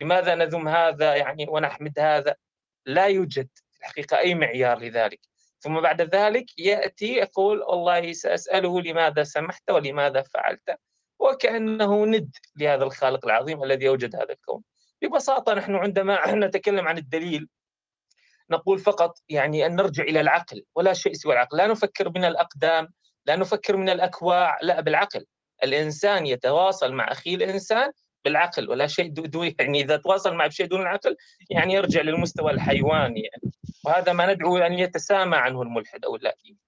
لماذا 0.00 0.34
نذم 0.34 0.68
هذا 0.68 1.14
يعني 1.14 1.46
ونحمد 1.48 1.98
هذا؟ 1.98 2.34
لا 2.86 3.06
يوجد 3.06 3.48
في 3.72 3.80
الحقيقة 3.80 4.18
أي 4.18 4.34
معيار 4.34 4.78
لذلك. 4.78 5.20
ثم 5.60 5.80
بعد 5.80 6.02
ذلك 6.02 6.58
يأتي 6.58 7.14
يقول 7.14 7.62
والله 7.62 8.12
سأسأله 8.12 8.80
لماذا 8.80 9.22
سمحت 9.22 9.70
ولماذا 9.70 10.22
فعلت 10.22 10.78
وكأنه 11.18 12.06
ند 12.06 12.36
لهذا 12.56 12.84
الخالق 12.84 13.26
العظيم 13.26 13.64
الذي 13.64 13.88
أوجد 13.88 14.16
هذا 14.16 14.32
الكون. 14.32 14.62
ببساطة 15.02 15.54
نحن 15.54 15.74
عندما 15.74 16.34
نتكلم 16.46 16.88
عن 16.88 16.98
الدليل 16.98 17.48
نقول 18.50 18.78
فقط 18.78 19.18
يعني 19.28 19.66
أن 19.66 19.76
نرجع 19.76 20.04
إلى 20.04 20.20
العقل 20.20 20.64
ولا 20.74 20.92
شيء 20.92 21.12
سوى 21.12 21.32
العقل. 21.32 21.56
لا 21.58 21.66
نفكر 21.66 22.08
من 22.08 22.24
الأقدام 22.24 22.88
لا 23.26 23.36
نفكر 23.36 23.76
من 23.76 23.88
الأكواع 23.88 24.58
لا 24.62 24.80
بالعقل. 24.80 25.26
الإنسان 25.64 26.26
يتواصل 26.26 26.92
مع 26.92 27.12
أخيه 27.12 27.34
الإنسان 27.34 27.92
بالعقل 28.24 28.70
ولا 28.70 28.86
شيء 28.86 29.08
دون 29.08 29.54
يعني 29.58 29.80
إذا 29.80 29.96
تواصل 29.96 30.34
مع 30.34 30.46
بشيء 30.46 30.66
دون 30.66 30.80
العقل 30.80 31.16
يعني 31.50 31.74
يرجع 31.74 32.00
للمستوى 32.00 32.50
الحيواني 32.50 33.20
يعني. 33.20 33.52
وهذا 33.84 34.12
ما 34.12 34.32
ندعو 34.32 34.58
أن 34.58 34.72
يتسامى 34.72 35.36
عنه 35.36 35.62
الملحد 35.62 36.04
أو 36.04 36.16
اللاتيني 36.16 36.58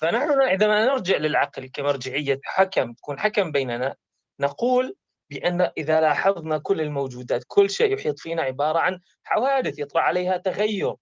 فنحن 0.00 0.42
عندما 0.42 0.84
نرجع 0.84 1.16
للعقل 1.16 1.66
كمرجعية 1.66 2.40
حكم 2.44 2.92
تكون 2.92 3.18
حكم 3.18 3.52
بيننا 3.52 3.94
نقول 4.40 4.96
بأن 5.30 5.70
إذا 5.78 6.00
لاحظنا 6.00 6.58
كل 6.58 6.80
الموجودات 6.80 7.44
كل 7.46 7.70
شيء 7.70 7.94
يحيط 7.94 8.18
فينا 8.18 8.42
عبارة 8.42 8.78
عن 8.78 9.00
حوادث 9.24 9.78
يطرأ 9.78 10.00
عليها 10.00 10.36
تغير. 10.36 10.94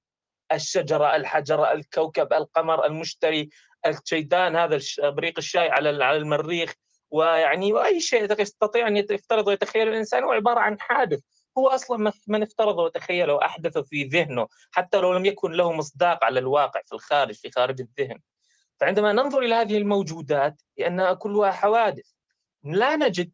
الشجرة 0.52 1.16
الحجر 1.16 1.72
الكوكب 1.72 2.33
القمر 2.33 2.86
المشتري 2.86 3.48
الشيطان 3.86 4.56
هذا 4.56 4.80
بريق 5.02 5.34
الشاي 5.38 5.69
على 5.69 6.16
المريخ. 6.16 6.74
ويعني 7.10 7.72
وأي 7.72 8.00
شيء 8.00 8.40
يستطيع 8.40 8.88
أن 8.88 8.96
يفترض 8.96 9.46
ويتخيل 9.46 9.88
الإنسان 9.88 10.24
هو 10.24 10.32
عبارة 10.32 10.60
عن 10.60 10.80
حادث. 10.80 11.20
هو 11.58 11.68
أصلا 11.68 12.12
من 12.26 12.42
افترض 12.42 12.78
وتخيل 12.78 13.30
واحدث 13.30 13.78
في 13.78 14.04
ذهنه 14.04 14.48
حتى 14.70 14.98
لو 14.98 15.12
لم 15.12 15.24
يكن 15.24 15.52
له 15.52 15.72
مصداق 15.72 16.24
على 16.24 16.41
الواقع 16.41 16.80
في 16.86 16.92
الخارج 16.92 17.34
في 17.34 17.50
خارج 17.50 17.80
الذهن. 17.80 18.18
فعندما 18.80 19.12
ننظر 19.12 19.38
إلى 19.38 19.55
هذه 19.55 19.77
الموجودات 19.77 20.62
لأنها 20.77 21.12
كلها 21.12 21.50
حوادث 21.50 22.06
لا 22.64 22.96
نجد 22.96 23.33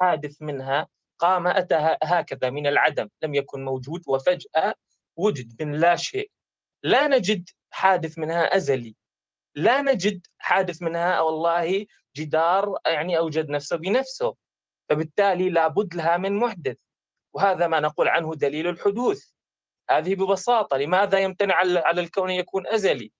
حادث 0.00 0.42
منها 0.42 0.88
قام 1.18 1.46
أتى 1.46 1.96
هكذا 2.02 2.50
من 2.50 2.66
العدم 2.66 3.08
لم 3.22 3.34
يكن 3.34 3.64
موجود 3.64 4.02
وفجأة 4.06 4.74
وجد 5.16 5.62
من 5.62 5.72
لا 5.72 5.96
شيء. 5.96 6.30
لا 6.82 7.08
نجد 7.08 7.50
حادث 7.70 8.18
منها 8.18 8.56
أزلي. 8.56 8.96
لا 9.54 9.82
نجد 9.82 10.26
حادث 10.38 10.82
منها 10.82 11.20
والله 11.20 11.86
جدار 12.16 12.78
يعني 12.86 13.18
أوجد 13.18 13.48
نفسه 13.48 13.76
بنفسه 13.76 14.34
فبالتالي 14.88 15.50
لابد 15.50 15.94
لها 15.94 16.16
من 16.16 16.32
محدث 16.32 16.76
وهذا 17.34 17.66
ما 17.66 17.80
نقول 17.80 18.08
عنه 18.08 18.34
دليل 18.34 18.68
الحدوث. 18.68 19.24
هذه 19.90 20.14
ببساطة 20.14 20.76
لماذا 20.76 21.18
يمتنع 21.18 21.54
على 21.56 22.00
الكون 22.00 22.30
يكون 22.30 22.66
أزلي؟ 22.66 23.12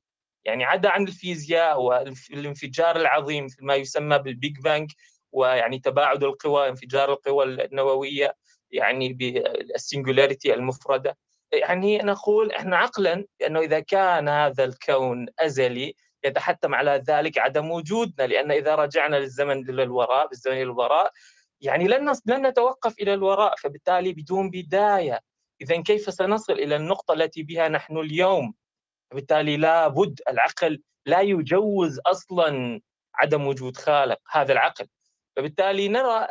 يعني 0.44 0.64
عدا 0.64 0.88
عن 0.88 1.02
الفيزياء 1.02 1.80
والانفجار 1.80 2.96
العظيم 2.96 3.46
ما 3.60 3.74
يسمى 3.74 4.18
بال 4.18 4.35
Big 4.35 4.60
Bang 4.60 4.92
ويعني 5.32 5.78
تباعد 5.78 6.24
القوى 6.24 6.68
انفجار 6.68 7.12
القوى 7.12 7.44
النووية 7.44 8.36
يعني 8.70 9.12
بالسنجولاريتي 9.12 10.54
المفردة. 10.54 11.16
يعني 11.52 11.98
نقول 11.98 12.52
إحنا 12.52 12.76
عقلا 12.76 13.26
بأنه 13.40 13.60
إذا 13.60 13.80
كان 13.80 14.28
هذا 14.28 14.64
الكون 14.64 15.26
أزلي 15.38 15.94
يتحتم 16.24 16.74
على 16.74 17.02
ذلك 17.08 17.38
عدم 17.38 17.70
وجودنا 17.70 18.26
لأن 18.26 18.50
إذا 18.50 18.74
رجعنا 18.74 19.16
للزمن 19.16 19.64
للوراء 19.64 20.28
بالزمن 20.28 20.54
للوراء 20.54 21.12
يعني 21.60 21.88
لن 21.88 22.12
لن 22.26 22.46
نتوقف 22.46 22.98
إلى 23.00 23.14
الوراء 23.14 23.54
فبالتالي 23.56 24.12
بدون 24.12 24.50
بداية. 24.50 25.20
اذا 25.60 25.82
كيف 25.82 26.14
سنصل 26.14 26.52
إلى 26.52 26.76
النقطة 26.76 27.14
التي 27.14 27.42
بها 27.42 27.68
نحن 27.68 27.98
اليوم؟ 27.98 28.54
فبالتالي 29.10 29.56
لابد 29.56 30.20
العقل 30.28 30.82
لا 31.06 31.20
يجوز 31.20 32.00
أصلا 32.06 32.80
عدم 33.14 33.46
وجود 33.46 33.76
خالق 33.76 34.18
هذا 34.30 34.52
العقل. 34.52 34.86
فبالتالي 35.36 35.88
نرى 35.88 36.26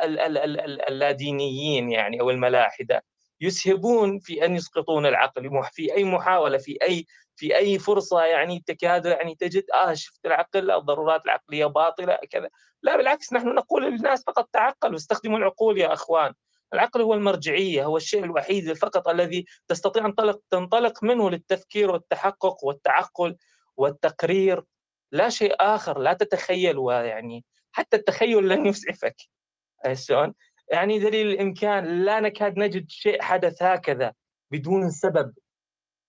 اللادينيين 0.88 1.90
يعني 1.90 2.20
أو 2.20 2.30
الملاحدة 2.30 3.04
يسهبون 3.40 4.18
في 4.18 4.44
أن 4.44 4.56
يسقطون 4.56 5.06
العقل 5.06 5.50
في 5.72 5.94
أي 5.94 6.04
محاولة 6.04 6.58
في 6.58 6.78
أي 6.82 7.06
في 7.36 7.56
أي 7.56 7.78
فرصة 7.78 8.24
يعني 8.24 8.64
تكاد 8.66 9.06
يعني 9.06 9.34
تجد 9.34 9.64
آه 9.74 9.94
شفت 9.94 10.26
العقل 10.26 10.70
الضرورات 10.70 11.24
العقلية 11.24 11.66
باطلة 11.66 12.18
كذا. 12.30 12.48
لا 12.82 12.96
بالعكس 12.96 13.32
نحن 13.32 13.48
نقول 13.48 13.84
للناس 13.84 14.24
فقط 14.26 14.48
تعقلوا 14.52 14.96
استخدموا 14.96 15.38
العقول 15.38 15.78
يا 15.78 15.92
أخوان. 15.92 16.34
العقل 16.74 17.02
هو 17.02 17.14
المرجعية 17.14 17.84
هو 17.84 17.96
الشيء 17.96 18.24
الوحيد 18.24 18.72
فقط 18.72 19.08
الذي 19.08 19.44
تستطيع 19.68 20.06
أن 20.06 20.14
تنطلق 20.50 21.04
منه 21.04 21.30
للتفكير 21.30 21.90
والتحقق 21.90 22.64
والتعقل 22.64 23.36
والتقرير. 23.76 24.64
لا 25.12 25.28
شيء 25.28 25.54
آخر 25.60 25.98
لا 25.98 26.12
تتخيل 26.12 26.78
ويعني 26.78 27.44
حتى 27.72 27.96
التخيل 27.96 28.48
لن 28.48 28.66
يسعفك. 28.66 29.16
شلون؟ 29.92 30.34
يعني 30.68 30.98
دليل 30.98 31.26
الإمكان 31.26 32.04
لا 32.04 32.20
نكاد 32.20 32.58
نجد 32.58 32.90
شيء 32.90 33.22
حدث 33.22 33.62
هكذا 33.62 34.12
بدون 34.50 34.90
سبب. 34.90 35.34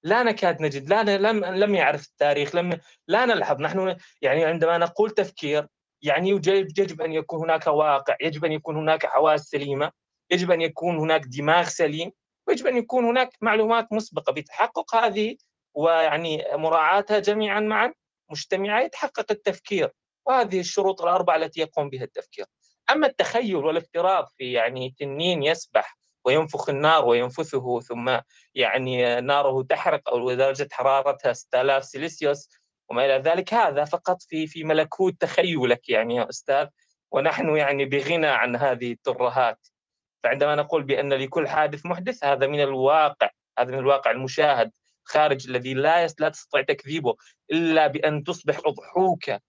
لا 0.06 0.24
نكاد 0.24 0.62
نجد 0.62 0.90
لا 0.90 1.18
لم 1.18 1.46
لم 1.46 1.76
يعرف 1.76 2.08
التاريخ 2.08 2.56
لم 2.56 2.80
لا 3.08 3.26
نلحظ. 3.26 3.62
نحن 3.62 3.96
يعني 4.22 4.46
عندما 4.46 4.78
نقول 4.78 5.12
تفكير 5.12 5.68
يعني 6.02 6.30
يجب 6.30 7.02
أن 7.02 7.14
يكون 7.14 7.40
هناك 7.40 7.68
واقع 7.68 8.16
يجب 8.22 8.46
أن 8.46 8.52
يكون 8.52 8.76
هناك 8.78 9.06
حواس 9.06 9.42
سليمة 9.42 9.92
يجب 10.32 10.52
أن 10.52 10.62
يكون 10.62 10.98
هناك 10.98 11.22
دماغ 11.26 11.64
سليم 11.64 12.12
ويجب 12.48 12.68
أن 12.68 12.78
يكون 12.78 13.06
هناك 13.06 13.30
معلومات 13.42 13.94
مسبقة. 13.94 14.34
بتحقق 14.34 14.96
هذه 14.96 15.36
ويعني 15.74 16.44
مراعاتها 16.54 17.20
جميعا 17.20 17.60
معا 17.60 17.94
مجتمعه 18.32 18.82
يتحقق 18.82 19.26
التفكير 19.32 19.92
وهذه 20.26 20.60
الشروط 20.60 21.02
الأربعة 21.02 21.36
التي 21.36 21.62
يقوم 21.62 21.90
بها 21.90 22.04
التفكير. 22.04 22.46
أما 22.90 23.08
التخيل 23.08 23.56
والافتراض 23.56 24.28
في 24.38 24.52
يعني 24.52 24.96
تنين 25.00 25.44
يسبح 25.44 25.98
وينفخ 26.26 26.70
النار 26.70 27.06
وينفثه 27.06 27.80
ثم 27.80 28.18
يعني 28.56 29.22
ناره 29.22 29.64
تحرق 29.64 30.10
أو 30.10 30.34
درجة 30.34 30.68
حرارتها 30.72 31.34
6000 31.34 31.86
سيليسيوس 31.86 32.50
وما 32.90 33.06
إلى 33.06 33.18
ذلك. 33.18 33.54
هذا 33.54 33.86
فقط 33.86 34.22
في 34.22 34.48
في 34.48 34.64
ملكوت 34.64 35.22
تخيلك 35.22 35.90
يعني 35.90 36.16
يا 36.16 36.30
أستاذ 36.30 36.68
ونحن 37.12 37.58
يعني 37.58 37.86
بغنى 37.86 38.28
عن 38.28 38.56
هذه 38.56 38.92
الترهات. 38.92 39.68
فعندما 40.24 40.56
نقول 40.56 40.84
بأن 40.84 41.14
لكل 41.14 41.48
حادث 41.48 41.86
محدث 41.86 42.24
هذا 42.24 42.48
من 42.48 42.62
الواقع 42.62 43.30
هذا 43.60 43.72
من 43.72 43.80
الواقع 43.80 44.12
المشاهد 44.12 44.72
خارج 45.04 45.50
الذي 45.50 45.74
لا 45.74 46.08
لا 46.20 46.30
تستطيع 46.30 46.62
تكذيبه 46.62 47.16
إلا 47.52 47.88
بأن 47.88 48.24
تصبح 48.24 48.60
اضحوكه 48.66 49.40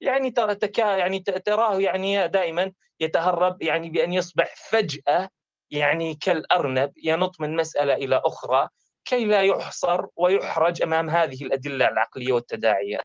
يعني 0.00 0.30
ترى 0.30 0.56
يعني 0.78 1.20
تراه 1.20 1.80
يعني 1.80 2.28
دائما 2.28 2.72
يتهرب 3.00 3.62
يعني 3.62 3.90
بأن 3.90 4.12
يصبح 4.12 4.54
فجأة 4.70 5.28
يعني 5.70 6.14
كالأرنب 6.14 6.92
ينط 7.04 7.40
من 7.40 7.56
مسألة 7.56 7.94
إلى 7.94 8.22
أخرى 8.24 8.68
كي 9.04 9.24
لا 9.24 9.42
يحصر 9.42 10.06
ويحرج 10.16 10.82
أمام 10.82 11.10
هذه 11.10 11.44
الأدلة 11.44 11.88
العقلية 11.88 12.32
والتداعيات. 12.32 13.04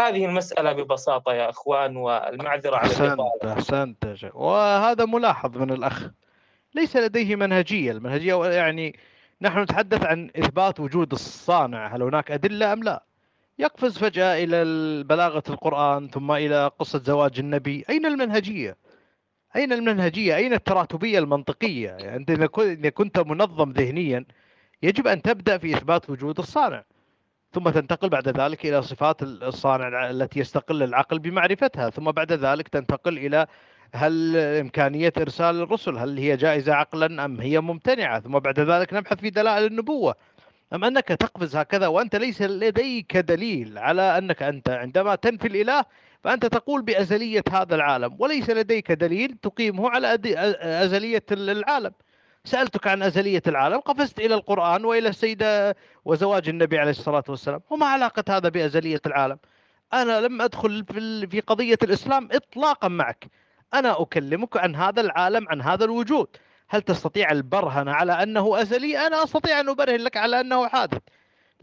هذه 0.00 0.24
المسألة 0.24 0.72
ببساطة 0.72 1.32
يا 1.32 1.50
إخوان 1.50 1.96
والمعذرة 1.96 2.76
على 2.76 2.86
أحسنت 2.86 3.20
أحسنت 3.44 4.16
وهذا 4.34 5.04
ملاحظ 5.04 5.58
من 5.58 5.70
الأخ 5.70 6.08
ليس 6.74 6.96
لديه 6.96 7.36
منهجية، 7.36 7.92
المنهجية 7.92 8.44
يعني 8.44 8.98
نحن 9.40 9.58
نتحدث 9.58 10.04
عن 10.04 10.30
إثبات 10.36 10.80
وجود 10.80 11.12
الصانع، 11.12 11.86
هل 11.86 12.02
هناك 12.02 12.30
أدلة 12.30 12.72
أم 12.72 12.82
لا؟ 12.82 13.04
يقفز 13.58 13.98
فجأة 13.98 14.44
إلى 14.44 14.64
بلاغة 15.02 15.42
القرآن 15.48 16.08
ثم 16.08 16.32
إلى 16.32 16.70
قصة 16.78 16.98
زواج 16.98 17.38
النبي 17.38 17.84
أين 17.90 18.06
المنهجية؟ 18.06 18.76
أين 19.56 19.72
المنهجية؟ 19.72 20.36
أين 20.36 20.52
التراتبية 20.52 21.18
المنطقية؟ 21.18 21.90
أنت 22.16 22.30
إذا 22.30 22.46
كنت 22.90 23.18
منظم 23.18 23.70
ذهنيا 23.72 24.24
يجب 24.82 25.06
أن 25.06 25.22
تبدأ 25.22 25.58
في 25.58 25.74
إثبات 25.76 26.10
وجود 26.10 26.38
الصانع 26.38 26.84
ثم 27.52 27.70
تنتقل 27.70 28.08
بعد 28.08 28.28
ذلك 28.28 28.66
إلى 28.66 28.82
صفات 28.82 29.22
الصانع 29.22 30.10
التي 30.10 30.40
يستقل 30.40 30.82
العقل 30.82 31.18
بمعرفتها 31.18 31.90
ثم 31.90 32.10
بعد 32.10 32.32
ذلك 32.32 32.68
تنتقل 32.68 33.18
إلى 33.18 33.46
هل 33.94 34.36
إمكانية 34.36 35.12
إرسال 35.18 35.62
الرسل 35.62 35.96
هل 35.98 36.18
هي 36.18 36.36
جائزة 36.36 36.74
عقلا 36.74 37.24
أم 37.24 37.40
هي 37.40 37.60
ممتنعة 37.60 38.20
ثم 38.20 38.38
بعد 38.38 38.60
ذلك 38.60 38.94
نبحث 38.94 39.20
في 39.20 39.30
دلائل 39.30 39.64
النبوة 39.64 40.14
أم 40.72 40.84
أنك 40.84 41.08
تقفز 41.08 41.56
هكذا 41.56 41.86
وأنت 41.86 42.16
ليس 42.16 42.42
لديك 42.42 43.16
دليل 43.16 43.78
على 43.78 44.18
أنك 44.18 44.42
أنت 44.42 44.68
عندما 44.68 45.14
تنفي 45.14 45.48
الإله 45.48 45.84
فأنت 46.24 46.46
تقول 46.46 46.82
بأزلية 46.82 47.44
هذا 47.52 47.74
العالم 47.74 48.16
وليس 48.18 48.50
لديك 48.50 48.92
دليل 48.92 49.36
تقيمه 49.42 49.90
على 49.90 50.18
أزلية 50.84 51.24
العالم. 51.32 51.92
سألتك 52.44 52.86
عن 52.86 53.02
أزلية 53.02 53.42
العالم 53.46 53.78
قفزت 53.78 54.18
إلى 54.18 54.34
القرآن 54.34 54.84
وإلى 54.84 55.08
السيدة 55.08 55.76
وزواج 56.04 56.48
النبي 56.48 56.78
عليه 56.78 56.90
الصلاة 56.90 57.24
والسلام. 57.28 57.60
وما 57.70 57.86
علاقة 57.86 58.36
هذا 58.36 58.48
بأزلية 58.48 59.00
العالم؟ 59.06 59.38
أنا 59.92 60.20
لم 60.20 60.42
أدخل 60.42 60.84
في 61.30 61.42
قضية 61.46 61.78
الإسلام 61.82 62.28
إطلاقا 62.32 62.88
معك. 62.88 63.26
أنا 63.74 64.02
أكلمك 64.02 64.56
عن 64.56 64.76
هذا 64.76 65.00
العالم 65.00 65.48
عن 65.48 65.62
هذا 65.62 65.84
الوجود. 65.84 66.28
هل 66.68 66.82
تستطيع 66.82 67.30
البرهنة 67.30 67.92
على 67.92 68.12
أنه 68.22 68.62
أزلي؟ 68.62 69.06
أنا 69.06 69.24
أستطيع 69.24 69.60
أن 69.60 69.68
أبرهن 69.68 70.00
لك 70.00 70.16
على 70.16 70.40
أنه 70.40 70.68
حادث. 70.68 71.02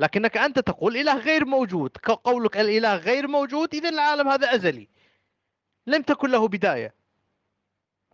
لكنك 0.01 0.38
أنت 0.38 0.59
تقول 0.59 0.98
إله 0.98 1.18
غير 1.18 1.45
موجود 1.45 1.89
قولك 2.24 2.57
الإله 2.57 2.95
غير 2.95 3.27
موجود 3.27 3.75
إذا 3.75 3.89
العالم 3.89 4.27
هذا 4.27 4.56
أزلي. 4.56 4.88
لم 5.88 6.01
تكن 6.01 6.30
له 6.30 6.48
بداية. 6.48 6.94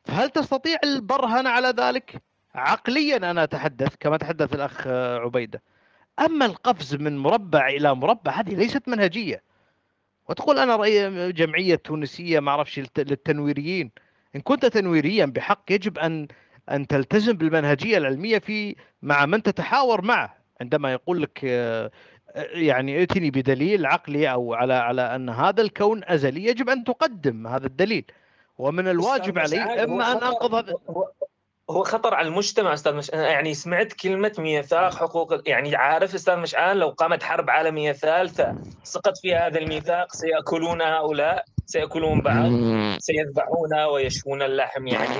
فهل 0.06 0.30
تستطيع 0.30 0.78
البرهنة 0.84 1.50
على 1.50 1.68
ذلك؟ 1.68 2.22
عقليا 2.56 3.18
أنا 3.18 3.44
أتحدث 3.44 3.96
كما 4.00 4.18
تحدث 4.18 4.54
الأخ 4.54 4.88
عبيدة. 5.24 5.62
أما 6.20 6.46
القفز 6.46 6.96
من 6.96 7.18
مربع 7.18 7.68
إلى 7.68 7.96
مربع 7.96 8.32
هذه 8.32 8.56
ليست 8.56 8.88
منهجية. 8.88 9.44
وتقول 10.30 10.60
أنا 10.60 10.76
رأي 10.76 11.32
جمعية 11.32 11.76
تونسية 11.76 12.40
ما 12.40 12.52
أعرفش 12.52 12.82
للتنويريين. 12.98 13.92
إن 14.36 14.42
كنت 14.42 14.66
تنويريا 14.66 15.26
بحق 15.26 15.72
يجب 15.72 15.98
أن 15.98 16.28
أن 16.72 16.88
تلتزم 16.88 17.34
بالمنهجية 17.34 17.98
العلمية 17.98 18.40
في 18.40 18.76
مع 19.02 19.26
من 19.26 19.44
تتحاور 19.44 20.02
معه. 20.02 20.37
عندما 20.62 20.92
يقول 20.92 21.22
لك 21.22 21.44
يعني 22.54 23.00
ائتني 23.00 23.32
بدليل 23.32 23.86
عقلي 23.86 24.32
أو 24.32 24.54
على 24.54 24.74
على 24.74 25.02
أن 25.02 25.30
هذا 25.30 25.62
الكون 25.62 26.02
أزلي 26.04 26.46
يجب 26.46 26.70
أن 26.70 26.84
تقدم 26.84 27.48
هذا 27.48 27.66
الدليل. 27.66 28.06
ومن 28.58 28.88
الواجب 28.88 29.40
علي 29.40 29.84
إما 29.84 30.12
أن 30.12 30.24
انقض 30.24 30.54
هذا 30.54 30.74
هو 31.70 31.84
خطر 31.84 32.14
على 32.14 32.28
المجتمع 32.28 32.74
أستاذ 32.74 32.94
مش... 32.94 33.10
يعني 33.10 33.54
سمعت 33.54 33.94
كلمة 33.94 34.32
ميثاق 34.38 34.96
حقوق 34.96 35.50
يعني 35.50 35.76
عارف 35.76 36.16
أستاذ 36.16 36.36
مشعان 36.36 36.78
لو 36.78 36.90
قامت 36.90 37.24
حرب 37.24 37.50
عالمية 37.50 37.92
ثالثة 37.92 38.56
سقط 38.84 39.18
فيها 39.18 39.48
هذا 39.48 39.60
الميثاق 39.60 40.14
سيأكلون 40.14 40.82
هؤلاء 40.82 41.46
سيأكلون 41.66 42.22
بعض 42.22 42.52
سيذبحون 43.08 43.74
ويشوون 43.74 44.42
اللحم 44.42 44.88
يعني. 44.88 45.16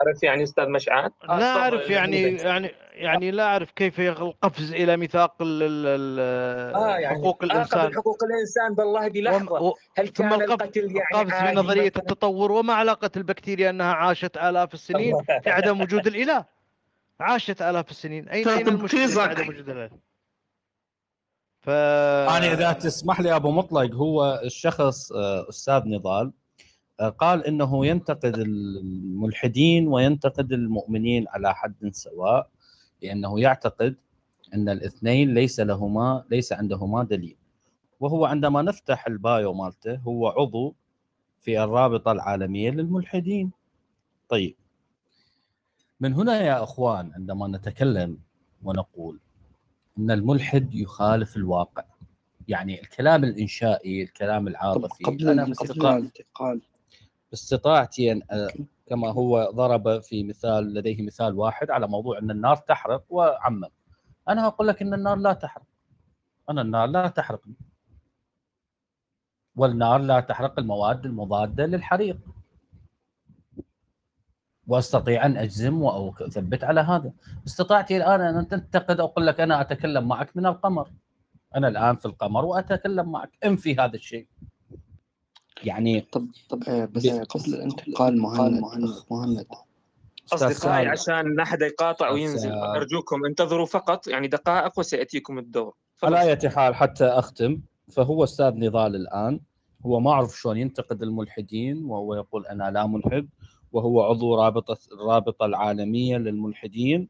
عارف 0.00 0.22
يعني 0.22 0.42
أستاذ 0.42 0.68
مشعان 0.68 1.10
لا 1.28 1.56
أعرف 1.56 1.90
يعني 1.90 2.22
يعني 2.22 2.74
يعني 3.00 3.30
لا 3.30 3.44
أعرف 3.44 3.70
كيف 3.70 4.00
القفز 4.00 4.72
إلى 4.72 4.96
ميثاق 4.96 5.36
آه 5.42 6.98
يعني 6.98 7.18
حقوق 7.18 7.44
الإنسان. 7.44 7.94
حقوق 7.94 8.24
الإنسان 8.24 8.74
بالله 8.74 9.08
بلحظه 9.08 9.62
و... 9.62 9.74
هل 9.98 10.08
كان 10.08 10.30
ثم 10.30 10.42
القفز 10.42 10.76
يعني 10.76 11.02
القفز 11.12 11.48
في 11.48 11.54
نظرية 11.54 11.90
مثلاً؟ 11.90 12.02
التطور 12.02 12.52
وما 12.52 12.74
علاقة 12.74 13.10
البكتيريا 13.16 13.70
أنها 13.70 13.92
عاشت 13.92 14.36
آلاف 14.36 14.74
السنين 14.74 15.14
في 15.42 15.50
عدم 15.56 15.80
وجود 15.80 16.06
الإله؟ 16.06 16.44
عاشت 17.20 17.62
آلاف 17.62 17.90
السنين. 17.90 18.28
اين 18.28 18.48
أين 18.48 18.68
المشكلة 18.68 19.22
عدم 19.22 19.48
وجود 19.48 19.68
الإله؟ 19.68 19.90
ف 21.60 21.68
يعني 22.30 22.52
إذا 22.52 22.72
تسمح 22.72 23.20
لي 23.20 23.36
أبو 23.36 23.50
مطلق 23.50 23.94
هو 23.94 24.40
الشخص 24.44 25.12
آه، 25.12 25.48
أستاذ 25.48 25.82
نضال 25.86 26.32
آه، 27.00 27.08
قال 27.08 27.46
إنه 27.46 27.86
ينتقد 27.86 28.34
الملحدين 28.38 29.88
وينتقد 29.88 30.52
المؤمنين 30.52 31.28
على 31.28 31.54
حد 31.54 31.90
سواء. 31.92 32.48
لأنه 33.02 33.40
يعتقد 33.40 33.96
أن 34.54 34.68
الاثنين 34.68 35.34
ليس 35.34 35.60
لهما 35.60 36.24
ليس 36.30 36.52
عندهما 36.52 37.04
دليل. 37.04 37.36
وهو 38.00 38.24
عندما 38.24 38.62
نفتح 38.62 39.06
البايو 39.06 39.54
مالته 39.54 39.96
هو 39.96 40.28
عضو 40.28 40.74
في 41.40 41.64
الرابطة 41.64 42.12
العالمية 42.12 42.70
للملحدين. 42.70 43.50
طيب. 44.28 44.56
من 46.00 46.14
هنا 46.14 46.40
يا 46.40 46.62
أخوان 46.62 47.12
عندما 47.14 47.48
نتكلم 47.48 48.18
ونقول 48.62 49.20
أن 49.98 50.10
الملحد 50.10 50.74
يخالف 50.74 51.36
الواقع. 51.36 51.84
يعني 52.48 52.80
الكلام 52.80 53.24
الإنشائي 53.24 54.02
الكلام 54.02 54.48
العاطفي. 54.48 55.04
قبل 55.04 55.28
الانتقال 55.28 56.10
باستطاعتي 57.30 58.12
أن 58.12 58.22
كما 58.90 59.12
هو 59.12 59.50
ضرب 59.54 60.02
في 60.02 60.24
مثال 60.24 60.74
لديه 60.74 61.02
مثال 61.02 61.34
واحد 61.38 61.70
على 61.70 61.86
موضوع 61.88 62.18
أن 62.18 62.30
النار 62.30 62.56
تحرق 62.56 63.04
وعمم. 63.08 63.64
أنا 64.28 64.46
أقول 64.46 64.68
لك 64.68 64.82
أن 64.82 64.94
النار 64.94 65.16
لا 65.16 65.32
تحرق. 65.32 65.66
أنا 66.50 66.62
النار 66.62 66.86
لا 66.86 67.08
تحرقني 67.08 67.54
والنار 69.56 70.00
لا 70.00 70.20
تحرق 70.20 70.58
المواد 70.58 71.06
المضادة 71.06 71.66
للحريق. 71.66 72.18
وأستطيع 74.66 75.26
أن 75.26 75.36
أجزم 75.36 75.82
وأثبت 75.82 76.64
على 76.64 76.80
هذا. 76.80 77.12
استطاعتي 77.46 77.96
الآن 77.96 78.20
أن 78.20 78.48
تنتقد 78.48 79.00
أقول 79.00 79.26
لك 79.26 79.40
أنا 79.40 79.60
أتكلم 79.60 80.08
معك 80.08 80.36
من 80.36 80.46
القمر. 80.46 80.90
أنا 81.56 81.68
الآن 81.68 81.96
في 81.96 82.06
القمر 82.06 82.44
وأتكلم 82.44 83.12
معك. 83.12 83.30
انفي 83.44 83.76
هذا 83.76 83.94
الشيء. 83.94 84.28
يعني 85.64 86.00
طب 86.00 86.26
طب 86.48 86.62
آه 86.68 86.84
بس 86.84 87.06
قبل 87.06 87.54
الانتقال 87.54 88.18
مهند 88.18 88.60
مهند. 88.60 88.88
مهند. 89.10 89.46
أصدقائي 90.32 90.86
عشان 90.86 91.36
لا 91.36 91.42
احد 91.42 91.62
يقاطع 91.62 92.10
وينزل 92.10 92.52
أرجوكم 92.52 93.24
انتظروا 93.24 93.66
فقط 93.66 94.06
يعني 94.08 94.28
دقائق 94.28 94.78
وسيأتيكم 94.78 95.38
الدور. 95.38 95.74
على 96.02 96.22
اية 96.22 96.48
حال 96.48 96.74
حتى 96.74 97.04
أختم. 97.04 97.60
فهو 97.92 98.24
أستاذ 98.24 98.54
نضال 98.54 98.96
الآن. 98.96 99.40
هو 99.86 100.00
ما 100.00 100.10
أعرف 100.10 100.40
شلون 100.40 100.56
ينتقد 100.56 101.02
الملحدين 101.02 101.84
وهو 101.84 102.14
يقول 102.14 102.46
أنا 102.46 102.70
لا 102.70 102.86
ملحد. 102.86 103.28
وهو 103.72 104.02
عضو 104.02 104.34
رابطة 104.34 104.78
الرابطه 104.92 105.46
العالمية 105.46 106.16
للملحدين 106.16 107.08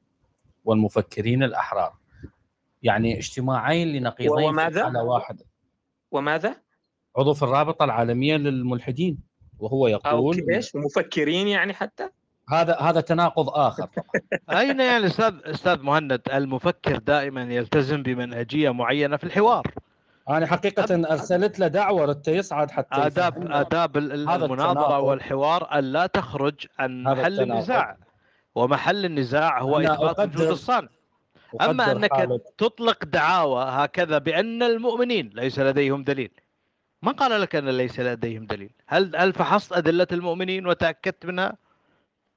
والمفكرين 0.65 1.43
الأحرار. 1.43 1.93
يعني 2.83 3.19
اجتماعين 3.19 3.89
لنقيضين 3.89 4.49
وماذا؟ 4.49 4.85
على 4.85 5.01
واحد. 5.01 5.43
وماذا؟ 6.11 6.57
عضو 7.17 7.35
في 7.35 7.43
الرابطة 7.43 7.85
العالمية 7.85 8.37
للملحدين 8.37 9.19
وهو 9.59 9.89
يقول 9.89 10.13
أو 10.13 10.33
إيش؟ 10.33 10.77
مفكرين 10.77 11.49
يعني 11.49 11.73
حتى؟ 11.73 12.09
هذا 12.49 12.77
هذا 12.77 13.01
تناقض 13.01 13.49
آخر. 13.49 13.89
أين 14.51 14.81
يعني 14.81 15.07
أستاذ 15.07 15.35
أستاذ 15.45 15.83
مهند؟ 15.83 16.21
المفكر 16.33 16.99
دائما 16.99 17.43
يلتزم 17.43 18.03
بمنهجية 18.03 18.71
معينة 18.71 19.17
في 19.17 19.25
الحوار. 19.25 19.67
أنا 20.29 20.47
حقيقة 20.47 21.13
أرسلت 21.13 21.59
له 21.59 21.67
دعوة 21.67 22.05
رت 22.05 22.29
يصعد 22.29 22.71
حتى 22.71 23.07
آداب 23.07 23.53
آداب 23.53 23.97
المناظرة 23.97 24.99
والحوار 24.99 25.79
أن 25.79 25.85
لا 25.85 26.07
تخرج 26.07 26.67
عن 26.79 27.03
محل 27.03 27.41
النزاع. 27.41 27.97
ومحل 28.55 29.05
النزاع 29.05 29.63
هو 29.63 29.81
إثبات 29.81 30.19
وجود 30.19 30.49
الصانع 30.49 30.89
أما 31.61 31.93
أنك 31.93 32.15
حالك. 32.15 32.43
تطلق 32.59 33.05
دعاوى 33.05 33.65
هكذا 33.65 34.19
بأن 34.19 34.63
المؤمنين 34.63 35.31
ليس 35.35 35.59
لديهم 35.59 36.05
دليل. 36.05 36.31
من 37.03 37.13
قال 37.13 37.41
لك 37.41 37.57
أن 37.57 37.69
ليس 37.69 38.01
لديهم 38.01 38.47
دليل؟ 38.47 38.71
هل 38.87 39.17
هل 39.17 39.33
فحصت 39.33 39.73
أدلة 39.73 40.07
المؤمنين 40.13 40.67
وتأكدت 40.67 41.27
منها؟ 41.27 41.57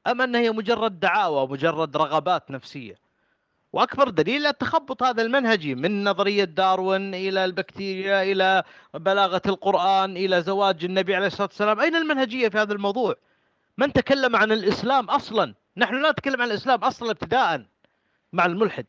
أم 0.08 0.22
أن 0.22 0.36
هي 0.36 0.52
مجرد 0.52 1.00
دعاوى 1.00 1.48
مجرد 1.48 1.98
رغبات 1.98 2.52
نفسية؟ 2.52 2.96
وأكبر 3.74 4.10
دليل 4.10 4.46
التخبط 4.46 5.04
هذا 5.04 5.22
المنهجي 5.22 5.76
من 5.76 6.04
نظرية 6.04 6.44
داروين 6.44 7.16
إلى 7.16 7.46
البكتيريا 7.46 8.24
إلى 8.24 8.64
بلاغة 8.94 9.42
القرآن 9.46 10.18
إلى 10.18 10.42
زواج 10.42 10.86
النبي 10.86 11.16
عليه 11.16 11.28
الصلاة 11.28 11.48
والسلام، 11.48 11.80
أين 11.80 11.96
المنهجية 11.96 12.50
في 12.50 12.58
هذا 12.58 12.74
الموضوع؟ 12.74 13.16
من 13.78 13.94
تكلم 13.94 14.36
عن 14.36 14.52
الإسلام 14.52 15.10
أصلا؟ 15.10 15.54
نحن 15.78 16.02
لا 16.02 16.12
نتكلم 16.12 16.42
عن 16.42 16.48
الإسلام 16.48 16.84
أصلا 16.84 17.12
ابتداء 17.12 17.66
مع 18.34 18.46
الملحد. 18.46 18.86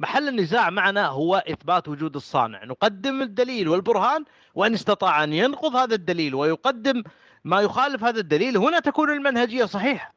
محل 0.00 0.28
النزاع 0.28 0.70
معنا 0.70 1.06
هو 1.06 1.36
إثبات 1.36 1.88
وجود 1.88 2.16
الصانع، 2.16 2.64
نقدم 2.64 3.22
الدليل 3.22 3.68
والبرهان 3.68 4.24
وإن 4.54 4.74
استطاع 4.74 5.24
أن 5.24 5.32
ينقض 5.32 5.76
هذا 5.76 5.94
الدليل 5.94 6.34
ويقدم 6.34 7.02
ما 7.44 7.60
يخالف 7.60 8.04
هذا 8.04 8.20
الدليل 8.20 8.56
هنا 8.56 8.80
تكون 8.80 9.10
المنهجية 9.10 9.64
صحيحة. 9.64 10.14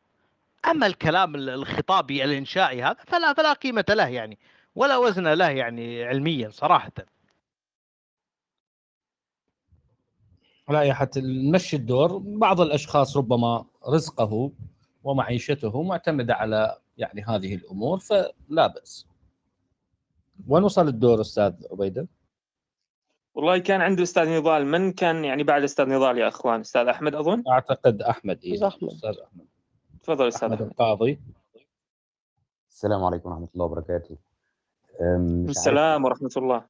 أما 0.71 0.87
الكلام 0.87 1.35
الخطابي 1.35 2.23
الإنشائي 2.23 2.83
هذا 2.83 2.97
فلا 3.07 3.33
فلا 3.33 3.53
قيمة 3.53 3.85
له 3.89 4.07
يعني 4.07 4.37
ولا 4.75 4.97
وزن 4.97 5.27
له 5.27 5.49
يعني 5.49 6.03
علميا 6.03 6.49
صراحة. 6.49 6.91
لا 10.69 10.93
حتى 10.93 11.21
نمشي 11.21 11.75
الدور 11.75 12.17
بعض 12.17 12.61
الأشخاص 12.61 13.17
ربما 13.17 13.65
رزقه 13.87 14.51
ومعيشته 15.03 15.83
معتمدة 15.83 16.35
على 16.35 16.77
يعني 16.97 17.23
هذه 17.23 17.55
الأمور 17.55 17.99
فلا 17.99 18.67
بأس. 18.67 19.08
وين 20.47 20.63
وصل 20.63 20.87
الدور 20.87 21.21
أستاذ 21.21 21.53
عبيدة؟ 21.71 22.07
والله 23.33 23.57
كان 23.57 23.81
عنده 23.81 24.03
أستاذ 24.03 24.37
نضال 24.37 24.65
من 24.65 24.91
كان 24.91 25.25
يعني 25.25 25.43
بعد 25.43 25.63
أستاذ 25.63 25.89
نضال 25.89 26.17
يا 26.17 26.27
إخوان؟ 26.27 26.59
أستاذ 26.59 26.87
أحمد 26.87 27.15
أظن؟ 27.15 27.43
أعتقد 27.47 28.01
أحمد 28.01 28.39
اي 28.43 28.67
أحمد. 28.67 28.89
أستاذ 28.89 29.15
أحمد. 29.25 29.45
تفضل 30.03 30.27
أستاذ 30.27 30.49
أحمد 30.53 30.61
القاضي. 30.61 31.19
السلام 32.69 33.03
عليكم 33.03 33.29
ورحمة 33.29 33.47
الله 33.53 33.65
وبركاته. 33.65 34.17
السلام 35.49 36.05
ورحمة 36.05 36.31
الله. 36.37 36.65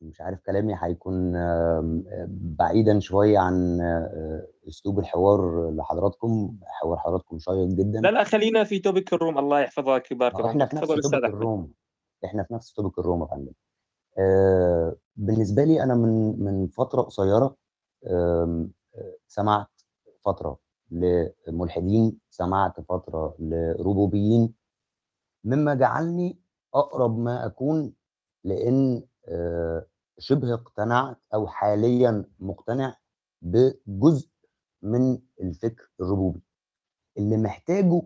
مش 0.00 0.20
عارف 0.20 0.40
كلامي 0.46 0.76
هيكون 0.80 1.32
بعيدا 2.58 3.00
شوية 3.00 3.38
عن 3.38 3.80
أسلوب 4.68 4.98
الحوار 4.98 5.70
لحضراتكم. 5.70 6.56
حوار 6.62 6.98
حضراتكم 6.98 7.38
شيق 7.38 7.68
جدا. 7.68 8.00
لا 8.00 8.10
لا 8.10 8.24
خلينا 8.24 8.64
في 8.64 8.78
توبك 8.78 9.12
الروم. 9.12 9.38
الله 9.38 9.60
يحفظك 9.60 10.08
ويبارك 10.10 10.40
إحنا 10.40 10.66
في 10.66 10.76
نفس 10.76 10.88
توبك 10.88 11.14
الروم. 11.14 11.72
إحنا 12.24 12.42
في 12.42 12.54
نفس 12.54 12.72
توبك 12.72 12.98
الروم 12.98 13.22
يا 13.22 13.52
آه 14.18 14.96
بالنسبة 15.16 15.64
لي 15.64 15.82
أنا 15.82 15.94
من 15.94 16.44
من 16.44 16.68
فترة 16.68 17.02
قصيرة 17.02 17.56
آه 18.06 18.66
سمعت 19.28 19.68
فترة 20.24 20.58
لملحدين 20.90 22.18
سمعت 22.30 22.80
فترة 22.80 23.34
لربوبيين 23.38 24.54
مما 25.44 25.74
جعلني 25.74 26.38
أقرب 26.74 27.18
ما 27.18 27.46
أكون 27.46 27.94
لأن 28.44 29.02
آه، 29.28 29.86
شبه 30.18 30.54
اقتنعت 30.54 31.16
أو 31.34 31.46
حاليا 31.46 32.24
مقتنع 32.40 32.96
بجزء 33.42 34.28
من 34.82 35.18
الفكر 35.40 35.90
الربوبي. 36.00 36.42
اللي 37.18 37.36
محتاجه 37.36 38.02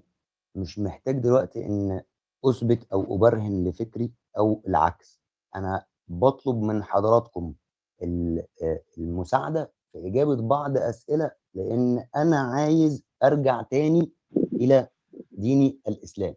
مش 0.55 0.79
محتاج 0.79 1.19
دلوقتي 1.19 1.67
إن 1.67 2.03
أثبت 2.45 2.87
أو 2.93 3.17
أبرهن 3.17 3.65
لفكري 3.65 4.13
أو 4.39 4.63
العكس. 4.69 5.21
أنا 5.57 5.85
بطلب 6.09 6.57
من 6.63 6.85
حضراتكم 6.85 7.55
آه، 8.03 8.81
المساعدة 8.99 9.73
في 9.93 10.07
إجابة 10.09 10.37
بعض 10.37 10.77
أسئلة 10.77 11.31
لأن 11.55 12.07
أنا 12.17 12.39
عايز 12.41 13.05
أرجع 13.25 13.63
تاني 13.63 14.13
إلى 14.53 14.89
ديني 15.33 15.79
الإسلام. 15.89 16.35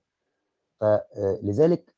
فلذلك 0.79 1.95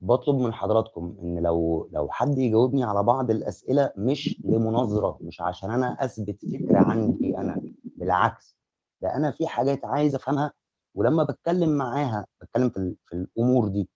بطلب 0.00 0.36
من 0.36 0.52
حضراتكم 0.52 1.16
إن 1.22 1.38
لو 1.38 1.88
لو 1.92 2.08
حد 2.10 2.38
يجاوبني 2.38 2.84
على 2.84 3.02
بعض 3.02 3.30
الأسئلة 3.30 3.92
مش 3.96 4.40
لمناظره 4.44 5.18
مش 5.20 5.40
عشان 5.40 5.70
أنا 5.70 5.86
أثبت 6.04 6.44
فكرة 6.46 6.78
عندي 6.78 7.38
أنا 7.38 7.62
بالعكس 7.84 8.56
ده 9.02 9.16
أنا 9.16 9.30
في 9.30 9.46
حاجات 9.46 9.84
عايز 9.84 10.14
أفهمها 10.14 10.52
ولما 10.94 11.24
بتكلم 11.24 11.68
معاها 11.68 12.26
بتكلم 12.42 12.70
في, 12.70 12.94
في 13.06 13.16
الأمور 13.16 13.68
دي 13.68 13.88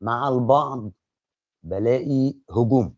مع 0.00 0.28
البعض 0.28 0.90
بلاقي 1.62 2.34
هجوم. 2.50 2.94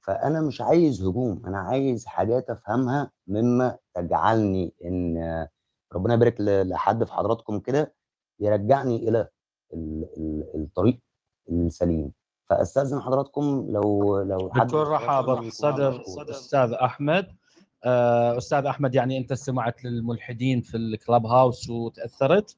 فأنا 0.00 0.40
مش 0.40 0.60
عايز 0.60 1.02
هجوم 1.02 1.42
أنا 1.46 1.58
عايز 1.58 2.06
حاجات 2.06 2.50
أفهمها 2.50 3.10
مما 3.26 3.78
تجعلني 3.94 4.72
إن 4.84 5.46
ربنا 5.92 6.14
يبارك 6.14 6.36
لحد 6.40 7.04
في 7.04 7.12
حضراتكم 7.12 7.58
كده 7.60 7.94
يرجعني 8.40 8.96
إلى 9.08 9.28
ال- 9.74 10.08
ال- 10.16 10.62
الطريق 10.62 10.98
السليم. 11.50 12.12
فأستأذن 12.50 13.00
حضراتكم 13.00 13.66
لو 13.70 14.20
لو 14.22 14.50
حد 14.54 14.66
بكل 14.66 14.76
رحابه 14.76 15.40
مشكور. 15.40 16.30
أستاذ 16.30 16.72
أحمد. 16.72 17.26
آه، 17.84 18.38
أستاذ 18.38 18.66
أحمد 18.66 18.94
يعني 18.94 19.18
أنت 19.18 19.32
استمعت 19.32 19.84
للملحدين 19.84 20.60
في 20.60 20.76
الكلاب 20.76 21.26
هاوس 21.26 21.70
وتأثرت. 21.70 22.56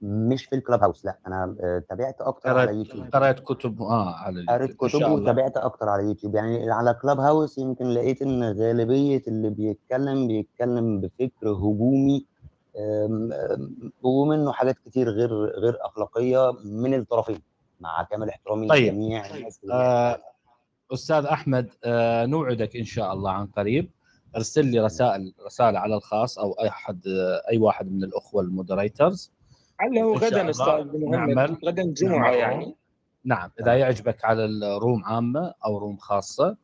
مش 0.00 0.44
في 0.44 0.56
الكلاب 0.56 0.82
هاوس 0.82 1.04
لأ 1.04 1.18
أنا 1.26 1.56
آه، 1.60 1.82
تابعت 1.88 2.20
أكتر 2.20 2.58
على 2.58 2.74
يوتيوب 2.74 3.06
قرأت 3.12 3.40
كتب 3.40 3.82
آه 3.82 4.14
على 4.14 4.44
قريت 4.48 4.76
كتب. 4.76 5.10
وتابعت 5.10 5.56
أكتر 5.56 5.88
على 5.88 6.02
يوتيوب 6.02 6.34
يعني 6.34 6.70
على 6.70 6.94
كلاب 6.94 7.20
هاوس 7.20 7.58
يمكن 7.58 7.84
لقيت 7.84 8.22
إن 8.22 8.42
غالبية 8.42 9.22
اللي 9.28 9.50
بيتكلم 9.50 10.28
بيتكلم 10.28 11.00
بفكر 11.00 11.48
هجومي 11.48 12.26
ومنه 14.02 14.52
حاجات 14.52 14.78
كتير 14.78 15.10
غير 15.10 15.34
غير 15.34 15.76
أخلاقية 15.80 16.52
من 16.64 16.94
الطرفين 16.94 17.42
مع 17.80 18.02
كامل 18.02 18.28
احترامي 18.28 18.68
طيب. 18.68 18.92
لجميع 18.94 19.26
الناس 19.26 19.60
اللي 19.62 19.74
آه، 19.74 20.22
أستاذ 20.92 21.24
أحمد 21.24 21.74
آه، 21.84 22.26
نوعدك 22.26 22.76
إن 22.76 22.84
شاء 22.84 23.12
الله 23.12 23.30
عن 23.30 23.46
قريب 23.46 23.90
ارسل 24.36 24.66
لي 24.66 24.80
رسائل 24.80 25.34
رسائل 25.46 25.76
على 25.76 25.94
الخاص 25.94 26.38
أو 26.38 26.52
أي 26.52 26.68
احد 26.68 27.06
آه، 27.06 27.50
أي 27.50 27.58
واحد 27.58 27.92
من 27.92 28.04
الأخوة 28.04 28.42
ال 28.42 28.50
moderators 28.50 29.32
علّه 29.80 30.14
إن 30.14 30.20
شاء 30.20 30.28
غدا 30.30 30.50
أستاذ 30.50 30.96
نعمل- 31.10 31.34
محمد 31.34 31.58
غدا 31.64 31.82
الجمعه 31.82 32.18
نعمل 32.20 32.36
يعني. 32.36 32.76
نعم. 33.24 33.50
إذا. 33.60 33.74
يعجبك 33.74 34.24
على 34.24 34.44
الروم 34.44 35.04
عامة 35.04 35.54
أو 35.64 35.78
روم 35.78 35.96
خاصة 35.96 36.56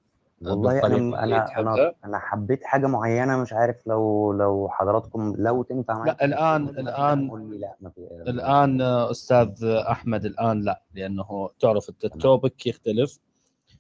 والله 0.42 0.72
بالطريقة 0.72 0.98
أنا 0.98 1.24
أنا. 1.24 1.58
أنا 1.58 1.92
أنا 2.04 2.18
حبيت 2.18 2.64
حاجة 2.64 2.86
معينة 2.86 3.36
مش 3.42 3.52
عارف 3.52 3.76
لو 3.86 4.32
لو 4.32 4.68
حضراتكم 4.70 5.34
لو 5.38 5.62
تنفع 5.62 5.94
معاك 5.94 6.06
لا 6.06 6.24
الان 6.24 6.68
الان 6.68 7.28
لا 7.60 7.76
ما 7.80 7.90
في 7.90 8.00
الآن 8.26 8.80
آه، 8.80 9.10
أستاذ 9.10 9.64
أحمد 9.64 10.24
الآن 10.24 10.60
لا 10.62 10.82
لأنه 10.94 11.50
تعرف 11.60 11.88
الت- 11.88 12.04
التوبك 12.04 12.66
يختلف. 12.66 13.18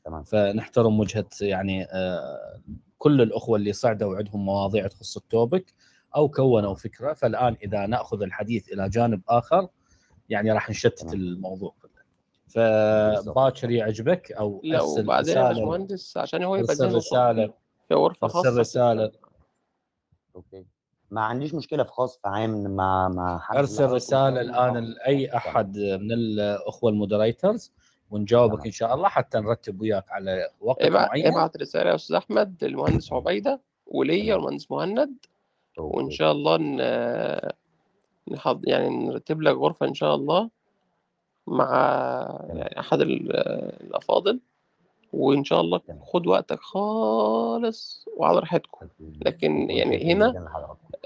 تمام. 0.04 0.22
فنحترم 0.24 1.00
وجهة 1.00 1.28
يعني 1.40 1.84
آه، 1.84 2.60
كل 2.98 3.22
الأخوة 3.22 3.56
اللي 3.58 3.72
صعدوا 3.72 4.12
وعندهم 4.14 4.44
مواضيع 4.44 4.86
تخص 4.86 5.16
التوبك 5.16 5.64
أو 6.16 6.28
كونوا 6.28 6.74
فكرة 6.74 7.12
فالآن 7.12 7.56
إذا 7.62 7.86
نأخذ 7.86 8.22
الحديث 8.22 8.72
إلى 8.72 8.88
جانب 8.88 9.22
آخر 9.28 9.68
يعني 10.28 10.52
راح 10.52 10.70
نشتت. 10.70 11.12
الموضوع. 11.14 11.74
كله 11.82 11.94
فباكر 13.22 13.70
يعجبك 13.70 14.32
أو 14.32 14.60
لا 14.64 14.80
أرسل 14.80 15.00
وبعدين 15.00 15.34
باشمهندس 15.34 16.16
عشان 16.16 16.42
هو 16.42 16.56
ذهنه 16.56 16.96
رسالة. 16.96 17.52
في 17.88 17.94
غرفة 17.94 18.24
أرسل 18.24 18.34
خاصة. 18.34 18.60
رسالة. 18.60 19.12
okay. 20.36 20.64
ما 21.10 21.20
عنديش 21.20 21.54
مشكلة 21.54 21.84
في 21.84 21.92
خاص 21.92 22.20
عام 22.24 22.76
مع 22.76 23.08
مع 23.08 23.38
حد 23.38 23.56
أرسل 23.56 23.90
رسالة 23.90 24.40
الآن 24.40 24.84
لأي 24.84 25.36
أحد 25.36 25.78
من 25.78 26.12
الأخوة 26.12 26.90
ال 26.90 26.98
moderators 26.98 27.72
ونجاوبك. 28.10 28.66
إن 28.66 28.72
شاء 28.72 28.94
الله 28.94 29.08
حتى 29.08 29.38
نرتب 29.38 29.80
وياك 29.80 30.10
على 30.12 30.50
وقت 30.60 30.82
ابعت 30.82 31.08
معين. 31.08 31.26
إبعت 31.26 31.56
رسالة 31.56 31.90
يا 31.90 31.94
أستاذ 31.94 32.16
أحمد 32.16 32.64
للمهندس 32.64 33.12
عبيدة 33.12 33.60
وليا 33.86 34.34
والمهندس 34.34 34.70
مهند. 34.70 35.16
وإن 35.78 36.04
okay. 36.04 36.16
شاء 36.16 36.32
الله 36.32 36.56
ن... 36.56 36.80
نحض... 38.34 38.68
يعني 38.68 38.88
نرتب 39.06 39.42
لك 39.42 39.56
غرفة 39.56 39.86
إن 39.86 39.94
شاء 39.94 40.14
الله 40.14 40.50
مع 41.46 41.70
يعني 42.48 42.80
أحد 42.80 43.00
ال- 43.00 43.36
الأفاضل 43.86 44.40
وإن 45.12 45.44
شاء 45.44 45.60
الله 45.60 45.78
تمام. 45.78 46.00
خد 46.02 46.26
وقتك 46.26 46.60
خالص 46.60 48.04
وعلى 48.16 48.38
راحتكم 48.38 48.86
لكن 49.26 49.70
يعني 49.70 50.12
هنا 50.12 50.30
جداً. 50.30 50.48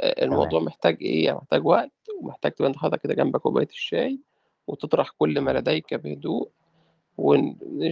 الموضوع 0.03 0.61
محتاج 0.61 0.97
إيه 1.01 1.25
يعني 1.25 1.39
محتاج 1.39 1.67
وقت 1.67 1.91
ومحتاج 2.21 2.53
تبقى 2.53 2.73
حاطط 2.77 2.97
كده 3.01 3.15
جنبك 3.15 3.41
كوباية 3.41 3.69
الشاي 3.69 4.21
وتطرح 4.67 5.11
كل 5.19 5.41
ما 5.41 5.51
لديك 5.51 5.95
بهدوء. 5.95 6.49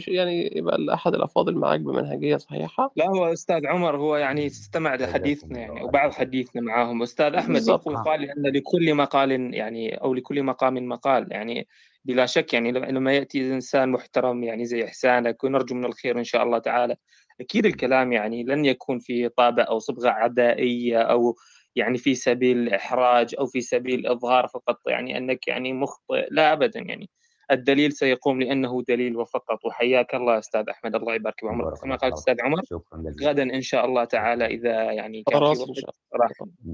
يعني 0.08 0.52
يبقى 0.56 0.94
احد 0.94 1.14
الأفاضل 1.14 1.54
معاك 1.54 1.80
بمنهجية 1.80 2.36
صحيحة. 2.36 2.92
لا 2.96 3.08
هو 3.08 3.32
أستاذ 3.32 3.66
عمر 3.66 3.96
هو 3.96 4.16
يعني 4.16 4.46
استمع 4.46 4.94
لحديثنا 4.94 5.58
يعني 5.58 5.82
وبعض 5.82 6.12
حديثنا 6.12 6.62
معاهم. 6.62 7.02
أستاذ 7.02 7.34
أحمد. 7.34 7.68
يقول 7.68 7.96
قال 7.96 8.30
أن 8.30 8.42
لكل 8.46 8.94
مقال 8.94 9.54
يعني 9.54 9.94
أو 9.94 10.14
لكل 10.14 10.42
مقام 10.42 10.88
مقال 10.88 11.26
يعني 11.30 11.66
بلا 12.04 12.26
شك 12.26 12.54
يعني 12.54 12.72
لما 12.72 13.12
يأتي 13.12 13.54
إنسان 13.54 13.88
محترم 13.88 14.44
يعني 14.44 14.64
زي 14.64 14.84
إحسانك 14.84 15.44
ونرجو 15.44 15.74
من 15.74 15.84
الخير 15.84 16.18
إن 16.18 16.24
شاء 16.24 16.42
الله 16.42 16.58
تعالى 16.58 16.96
أكيد 17.40 17.66
الكلام 17.66 18.12
يعني 18.12 18.44
لن 18.44 18.64
يكون 18.64 18.98
في 18.98 19.28
طابع 19.28 19.66
أو 19.68 19.78
صبغة 19.78 20.08
عدائية 20.08 20.98
أو 21.02 21.36
يعني 21.76 21.98
في 21.98 22.14
سبيل 22.14 22.58
الإحراج 22.58 23.34
أو 23.38 23.46
في 23.46 23.60
سبيل 23.60 24.00
الإظهار 24.00 24.48
فقط 24.48 24.80
يعني 24.86 25.18
أنك 25.18 25.48
يعني 25.48 25.72
مخطئ 25.72 26.26
لا 26.30 26.52
ابدا 26.52 26.80
يعني. 26.80 27.10
الدليل 27.50 27.92
سيقوم 27.92 28.42
لأنه 28.42 28.82
دليل 28.88 29.16
وفقط. 29.16 29.64
وحياك 29.64 30.14
الله 30.14 30.38
أستاذ 30.38 30.68
أحمد. 30.68 30.94
الله 30.94 31.14
يبارك 31.14 31.44
بعمرك 31.44 31.78
كما 31.78 31.96
قال. 31.96 32.12
أستاذ 32.12 32.42
عمر. 32.42 32.62
شكرا 32.64 33.02
جزيلا. 33.02 33.30
غدا 33.30 33.42
إن 33.42 33.62
شاء 33.62 33.84
الله 33.84 34.04
تعالى 34.04 34.46
إذا 34.46 34.92
يعني 34.92 35.22
كان 35.22 35.38
راح. 35.38 36.30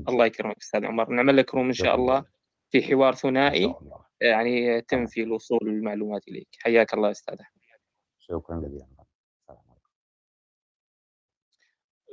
الله 0.09 0.27
يكرمك 0.27 0.57
أستاذ 0.57 0.85
عمر. 0.85 1.11
نعمل 1.11 1.37
لك 1.37 1.55
روم 1.55 1.67
إن 1.67 1.73
شاء 1.73 1.95
الله. 1.95 2.25
في 2.71 2.83
حوار 2.83 3.13
إن 3.13 3.17
ثنائي 3.19 3.63
شاء 3.63 3.83
الله. 3.83 4.05
يعني 4.21 4.67
يتم. 4.67 5.07
في 5.07 5.23
الوصول 5.23 5.61
المعلومات 5.63 6.29
إليك. 6.29 6.49
حياك 6.59 6.95
الله 6.95 7.11
أستاذ 7.11 7.41
أحمد. 7.41 7.63
شكرا 8.19 8.61
جزيلا. 8.61 8.87
السلام 9.51 9.65
عليكم. 9.69 9.91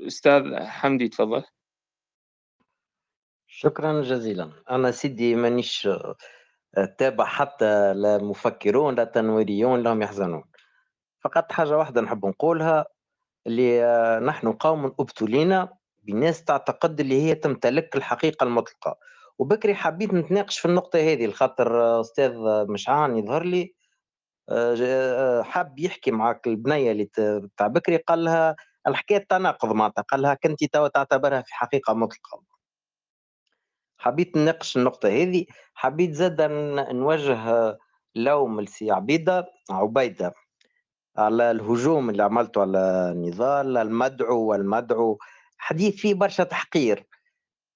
أستاذ 0.08 0.56
حمدي 0.56 1.10
تفضل. 1.10 1.44
شكرا 3.48 4.02
جزيلا. 4.02 4.52
أنا 4.70 4.92
سيدي 4.92 5.36
مانيش 5.36 5.90
تابع 6.98 7.26
حتى 7.26 7.94
لا 7.94 8.18
مفكرون 8.18 8.96
لا 8.96 9.04
تنويريون 9.04 9.84
لهم 9.84 10.02
يحزنون 10.02 10.44
فقط 11.24 11.52
حاجة 11.52 11.78
واحدة 11.78 12.02
نحب 12.02 12.26
نقولها 12.26 12.86
اللي 13.48 13.84
آه، 13.86 14.20
نحن 14.20 14.52
قوم 14.54 14.86
أبتلينا 15.00 15.70
بناس 16.04 16.44
تعتقد 16.44 17.00
اللي 17.00 17.22
هي 17.24 17.36
تمتلك 17.36 17.96
الحقيقة 17.96 18.44
المطلقة. 18.44 18.98
وبكري 19.40 19.76
حبيت 19.76 20.14
نتناقش 20.14 20.60
في 20.60 20.66
النقطة 20.68 21.00
هذه 21.00 21.26
الخاطر 21.26 21.82
آه، 21.84 22.02
أستاذ 22.02 22.34
مشعان 22.70 23.18
يظهر 23.18 23.44
لي 23.44 23.76
آه، 24.50 24.76
آه، 24.82 25.44
حاب 25.44 25.80
يحكي 25.80 26.12
معك 26.12 26.48
البنية 26.48 26.92
اللي 26.92 27.06
تاع 27.58 27.68
بكري 27.68 27.98
قال 27.98 28.24
لها 28.26 28.56
الحكاية 28.88 29.26
تناقض 29.30 29.74
معناتها 29.74 30.02
قال 30.02 30.22
لها 30.22 30.34
كنت 30.34 30.64
توا 30.66 30.88
تعتبرها 30.88 31.42
في 31.42 31.56
حقيقة 31.56 31.94
مطلقة. 31.94 32.59
حبيت 34.00 34.38
نناقش 34.38 34.78
النقطة 34.78 35.10
هذه 35.10 35.46
حبيت 35.74 36.14
زاد 36.14 36.42
نوجه 36.92 37.78
لوم 38.16 38.62
لسي 38.62 38.92
عبيدة 38.92 39.46
عبيدة. 39.70 40.34
على 41.18 41.52
الهجوم 41.52 42.10
اللي 42.10 42.24
عملته 42.24 42.62
على 42.62 43.12
النضال 43.16 43.78
المدعو 43.78 44.40
والمدعو 44.46 45.18
حديث 45.58 45.96
فيه 45.96 46.14
برشا 46.14 46.44
تحقير. 46.44 47.06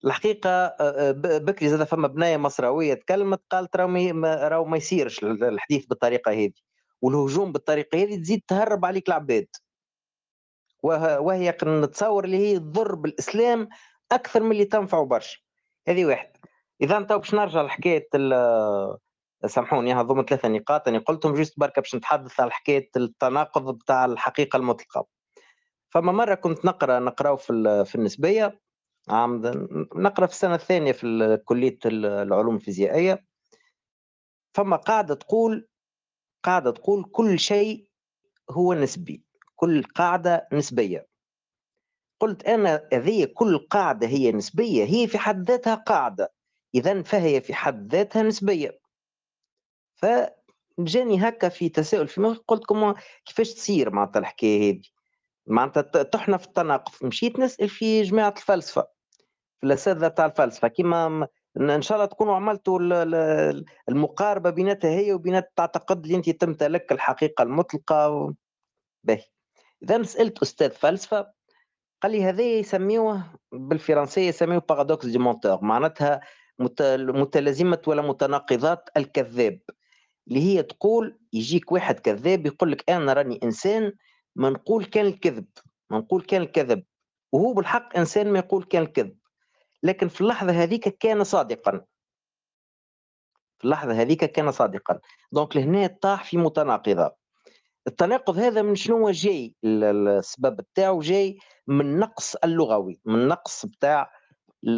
الحقيقة 0.06 0.68
ب- 1.12 1.46
بكري 1.46 1.70
زاد 1.70 1.84
فما 1.84 2.08
بناية 2.08 2.38
مصراوية 2.38 2.94
تكلمت 2.94 3.42
قالت 3.52 3.76
راهو 3.76 3.88
ما- 3.88 4.48
راهو 4.48 4.66
ما 4.66 4.78
يصيرش 4.78 5.24
الحديث 5.24 5.86
بالطريقة 5.86 6.32
هذه. 6.32 6.54
والهجوم 7.02 7.52
بالطريقة 7.52 8.04
هذه 8.04 8.16
تزيد 8.16 8.42
تهرب 8.48 8.86
عليك 8.86 9.08
العباد. 9.08 9.48
وه- 10.84 11.20
وهي 11.20 11.58
نتصور 11.64 12.26
اللي 12.26 12.38
هي 12.38 12.60
تضر 12.60 12.96
بالإسلام 12.96 13.70
أكثر 14.12 14.44
من 14.44 14.52
اللي 14.52 14.66
تنفعه 14.66 15.06
برشا. 15.06 15.38
هذه 15.88 16.06
واحد. 16.06 16.38
إذا 16.82 17.02
تو 17.02 17.18
باش 17.18 17.34
نرجع 17.34 17.62
لحكاية 17.62 18.08
ال- 18.16 18.98
سامحوني 19.46 19.94
هذوما 19.94 20.24
ثلاثة 20.24 20.48
نقاط. 20.48 20.88
أنا 20.88 21.00
قلتهم 21.00 21.34
جوست 21.34 21.60
بركة 21.60 21.82
باش 21.82 21.96
نتحدث 21.96 22.40
على 22.40 22.52
حكاية 22.52 22.90
التناقض 22.98 23.78
بتاع 23.78 24.06
الحقيقة 24.06 24.58
المطلقة. 24.58 25.06
فما 25.90 26.12
مرة 26.12 26.36
كنت 26.36 26.66
نقرا 26.66 27.00
نقراو 27.00 27.38
في 27.38 27.84
في 27.86 27.96
النسبية. 27.96 28.60
عام 29.10 29.42
نقرأ 29.96 30.26
في 30.26 30.34
السنة 30.34 30.56
الثانية 30.56 30.92
في 30.92 31.38
كلية 31.46 31.78
ال- 31.86 32.06
العلوم 32.06 32.56
الفيزيائية. 32.56 33.26
فما 34.56 34.76
قاعدة 34.76 35.16
تقول 35.16 35.68
قاعدة 36.44 36.72
تقول 36.72 37.04
كل 37.12 37.40
شيء 37.40 37.88
هو 38.52 38.74
نسبي. 38.74 39.24
كل 39.56 39.84
قاعدة 39.84 40.48
نسبية. 40.54 41.08
قلت 42.24 42.46
أنا 42.46 42.88
هذه 42.94 43.26
كل 43.26 43.58
قاعدة 43.58 44.08
هي 44.08 44.32
نسبية 44.32 44.86
هي 44.86 45.08
في 45.08 45.18
حد 45.18 45.50
ذاتها 45.52 45.76
قاعدة. 45.76 46.34
اذا 46.76 47.02
فهي 47.02 47.42
في 47.42 47.54
حد 47.54 47.96
ذاتها 47.96 48.24
نسبية. 48.24 48.80
فجاني 49.96 51.28
هكا 51.28 51.50
في 51.50 51.70
تساؤل 51.70 52.08
في 52.08 52.22
مخي 52.22 52.42
قلت 52.48 52.62
لكم 52.62 52.94
كيفاش 53.26 53.54
تصير 53.54 53.90
معناتها 53.90 54.20
الحكاية 54.20 54.72
هذه؟ 54.72 54.82
معناتها 55.48 56.04
تحنا 56.04 56.38
في 56.38 56.48
التناقض. 56.48 57.06
مشيت 57.06 57.40
نسأل 57.40 57.70
في 57.70 58.02
جماعة 58.02 58.34
الفلسفة 58.38 58.88
في 59.60 59.68
الاساتذه 59.68 60.08
تاع 60.08 60.26
الفلسفة. 60.26 60.68
كيما 60.68 61.28
إن 61.58 61.82
شاء 61.82 61.98
الله 61.98 62.06
تكونوا 62.06 62.36
عملتوا 62.36 62.80
ال- 62.80 62.94
ال- 62.94 63.66
المقاربة 63.90 64.50
بيناتها 64.50 64.92
هي 64.92 65.14
وبين 65.14 65.42
تعتقد 65.56 66.06
اللي 66.06 66.18
أنت 66.18 66.30
تمتلك 66.30 66.92
الحقيقة 66.92 67.42
المطلقة 67.42 68.10
و... 68.10 68.34
باهي. 69.04 69.26
اذا 69.84 70.04
سألت 70.04 70.42
أستاذ 70.42 70.70
فلسفة 70.72 71.33
قال 72.04 72.12
لي 72.12 72.24
هذا 72.24 72.42
يسميوه 72.44 73.24
بالفرنسية 73.52 74.28
يسميوه 74.28 74.62
paradoxe 74.70 75.06
du 75.06 75.18
menteur 75.18 75.64
معناتها 75.64 76.22
مت- 76.60 76.82
متلازمة 77.00 77.82
ولا 77.88 78.02
متناقضات 78.02 78.90
الكذاب. 78.98 79.60
اللي 80.28 80.40
هي 80.40 80.64
تقول 80.64 81.20
يجيك 81.34 81.72
واحد 81.72 82.00
كذاب 82.00 82.46
يقول 82.46 82.72
لك 82.72 82.90
أنا 82.90 83.14
راني 83.14 83.40
إنسان 83.44 83.94
ما 84.36 84.50
نقول 84.50 84.86
كان 84.86 85.06
الكذب 85.06 85.46
ما 85.90 85.98
نقول 85.98 86.22
كان 86.22 86.42
الكذب. 86.42 86.84
وهو 87.32 87.54
بالحق 87.54 87.98
إنسان 87.98 88.32
ما 88.34 88.40
يقول 88.40 88.64
كان 88.64 88.82
الكذب. 88.82 89.18
لكن 89.84 90.08
في 90.08 90.22
اللحظة 90.22 90.52
هذيك 90.52 90.90
كان 90.98 91.24
صادقا. 91.24 91.72
في 93.60 93.66
اللحظة 93.66 93.94
هذيك 94.02 94.26
كان 94.26 94.52
صادقا. 94.52 95.00
donc 95.32 95.58
لهنا 95.58 95.88
طاح 96.02 96.24
في 96.24 96.38
متناقضة. 96.38 97.23
التناقض 97.88 98.38
هذا 98.38 98.62
من 98.62 98.76
شنو 98.76 99.10
جاي؟ 99.12 99.56
ال- 99.64 99.84
ال- 99.84 100.08
السبب 100.08 100.58
بتاعه 100.58 101.00
جاي 101.00 101.38
من 101.68 102.00
نقص 102.00 102.36
اللغوي 102.36 103.00
من 103.06 103.28
نقص 103.28 103.66
بتاع 103.66 104.12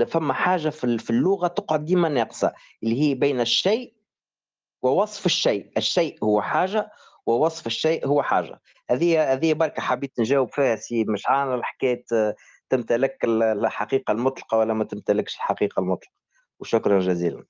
فما 0.08 0.34
حاجة 0.34 0.70
في 0.70 0.84
ال- 0.84 1.00
في 1.00 1.10
اللغة 1.10 1.48
تقعد 1.48 1.86
ديما 1.86 2.10
ناقصة 2.10 2.54
اللي 2.84 3.02
هي 3.02 3.16
بين 3.16 3.42
الشيء 3.42 3.96
ووصف 4.82 5.26
الشيء. 5.26 5.72
الشيء 5.78 6.18
هو 6.24 6.42
حاجة 6.42 6.92
ووصف 7.26 7.68
الشيء 7.68 8.08
هو 8.08 8.24
حاجة. 8.24 8.62
هذه 8.90 9.34
هذه 9.34 9.54
بركة 9.54 9.82
حبيت 9.82 10.20
نجاوب 10.20 10.50
فيها 10.54 10.76
سي 10.76 11.04
مشعان 11.04 11.48
على 11.48 11.64
حكايه 11.64 12.06
تمتلك 12.70 13.24
ال- 13.26 13.44
الحقيقة 13.44 14.12
المطلقة 14.12 14.58
ولا 14.58 14.74
ما 14.74 14.84
تمتلكش 14.84 15.36
الحقيقة 15.36 15.80
المطلقة. 15.80 16.12
وشكرا 16.60 17.00
جزيلا. 17.00 17.46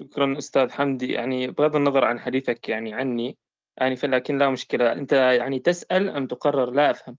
شكرا 0.00 0.38
أستاذ 0.38 0.70
حمدي. 0.70 1.12
يعني 1.12 1.46
بغض 1.46 1.76
النظر 1.76 2.04
عن 2.04 2.20
حديثك 2.20 2.68
يعني 2.68 2.94
عني 2.94 3.38
آنفا 3.82 4.06
لكن 4.06 4.38
لا 4.38 4.50
مشكلة. 4.50 4.92
أنت 4.92 5.12
يعني 5.12 5.58
تسأل 5.58 6.08
أم 6.08 6.26
تقرر؟ 6.26 6.70
لا 6.70 6.90
أفهم. 6.90 7.16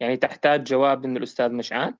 يعني 0.00 0.16
تحتاج 0.16 0.64
جواب 0.64 1.06
من 1.06 1.16
الأستاذ 1.16 1.52
مشعان؟ 1.52 1.94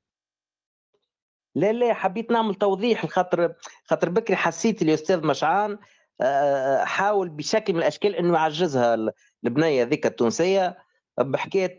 لا 1.54 1.72
لا 1.72 1.94
حبيت 1.94 2.30
نعمل 2.30 2.54
توضيح 2.54 3.06
خاطر 3.06 3.54
خاطر 3.84 4.08
بكري 4.08 4.36
حسيت 4.36 4.82
اللي 4.82 4.94
أستاذ 4.94 5.26
مشعان 5.26 5.78
آه، 6.20 6.84
حاول 6.84 7.28
بشكل 7.28 7.72
من 7.72 7.78
الأشكال 7.78 8.14
إنه 8.14 8.34
يعجزها 8.34 8.94
ال- 8.94 9.10
البنية 9.44 9.82
ذيك 9.84 10.06
التونسية 10.06 10.78
بحكاية 11.20 11.78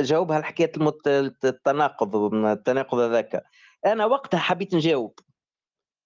جاوبها 0.00 0.38
الحكاية. 0.38 0.72
التناقض 1.44 2.34
التناقض 2.34 2.98
هذاك. 2.98 3.44
أنا 3.86 4.06
وقتها 4.06 4.38
حبيت 4.40 4.74
نجاوب. 4.74 5.18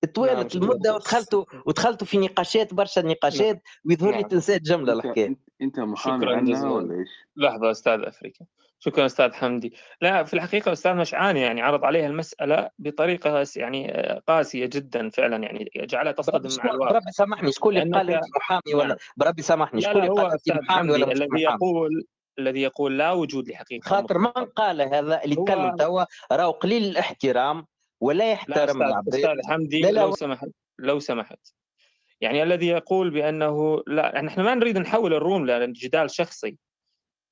توالت 0.04 0.56
نعم. 0.56 0.64
المدة 0.64 0.94
ودخلت 0.94 1.46
ودخلت 1.66 2.04
في 2.04 2.18
نقاشات 2.18 2.74
برشا 2.74 3.00
نقاشات 3.00 3.62
ويظهر 3.84 4.10
لي 4.10 4.20
نعم. 4.20 4.28
تنسيت 4.28 4.62
جملة 4.62 4.92
أنت 4.92 5.04
الحكاية 5.04 5.36
أنت, 5.62 5.80
محامي 5.80 6.52
جزيلاً. 6.52 6.70
ولا 6.70 6.94
إيش؟ 6.94 7.08
لحظة 7.36 7.70
أستاذ 7.70 8.00
أفريقيا 8.00 8.46
شكرا 8.78 9.06
أستاذ 9.06 9.32
حمدي 9.32 9.74
لا 10.02 10.24
في 10.24 10.34
الحقيقة 10.34 10.72
أستاذ 10.72 10.94
مشعان 10.94 11.36
يعني 11.36 11.62
عرض 11.62 11.84
عليها 11.84 12.06
المسألة 12.06 12.70
بطريقة 12.78 13.44
يعني 13.56 13.92
آه، 13.94 14.22
قاسية 14.26 14.66
جدا 14.66 15.10
فعلا 15.10 15.36
يعني 15.36 15.70
جعلها 15.76 16.12
تصطدم 16.12 16.64
مع 16.64 16.70
الواقع 16.70 16.92
بربي 16.92 17.10
سامحني 17.10 17.52
شكون 17.52 17.76
اللي 17.76 17.98
قال 17.98 18.10
أنت 18.10 18.24
محامي 18.36 18.74
ولا 18.74 18.86
نعم. 18.86 18.96
بربي 19.16 19.42
سامحني 19.42 19.80
شكون 19.80 19.96
اللي 19.96 20.10
هو 20.10 20.16
قال 20.16 20.32
أنت 20.32 20.50
محامي 20.50 20.92
حمدي 20.92 20.92
ولا 20.92 21.12
الذي 21.12 21.42
يقول 21.42 22.04
الذي 22.38 22.62
يقول 22.62 22.98
لا 22.98 23.12
وجود 23.12 23.48
لحقيقة 23.48 23.88
خاطر 23.88 24.18
من. 24.18 24.28
قال 24.28 24.82
هذا 24.82 25.24
اللي 25.24 25.36
يتكلم 25.40 25.76
توا 25.76 26.04
راهو 26.32 26.50
قليل 26.50 26.84
الاحترام 26.84 27.66
ولا 28.00 28.18
لا 28.18 28.30
يحترم 28.32 28.62
أستاذ, 28.62 28.82
العباد 28.82 29.14
أستاذ 29.14 29.36
حمدي 29.48 29.80
لا 29.80 29.90
لا 29.90 30.00
لو 30.00 30.12
سمحت 30.12 30.48
لو 30.78 30.98
سمحت. 30.98 31.38
يعني 32.20 32.42
الذي 32.42 32.66
يقول 32.66 33.10
بأنه 33.10 33.82
لا 33.86 34.22
نحن 34.22 34.40
ما 34.40 34.54
نريد 34.54 34.78
نحول 34.78 35.14
الروم 35.14 35.46
لجدال 35.46 36.10
شخصي. 36.10 36.58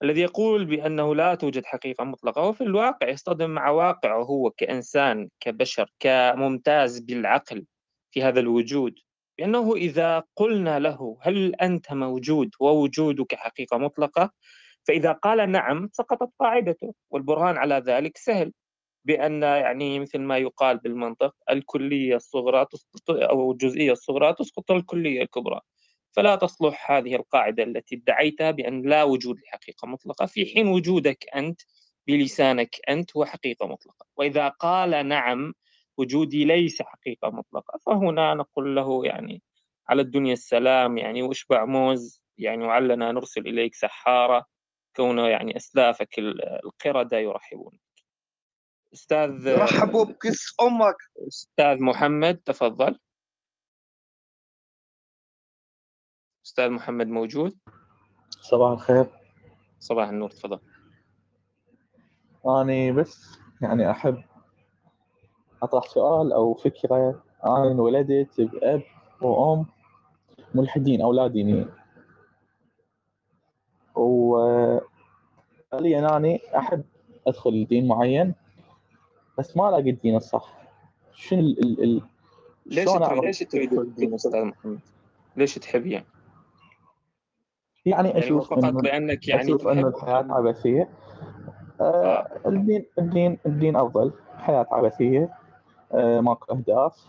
الذي 0.02 0.20
يقول 0.20 0.64
بأنه 0.64 1.14
لا 1.14 1.34
توجد 1.34 1.64
حقيقة 1.64 2.04
مطلقة 2.04 2.42
هو 2.42 2.52
في 2.52 2.60
الواقع 2.60 3.08
يصطدم 3.08 3.50
مع 3.50 3.70
واقعه 3.70 4.22
هو 4.22 4.50
كإنسان 4.50 5.28
كبشر 5.40 5.92
كممتاز 6.00 7.00
بالعقل 7.00 7.66
في 8.10 8.22
هذا 8.22 8.40
الوجود. 8.40 8.94
بأنه 9.38 9.74
إذا 9.74 10.24
قلنا 10.36 10.78
له 10.78 11.18
هل 11.22 11.54
أنت 11.54 11.92
موجود 11.92 12.50
ووجودك 12.60 13.34
حقيقة 13.34 13.78
مطلقة؟ 13.78 14.30
فإذا 14.88 15.12
قال 15.12 15.50
نعم 15.50 15.88
سقطت 15.92 16.30
قاعدته 16.38 16.94
والبرهان 17.10 17.56
على 17.56 17.74
ذلك 17.74 18.16
سهل. 18.16 18.52
بأن 19.06 19.42
يعني 19.42 20.00
مثل 20.00 20.18
ما 20.18 20.38
يقال 20.38 20.78
بالمنطق 20.78 21.34
الكلية 21.50 22.16
الصغرى 22.16 22.66
تسقط 22.72 23.10
أو 23.10 23.52
الجزئية 23.52 23.92
الصغرى 23.92 24.32
تسقط 24.32 24.70
الكلية 24.70 25.22
الكبرى. 25.22 25.60
فلا 26.12 26.36
تصلح 26.36 26.90
هذه 26.90 27.14
القاعدة 27.16 27.62
التي 27.62 27.94
ادعيتها 27.94 28.50
بأن 28.50 28.82
لا 28.82 29.04
وجود 29.04 29.36
لحقيقة 29.40 29.86
مطلقة 29.88 30.26
في 30.26 30.46
حين 30.46 30.68
وجودك 30.68 31.26
أنت 31.36 31.60
بلسانك 32.06 32.76
أنت 32.88 33.16
هو 33.16 33.24
حقيقة 33.24 33.66
مطلقة. 33.66 34.06
وإذا 34.16 34.48
قال 34.48 35.08
نعم 35.08 35.54
وجودي 35.98 36.44
ليس 36.44 36.82
حقيقة 36.82 37.30
مطلقة 37.30 37.78
فهنا 37.86 38.34
نقول 38.34 38.76
له 38.76 39.06
يعني 39.06 39.42
على 39.88 40.02
الدنيا 40.02 40.32
السلام 40.32 40.98
يعني 40.98 41.22
واشبع 41.22 41.64
موز؟ 41.64 42.22
يعني 42.38 42.64
وعلنا 42.64 43.12
نرسل 43.12 43.40
إليك 43.46 43.74
سحارة 43.74 44.46
كونه 44.96 45.28
يعني 45.28 45.56
أسلافك 45.56 46.18
القردة 46.18 47.18
يرحبون. 47.18 47.85
بك 48.86 48.92
أستاذ 48.94 49.56
رحبوا 49.56 50.04
بكس 50.04 50.54
أمك. 50.60 50.96
أستاذ 51.28 51.82
محمد 51.82 52.36
تفضل. 52.36 52.98
أستاذ 56.46 56.70
محمد 56.70 57.06
موجود؟ 57.06 57.58
صباح 58.40 58.70
الخير. 58.70 59.06
صباح 59.80 60.08
النور 60.08 60.30
تفضل. 60.30 60.60
أنا 62.46 62.92
بس 62.92 63.38
يعني 63.62 63.90
أحب 63.90 64.24
أطرح 65.62 65.88
سؤال 65.88 66.32
أو 66.32 66.54
فكرة 66.54 67.22
أنا 67.44 67.72
انولدت 67.72 68.40
بأب 68.40 68.82
وأم 69.22 69.66
ملحدين 70.54 71.02
أولاد 71.02 71.32
دينيين 71.32 71.70
وحاليا 73.94 74.78
أنا 76.16 76.38
أحب 76.58 76.84
أدخل 77.26 77.66
دين 77.66 77.88
معين؟ 77.88 78.34
بس 79.38 79.56
ما 79.56 79.68
ألاقي 79.68 79.90
الدين 79.90 80.16
الصح 80.16 80.52
شنو 81.12 81.40
ال 81.40 81.58
ال 81.60 81.82
ال 81.84 82.02
ليش؟ 82.66 82.88
ليش 83.24 83.38
تريد 83.38 83.72
الدين 83.72 84.14
أستاذ 84.14 84.44
محمد؟ 84.44 84.80
ليش 85.36 85.54
تحب 85.54 85.86
يعني؟ 85.86 86.06
يعني 87.86 88.08
يعني 88.08 88.20
هو 88.20 88.24
أشوف 88.24 88.50
فقط 88.50 88.82
لأنك 88.82 89.28
يعني 89.28 89.42
أشوف 89.42 89.68
إنه 89.68 89.90
تحب. 89.90 89.96
الحياة 89.96 90.26
عبثية. 90.30 90.88
آه 91.80 92.28
الدين 92.46 92.84
الدين 92.98 93.38
الدين 93.46 93.76
أفضل. 93.76 94.12
حياة 94.38 94.66
عبثية. 94.70 95.34
آه 95.92 96.20
ماكو 96.20 96.54
أهداف. 96.54 97.06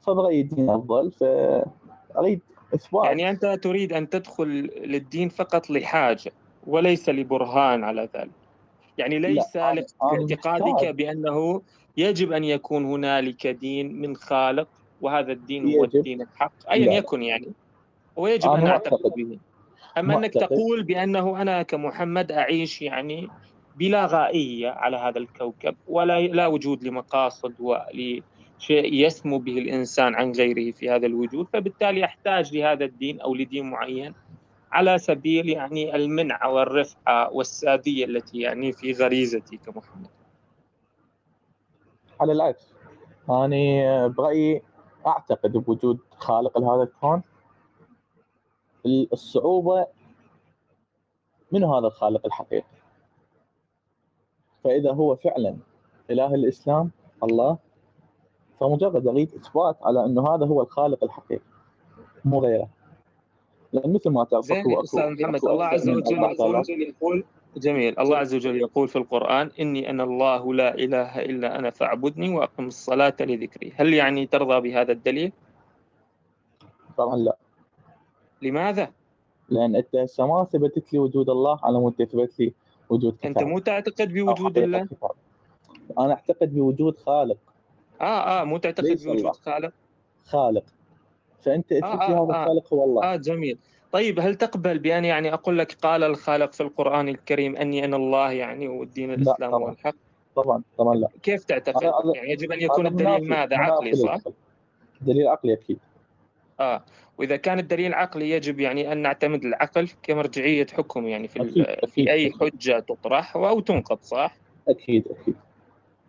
فبغي 0.00 0.40
الدين 0.40 0.70
أفضل. 0.70 1.10
فأريد 1.10 2.40
إثبات. 2.74 3.04
يعني 3.04 3.30
أنت 3.30 3.46
تريد 3.46 3.92
أن 3.92 4.08
تدخل 4.08 4.48
للدين 4.84 5.28
فقط 5.28 5.70
لحاجة 5.70 6.32
وليس 6.66 7.08
لبرهان 7.08 7.84
على 7.84 8.08
ذلك. 8.14 8.39
يعني 8.98 9.18
ليس 9.18 9.56
لاعتقادك. 9.56 10.86
بأنه 10.94 11.62
يجب 11.96 12.32
أن 12.32 12.44
يكون 12.44 12.84
هنالك 12.84 13.46
دين 13.46 14.00
من 14.00 14.16
خالق 14.16 14.68
وهذا 15.00 15.32
الدين 15.32 15.74
هو. 15.74 15.84
الدين 15.84 16.22
الحق 16.22 16.52
لا. 16.68 16.74
يكن 16.76 17.22
يعني 17.22 17.52
ويجب 18.16 18.48
معتقد. 18.48 18.68
أعتقد 18.68 19.12
به 19.16 19.38
أنك 19.98 20.04
معتقد. 20.04 20.46
تقول 20.46 20.82
بأنه 20.82 21.42
أنا 21.42 21.62
كمحمد 21.62 22.32
أعيش 22.32 22.82
يعني 22.82 23.28
بلا 23.76 24.06
غائية 24.06 24.70
على 24.70 24.96
هذا 24.96 25.18
الكوكب 25.18 25.76
ولا 25.88 26.20
لا 26.20 26.46
وجود 26.46 26.84
لمقاصد 26.84 27.54
ولشيء 27.60 28.94
يسمو 28.94 29.38
به 29.38 29.58
الإنسان 29.58 30.14
عن 30.14 30.32
غيره 30.32 30.72
في 30.72 30.90
هذا 30.90 31.06
الوجود 31.06 31.46
فبالتالي 31.52 32.04
أحتاج 32.04 32.56
لهذا 32.56 32.84
الدين 32.84 33.20
أو 33.20 33.34
لدين 33.34 33.70
معين 33.70 34.14
على 34.72 34.98
سبيل 34.98 35.48
يعني 35.48 35.96
المنع 35.96 36.46
والرفعة 36.46 37.32
والسادية 37.32 38.04
التي 38.04 38.40
يعني 38.40 38.72
في 38.72 38.92
غريزتي 38.92 39.56
كمحمد 39.56 40.08
على 42.20 42.32
العكس. 42.32 42.74
أنا 43.30 44.06
برأيي 44.06 44.62
أعتقد 45.06 45.52
بوجود 45.52 45.98
خالق 46.10 46.58
لهذا 46.58 46.82
الكون 46.82 47.22
الصعوبة 49.12 49.86
من 51.52 51.64
هذا 51.64 51.86
الخالق 51.86 52.26
الحقيقي. 52.26 52.66
فإذا 54.64 54.92
هو 54.92 55.16
فعلا 55.16 55.56
إله 56.10 56.34
الإسلام 56.34 56.90
الله 57.22 57.58
فمجرد 58.60 59.06
أريد 59.06 59.34
إثبات 59.34 59.76
على 59.82 60.04
أنه 60.04 60.34
هذا 60.34 60.46
هو 60.46 60.62
الخالق 60.62 61.04
الحقيقي 61.04 61.44
مو 62.24 62.40
غيره. 62.40 62.68
لأن 63.72 63.92
مثل 63.92 64.10
ما 64.10 64.24
تعرف 64.24 64.44
أستاذ 64.44 64.62
أكو- 64.64 65.20
محمد 65.20 65.44
الله 65.44 65.64
عز 65.64 65.88
وجل 65.88 66.82
يقول 66.82 67.24
جميل 67.56 67.98
الله 68.00 68.16
عز 68.16 68.34
وجل 68.34 68.56
يقول 68.56 68.88
في 68.88 68.96
القرآن 68.96 69.50
إني 69.60 69.90
أنا 69.90 70.04
الله 70.04 70.54
لا 70.54 70.74
إله 70.74 71.18
إلا 71.20 71.58
أنا 71.58 71.70
فاعبدني 71.70 72.28
وأقم 72.34 72.66
الصلاة 72.66 73.16
لذكري 73.20 73.72
هل 73.76 73.94
يعني 73.94 74.26
ترضى 74.26 74.60
بهذا 74.60 74.92
الدليل؟ 74.92 75.32
طبعا 76.96 77.16
لا 77.16 77.36
لماذا؟ 78.42 78.90
لأن 79.48 79.76
أنت 79.76 79.96
هسه 79.96 80.26
ما 80.26 80.44
ثبتت 80.44 80.92
لي 80.92 80.98
وجود 80.98 81.30
الله 81.30 81.58
على 81.62 81.78
مود 81.78 81.92
تثبت 81.92 82.40
لي 82.40 82.52
وجود 82.90 83.16
أنت 83.24 83.42
مو 83.42 83.58
تعتقد 83.58 84.12
بوجود 84.12 84.58
الله؟ 84.58 84.88
أنا 85.98 86.12
أعتقد 86.12 86.54
بوجود 86.54 86.98
خالق 86.98 87.36
آه 88.00 88.40
آه 88.40 88.44
مو 88.44 88.58
تعتقد 88.58 88.86
ليس 88.86 89.02
الله. 89.06 89.14
بوجود 89.14 89.36
خالق؟ 89.36 89.72
خالق 90.24 90.64
فأنت 91.42 91.72
اثبت 91.72 91.84
آه، 91.84 92.02
آه، 92.02 92.06
هذا 92.06 92.18
آه. 92.18 92.42
الخالق 92.42 92.74
هو 92.74 92.84
الله 92.84 93.12
آه 93.12 93.16
جميل 93.16 93.58
طيب 93.92 94.20
هل 94.20 94.34
تقبل 94.34 94.78
بأن 94.78 95.04
يعني 95.04 95.34
أقول 95.34 95.58
لك 95.58 95.72
قال 95.82 96.02
الخالق 96.04 96.52
في 96.52 96.60
القرآن 96.62 97.08
الكريم 97.08 97.56
أني 97.56 97.84
أنا 97.84 97.96
الله 97.96 98.32
يعني 98.32 98.68
والدين 98.68 99.10
الإسلام 99.14 99.50
هو 99.54 99.58
طبعاً. 99.58 99.72
الحق 99.72 99.94
طبعا 100.36 100.62
طبعا 100.78 100.94
لا 100.94 101.08
كيف 101.22 101.44
تعتقد؟ 101.44 101.84
هذا- 101.84 102.12
يعني 102.14 102.30
يجب 102.32 102.52
أن 102.52 102.60
يكون 102.60 102.86
الدليل 102.86 103.28
ماذا؟ 103.28 103.56
عقلي 103.56 103.92
صح؟ 103.92 104.18
دليل 105.00 105.28
عقلي 105.28 105.52
أكيد 105.52 105.78
آه 106.60 106.84
وإذا 107.18 107.36
كان 107.36 107.58
الدليل 107.58 107.94
عقلي 107.94 108.30
يجب 108.30 108.60
يعني 108.60 108.92
أن 108.92 108.98
نعتمد 108.98 109.44
العقل 109.44 109.88
كمرجعية 110.02 110.66
حكم 110.66 111.06
يعني 111.08 111.28
في 111.28 111.42
أكيد، 111.42 111.58
أكيد، 111.66 111.88
في 111.90 112.10
أي. 112.12 112.32
حجة 112.40 112.78
تطرح 112.78 113.36
أو 113.36 113.60
تنقض 113.60 113.98
صح؟ 114.02 114.36
أكيد 114.68 115.04
أكيد 115.08 115.34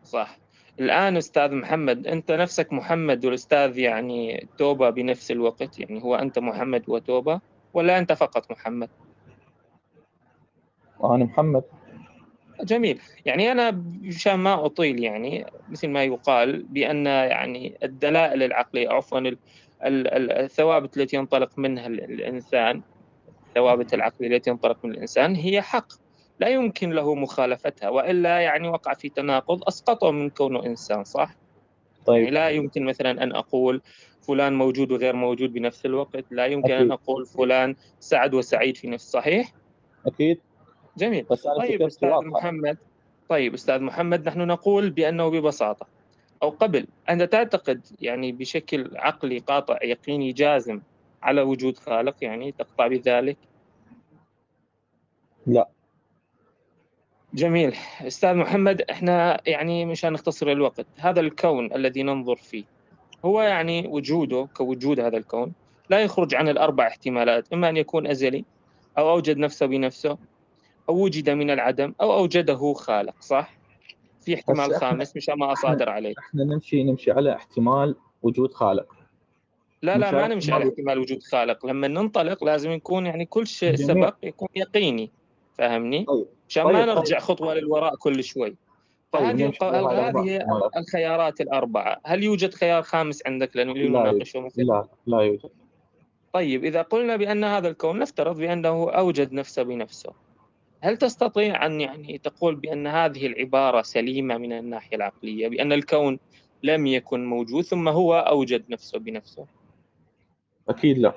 صح 0.04 0.38
الآن 0.80 1.18
أستاذ 1.18 1.56
محمد 1.56 2.08
أنت 2.08 2.32
نفسك 2.32 2.74
محمد 2.74 3.26
والأستاذ 3.26 3.78
يعني 3.78 4.48
توبة 4.58 4.90
بنفس 4.90 5.32
الوقت 5.32 5.80
يعني 5.80 6.04
هو 6.04 6.16
أنت 6.16 6.40
محمد 6.40 6.84
وتوبة 6.88 7.42
ولا 7.74 8.00
أنت 8.00 8.14
فقط 8.14 8.52
محمد؟ 8.52 8.90
أنا 11.04 11.24
محمد 11.26 11.64
جميل 12.64 13.00
يعني 13.26 13.52
أنا 13.52 13.72
مشان 14.02 14.36
ما 14.36 14.66
أطيل 14.66 15.04
يعني 15.04 15.46
مثل 15.70 15.88
ما 15.90 16.04
يقال 16.04 16.64
بأن 16.64 17.06
يعني 17.06 17.78
الدلائل 17.84 18.44
العقلية 18.44 18.90
عفوا 18.90 19.20
ال- 19.20 19.38
ال- 19.86 20.08
ال- 20.08 20.32
الثوابت 20.32 20.98
التي 20.98 21.18
ينطلق 21.18 21.60
منها 21.60 21.88
ال- 21.88 22.04
الإنسان 22.04 22.82
الثوابت 23.48 23.94
العقلية 23.94 24.36
التي 24.36 24.50
ينطلق 24.50 24.86
من 24.86 24.92
الإنسان 24.92 25.36
هي 25.36 25.62
حق 25.62 25.88
لا 26.39 26.48
يمكن 26.48 26.89
له 26.89 27.15
مخالفتها 27.15 27.89
وإلا 27.89 28.39
يعني 28.39 28.67
وقع 28.67 28.94
في 28.94 29.10
تناقض 29.10 29.63
أسقطه 29.67 30.12
من 30.12 30.30
كونه 30.30 30.65
إنسان 30.65 31.04
صح؟ 31.04 31.36
يعني 32.08 32.26
طيب 32.26 32.34
لا 32.34 32.50
يمكن 32.50 32.86
مثلا 32.86 33.24
أن 33.24 33.36
أقول 33.36 33.82
فلان 34.22 34.54
موجود 34.54 34.91
وغير 34.91 35.15
موجود 35.15 35.54
بنفس 35.54 35.86
الوقت، 35.86 36.26
لا 36.32 36.46
يمكن 36.46 36.72
أن 36.72 36.91
أكيد. 36.91 36.91
أقول 36.91 37.26
فلان 37.26 37.76
سعد 38.00 38.34
وسعيد 38.34 38.78
في 38.78 38.88
نفس 38.88 39.12
صحيح؟ 39.12 39.54
أكيد 40.06 40.39
جميل 40.98 41.26
بس 41.32 41.48
طيب 41.48 41.82
أستاذ 41.82 42.10
واضحة 42.10 42.30
محمد 42.30 42.78
طيب 43.30 43.54
أستاذ 43.54 43.80
محمد 43.80 44.28
نحن 44.28 44.48
نقول 44.48 44.89
بأنه 44.89 45.30
ببساطة 45.30 45.88
أو 46.44 46.50
قبل 46.50 46.88
أنت 47.10 47.22
تعتقد 47.24 47.82
يعني 48.00 48.32
بشكل 48.32 48.91
عقلي 48.96 49.39
قاطع 49.39 49.78
يقيني 49.84 50.32
جازم 50.32 50.82
على 51.22 51.41
وجود 51.41 51.78
خالق 51.78 52.15
يعني 52.22 52.52
تقطع 52.52 52.88
بذلك 52.88 53.38
لا. 55.48 55.70
جميل. 57.34 57.76
أستاذ 58.02 58.36
محمد 58.36 58.82
إحنا 58.82 59.41
يعني 59.46 59.86
مشان 59.86 60.13
نختصر 60.13 60.48
الوقت. 60.48 60.86
هذا 60.98 61.20
الكون 61.20 61.74
الذي 61.74 62.04
ننظر 62.04 62.36
فيه 62.36 62.63
هو 63.26 63.41
يعني 63.41 63.88
وجوده 63.88 64.48
كوجود 64.54 65.00
هذا 65.00 65.17
الكون 65.17 65.54
لا 65.89 66.00
يخرج 66.00 66.36
عن 66.36 66.50
الأربع 66.50 66.88
احتمالات 66.88 67.54
إما 67.54 67.70
أن 67.70 67.78
يكون 67.78 68.08
أزلي 68.08 68.46
أو 68.98 69.12
أوجد 69.12 69.38
نفسه 69.38 69.65
بنفسه 69.65 70.17
أو 70.89 71.04
وجد 71.04 71.30
من 71.30 71.50
العدم 71.50 71.94
أو 72.02 72.13
أوجده 72.13 72.74
خالق 72.74 73.22
صح؟ 73.22 73.58
في 74.22 74.36
احتمال 74.36 74.76
خامس 74.76 75.15
مشان 75.15 75.36
ما 75.36 75.54
أصادر 75.54 75.89
عليه. 75.89 76.13
إحنا 76.20 76.44
نمشي 76.44 76.84
نمشي 76.84 77.12
على 77.12 77.36
احتمال 77.36 77.96
وجود 78.24 78.54
خالق. 78.54 78.94
لا 79.82 79.98
لا 79.98 80.12
ما 80.12 80.28
نمشي 80.28 80.52
على 80.52 80.70
احتمال. 80.70 81.00
وجود 81.00 81.24
خالق. 81.24 81.65
لما 81.65 81.88
ننطلق 81.88 82.44
لازم 82.44 82.72
يكون 82.72 83.06
يعني 83.06 83.26
كل 83.26 83.48
شيء. 83.48 83.76
سبق 83.76 84.15
يكون 84.24 84.48
يقيني 84.56 85.12
فاهمني؟ 85.58 86.04
طيب. 86.04 86.26
عشان 86.52 86.64
طيب، 86.64 86.76
ما 86.76 86.86
طيب. 86.86 86.96
نرجع 86.96 87.20
خطوة 87.20 87.54
للوراء 87.54 87.96
كل 87.96 88.24
شوي. 88.24 88.56
طيب 89.12 89.24
فهذه 89.24 89.54
على 89.62 90.02
هذه 90.02 90.38
احتمالات. 90.38 90.78
الخيارات 90.78 91.42
الأربعة. 91.42 92.02
هل 92.04 92.24
يوجد 92.24 92.54
خيار 92.54 92.82
خامس 92.82 93.24
عندك 93.26 93.56
لا 93.56 93.62
لنناقشه 93.62 94.40
مثلا 94.40 94.64
لا 94.64 94.88
لا 95.08 95.22
يوجد. 95.22 95.50
طيب 96.34 96.66
إذا 96.66 96.82
قلنا 96.82 97.16
بأن 97.16 97.44
هذا 97.44 97.68
الكون 97.68 98.00
نفترض 98.00 98.38
بأنه 98.38 98.92
أوجد 98.92 99.34
نفسه 99.34 99.64
بنفسه 99.64 100.14
هل 100.82 100.98
تستطيع 100.98 101.66
أن 101.66 101.82
يعني 101.82 102.18
تقول 102.18 102.56
بأن 102.56 102.88
هذه 102.88 103.28
العبارة 103.28 103.82
سليمة 103.82 104.38
من 104.38 104.52
الناحية 104.52 104.96
العقلية 104.98 105.48
بأن 105.48 105.74
الكون 105.74 106.20
لم 106.64 106.88
يكن 106.88 107.26
موجود 107.26 107.64
ثم 107.64 107.88
هو 107.88 108.14
أوجد 108.14 108.64
نفسه 108.70 109.00
بنفسه؟ 109.00 109.46
أكيد 110.70 110.98
لا. 110.98 111.14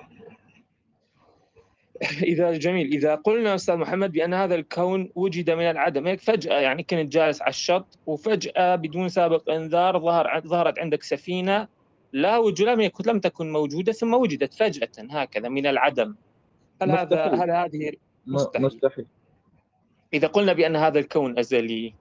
إذا 2.33 2.53
جميل 2.53 2.93
إذا 2.93 3.15
قلنا 3.15 3.55
أستاذ 3.55 3.77
محمد 3.77 4.13
بأن 4.13 4.35
هذا 4.35 4.55
الكون 4.55 5.11
وجد 5.15 5.51
من 5.51 5.71
العدم 5.71 6.07
هيك 6.07 6.21
فجأة 6.21 6.61
يعني 6.61 6.83
كنت 6.83 7.13
جالس 7.13 7.43
على 7.43 7.51
الشط 7.51 7.99
وفجأة 8.07 8.77
بدون 8.77 9.09
سابق 9.09 9.51
إنذار 9.51 9.99
ظهر 9.99 10.41
ظهرت 10.47 10.79
عندك 10.79 11.03
سفينة 11.03 11.69
لا 12.13 12.39
وجود 12.39 12.69
لم 12.69 12.81
يكن 12.81 13.11
لم 13.11 13.21
تكن 13.21 13.53
موجودة 13.53 13.93
ثم 13.93 14.15
وجدت 14.15 14.55
فجأة 14.55 14.91
هكذا 15.11 15.49
من 15.49 15.67
العدم 15.67 16.15
هل 16.83 16.91
هذا. 16.91 17.27
هل 17.27 17.51
هذه 17.51 17.93
مستحيل. 18.27 18.67
مستحيل 18.67 19.07
إذا 20.15 20.27
قلنا 20.27 20.53
بأن 20.53 20.77
هذا 20.77 20.99
الكون 20.99 21.39
أزلي 21.39 21.95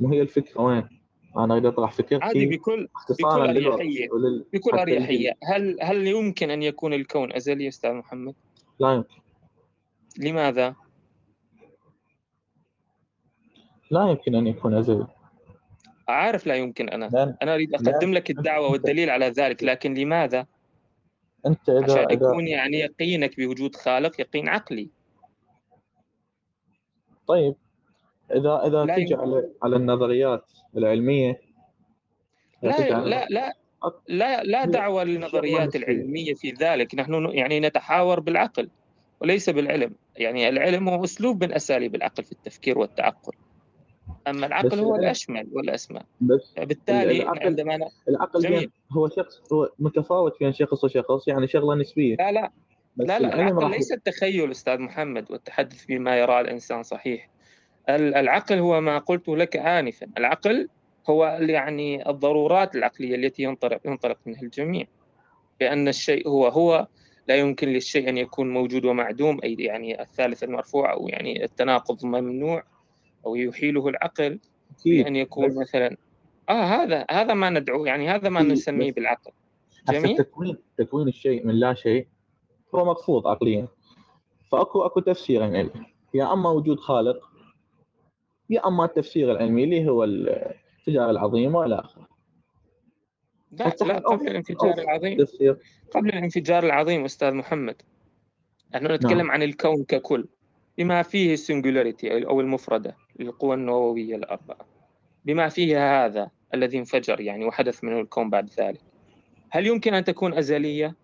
مو 0.00 0.08
هي 0.12 0.22
الفكرة 0.22 0.60
وين؟ 0.60 1.01
أنا 1.36 1.54
أريد 1.54 1.66
أطرح 1.66 1.90
عادي 1.90 2.02
فكرتي 2.02 2.46
بكل 2.46 2.88
اختصارا 2.96 3.46
بكل 3.46 3.54
للوقت. 3.54 3.80
أريحية. 3.80 4.10
ولل... 4.10 4.44
بكل 4.52 4.78
أريحية. 4.78 5.32
هل 5.42 5.78
هل 5.82 6.06
يمكن 6.06 6.50
أن 6.50 6.62
يكون 6.62 6.92
الكون 6.92 7.32
أزلي 7.32 7.68
أستاذ 7.68 7.92
محمد؟ 7.92 8.34
لا 8.78 8.92
يمكن. 8.92 9.20
لماذا؟ 10.18 10.74
لا 13.90 14.10
يمكن 14.10 14.34
أن 14.34 14.46
يكون 14.46 14.74
ازلي 14.74 15.06
عارف 16.08 16.46
لا 16.46 16.54
يمكن 16.54 16.88
أنا. 16.88 17.04
لأن 17.12 17.36
أنا 17.42 17.54
أريد 17.54 17.74
أقدم 17.74 18.12
لك 18.12 18.30
الدعوة 18.30 18.70
والدليل 18.70 19.10
على 19.10 19.26
ذلك 19.26 19.64
لكن 19.64 19.94
لماذا؟ 19.94 20.46
أنت 21.46 21.68
اذا 21.68 21.84
عشان 21.84 21.98
اذا 21.98 22.12
يكون 22.12 22.48
يعني 22.48 22.76
يقينك 22.76 23.36
بوجود 23.36 23.76
خالق 23.76 24.20
يقين 24.20 24.48
عقلي. 24.48 24.90
طيب. 27.26 27.54
إذا 28.30 28.62
إذا 28.66 28.96
تجي. 28.96 29.14
على 29.14 29.48
على 29.62 29.76
النظريات 29.76 30.44
العلمية 30.76 31.40
لا 32.62 32.90
لا 32.90 33.26
لا 33.30 33.52
لا 34.08 34.42
لا 34.42 34.64
دعوة 34.64 35.04
للنظريات 35.04 35.68
نسبية. 35.68 35.82
العلمية 35.82 36.34
في 36.34 36.50
ذلك. 36.50 36.94
نحن 36.94 37.28
يعني 37.32 37.60
نتحاور 37.60 38.20
بالعقل 38.20 38.70
وليس 39.20 39.50
بالعلم. 39.50 39.94
يعني 40.16 40.48
العلم 40.48 40.88
هو 40.88 41.04
أسلوب 41.04 41.44
من 41.44 41.52
أساليب 41.52 41.94
العقل 41.94 42.24
في 42.24 42.32
التفكير 42.32 42.78
والتعقل. 42.78 43.32
أما 44.28 44.46
العقل 44.46 44.78
هو 44.78 44.96
الأشمل 44.96 45.48
والأسمى 45.52 46.00
بالتالي 46.56 47.22
العقل- 47.22 47.46
عندما. 47.46 47.78
العقل 48.08 48.40
جميل. 48.40 48.70
هو 48.92 49.08
شخص 49.08 49.52
هو 49.52 49.68
متفاوت 49.78 50.38
بين 50.40 50.52
شخص 50.52 50.84
وشخص 50.84 51.28
يعني 51.28 51.46
شغلة 51.46 51.74
نسبية. 51.74 52.16
لا 52.16 52.32
لا. 52.32 52.52
لا 52.96 53.18
لا 53.18 53.34
العقل 53.34 53.70
ليس 53.70 53.92
التخيل 53.92 54.50
أستاذ 54.50 54.78
محمد 54.78 55.30
والتحدث 55.30 55.84
بما 55.86 56.18
يراه 56.18 56.40
الإنسان 56.40 56.82
صحيح. 56.82 57.28
العقل 57.88 58.58
هو 58.58 58.80
ما 58.80 58.98
قلت 58.98 59.28
لك 59.28 59.56
آنفا. 59.56 60.06
العقل 60.18 60.68
هو 61.10 61.38
يعني 61.40 62.10
الضرورات 62.10 62.76
العقلية 62.76 63.14
التي 63.14 63.42
ينطلق 63.42 63.80
ينطلق 63.84 64.18
منها 64.26 64.42
الجميع. 64.42 64.86
بأن 65.60 65.88
الشيء 65.88 66.28
هو 66.28 66.46
هو 66.46 66.86
لا 67.28 67.36
يمكن 67.36 67.68
للشيء 67.68 68.08
أن 68.08 68.18
يكون 68.18 68.52
موجود 68.52 68.84
ومعدوم 68.84 69.40
أي 69.44 69.54
يعني 69.54 70.02
الثالث 70.02 70.44
المرفوع 70.44 70.92
أو 70.92 71.08
يعني 71.08 71.44
التناقض 71.44 72.06
ممنوع 72.06 72.62
أو 73.26 73.36
يحيله 73.36 73.88
العقل 73.88 74.38
بأن 74.84 75.16
يكون 75.16 75.60
مثلا. 75.60 75.96
آه 76.48 76.64
هذا 76.64 77.06
هذا 77.10 77.34
ما 77.34 77.50
ندعو 77.50 77.86
يعني 77.86 78.08
هذا 78.08 78.28
ما 78.28 78.42
نسميه 78.42 78.92
بالعقل. 78.92 79.30
جميل؟ 79.88 80.16
تكوين 80.16 80.56
تكوين 80.78 81.08
الشيء 81.08 81.46
من 81.46 81.54
لا 81.54 81.74
شيء 81.74 82.06
هو 82.74 82.84
مرفوض 82.84 83.26
عقليا. 83.26 83.68
فاكو 84.52 84.82
أكو 84.82 85.00
تفسيرين 85.00 85.56
له 85.56 85.70
يا 86.14 86.32
أما 86.32 86.50
وجود 86.50 86.80
خالق 86.80 87.31
يا 88.52 88.66
اما 88.66 88.84
التفسير 88.84 89.32
العلمي 89.32 89.64
اللي 89.64 89.88
هو 89.88 90.04
التجارة 90.04 91.10
العظيمة 91.10 91.58
والى 91.58 91.80
اخره 91.80 92.08
لا 93.52 93.72
لا 93.80 93.98
قبل 93.98 94.28
الانفجار 94.28 94.78
العظيم. 94.78 95.26
قبل 95.94 96.08
الانفجار 96.08 96.64
العظيم 96.64 97.04
أستاذ 97.04 97.34
محمد. 97.34 97.82
نحن 98.74 98.86
نتكلم 98.86 99.18
نعم. 99.18 99.30
عن 99.30 99.42
الكون 99.42 99.84
ككل. 99.84 100.28
بما 100.78 101.02
فيه 101.02 101.34
السنجولاريتي 101.34 102.26
أو 102.26 102.40
المفردة 102.40 102.96
للقوى 103.18 103.54
النووية 103.54 104.16
الأربعة. 104.16 104.66
بما 105.24 105.48
فيه 105.48 106.04
هذا 106.04 106.30
الذي 106.54 106.78
انفجر 106.78 107.20
يعني 107.20 107.44
وحدث 107.44 107.84
منه 107.84 108.00
الكون 108.00 108.30
بعد 108.30 108.50
ذلك 108.58 108.80
هل 109.50 109.66
يمكن 109.66 109.94
أن 109.94 110.04
تكون 110.04 110.34
أزلية؟ 110.34 110.96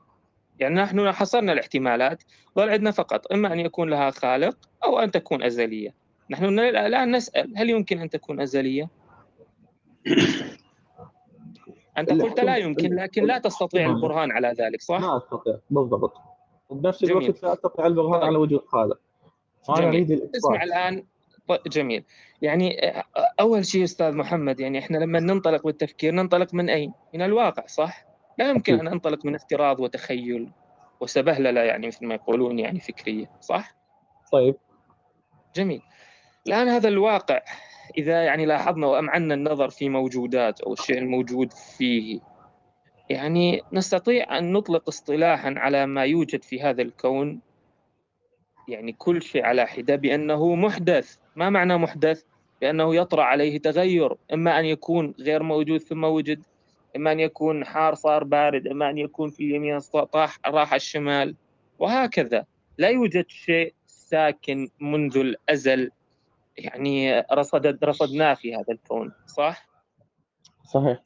يعني 0.60 0.74
نحن 0.74 1.12
حصرنا 1.12 1.52
الاحتمالات 1.52 2.22
ظل 2.56 2.68
عندنا 2.68 2.90
فقط 2.90 3.32
إما 3.32 3.52
أن 3.52 3.60
يكون 3.60 3.90
لها 3.90 4.10
خالق 4.10 4.56
أو 4.84 4.98
أن 4.98 5.10
تكون 5.10 5.42
أزلية. 5.42 5.94
نحن 6.30 6.58
الآن 6.58 7.16
نسأل 7.16 7.58
هل 7.58 7.70
يمكن 7.70 7.98
أن 7.98 8.10
تكون 8.10 8.40
أزلية؟ 8.40 8.88
أنت 11.98 12.12
قلت 12.12 12.40
لا 12.40 12.56
يمكن 12.56 12.94
لكن 12.94 13.24
لا 13.24 13.38
تستطيع 13.38 13.86
البرهان 13.86 14.32
على 14.32 14.48
ذلك 14.48 14.82
صح؟ 14.82 15.00
لا 15.00 15.16
أستطيع 15.16 15.58
بالضبط. 15.70 16.14
وبنفس 16.68 17.04
الوقت 17.04 17.42
لا 17.42 17.52
أستطيع 17.52 17.86
البرهان 17.86 18.22
على 18.22 18.38
وجود 18.38 18.64
خالق. 18.66 18.98
اسمع 20.36 20.62
الآن. 20.62 21.06
جميل. 21.66 22.04
يعني 22.42 22.80
أول 23.40 23.66
شيء 23.66 23.84
أستاذ 23.84 24.16
محمد 24.16 24.60
يعني 24.60 24.78
إحنا 24.78 24.98
لما 24.98 25.20
ننطلق 25.20 25.64
بالتفكير 25.64 26.14
ننطلق 26.14 26.54
من 26.54 26.70
أين؟ 26.70 26.92
من 27.14 27.22
الواقع 27.22 27.66
صح؟ 27.66 28.06
لا 28.38 28.50
يمكن 28.50 28.80
أن 28.80 28.88
انطلق 28.88 29.26
من 29.26 29.34
افتراض 29.34 29.80
وتخيل 29.80 30.50
وسبهللة 31.00 31.60
يعني 31.60 31.86
مثل 31.86 32.06
ما 32.06 32.14
يقولون 32.14 32.58
يعني 32.58 32.80
فكرية 32.80 33.30
صح؟ 33.40 33.76
طيب. 34.32 34.56
جميل. 35.54 35.82
الآن 36.46 36.68
هذا 36.68 36.88
الواقع 36.88 37.42
إذا 37.98 38.24
يعني 38.24 38.46
لاحظنا 38.46 38.86
وامعنا 38.86 39.34
النظر 39.34 39.70
في 39.70 39.88
موجودات 39.88 40.60
أو 40.60 40.72
الشيء 40.72 40.98
الموجود 40.98 41.52
فيه 41.52 42.20
يعني 43.10 43.62
نستطيع 43.72 44.38
أن 44.38 44.52
نطلق 44.52 44.88
اصطلاحا 44.88 45.54
على 45.56 45.86
ما 45.86 46.04
يوجد 46.04 46.42
في 46.42 46.62
هذا 46.62 46.82
الكون 46.82 47.40
يعني 48.68 48.92
كل 48.92 49.22
شيء 49.22 49.44
على 49.44 49.66
حدة 49.66 49.96
بأنه 49.96 50.54
محدث. 50.54 51.16
ما 51.36 51.50
معنى 51.50 51.76
محدث؟ 51.76 52.22
بأنه 52.60 52.94
يطرأ 52.94 53.22
عليه 53.22 53.58
تغير 53.58 54.16
إما 54.32 54.60
أن 54.60 54.64
يكون 54.64 55.14
غير 55.20 55.42
موجود 55.42 55.80
ثم 55.80 56.04
وجد 56.04 56.42
إما 56.96 57.12
أن 57.12 57.20
يكون 57.20 57.64
حار 57.64 57.94
صار 57.94 58.24
بارد 58.24 58.66
إما 58.66 58.90
أن 58.90 58.98
يكون 58.98 59.30
في 59.30 59.44
اليمين 59.44 59.78
طاح 60.12 60.38
راح 60.46 60.74
الشمال 60.74 61.34
وهكذا. 61.78 62.44
لا 62.78 62.88
يوجد 62.88 63.28
شيء 63.28 63.74
ساكن 63.86 64.68
منذ 64.80 65.16
الأزل. 65.16 65.90
يعني 66.58 67.20
رصد 67.20 67.84
رصدناه 67.84 68.34
في 68.34 68.54
هذا 68.54 68.72
الكون 68.72 69.12
صح؟ 69.26 69.68
صحيح. 70.64 71.02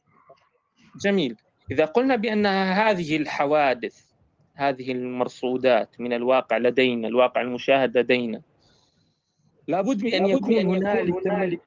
جميل. 0.97 1.37
إذا 1.71 1.85
قلنا 1.85 2.17
بأن 2.17 2.47
هذه 2.47 3.17
الحوادث 3.17 4.13
هذه 4.55 4.93
المرصودات 4.93 6.01
من 6.01 6.13
الواقع 6.13 6.57
لدينا 6.57 7.09
الواقع 7.09 7.41
المشاهد 7.41 7.99
لدينا 7.99 8.43
لابد 9.69 10.05
من 10.05 10.15
أن 10.15 10.27
يكون 10.27 10.55
هنالك 10.55 11.63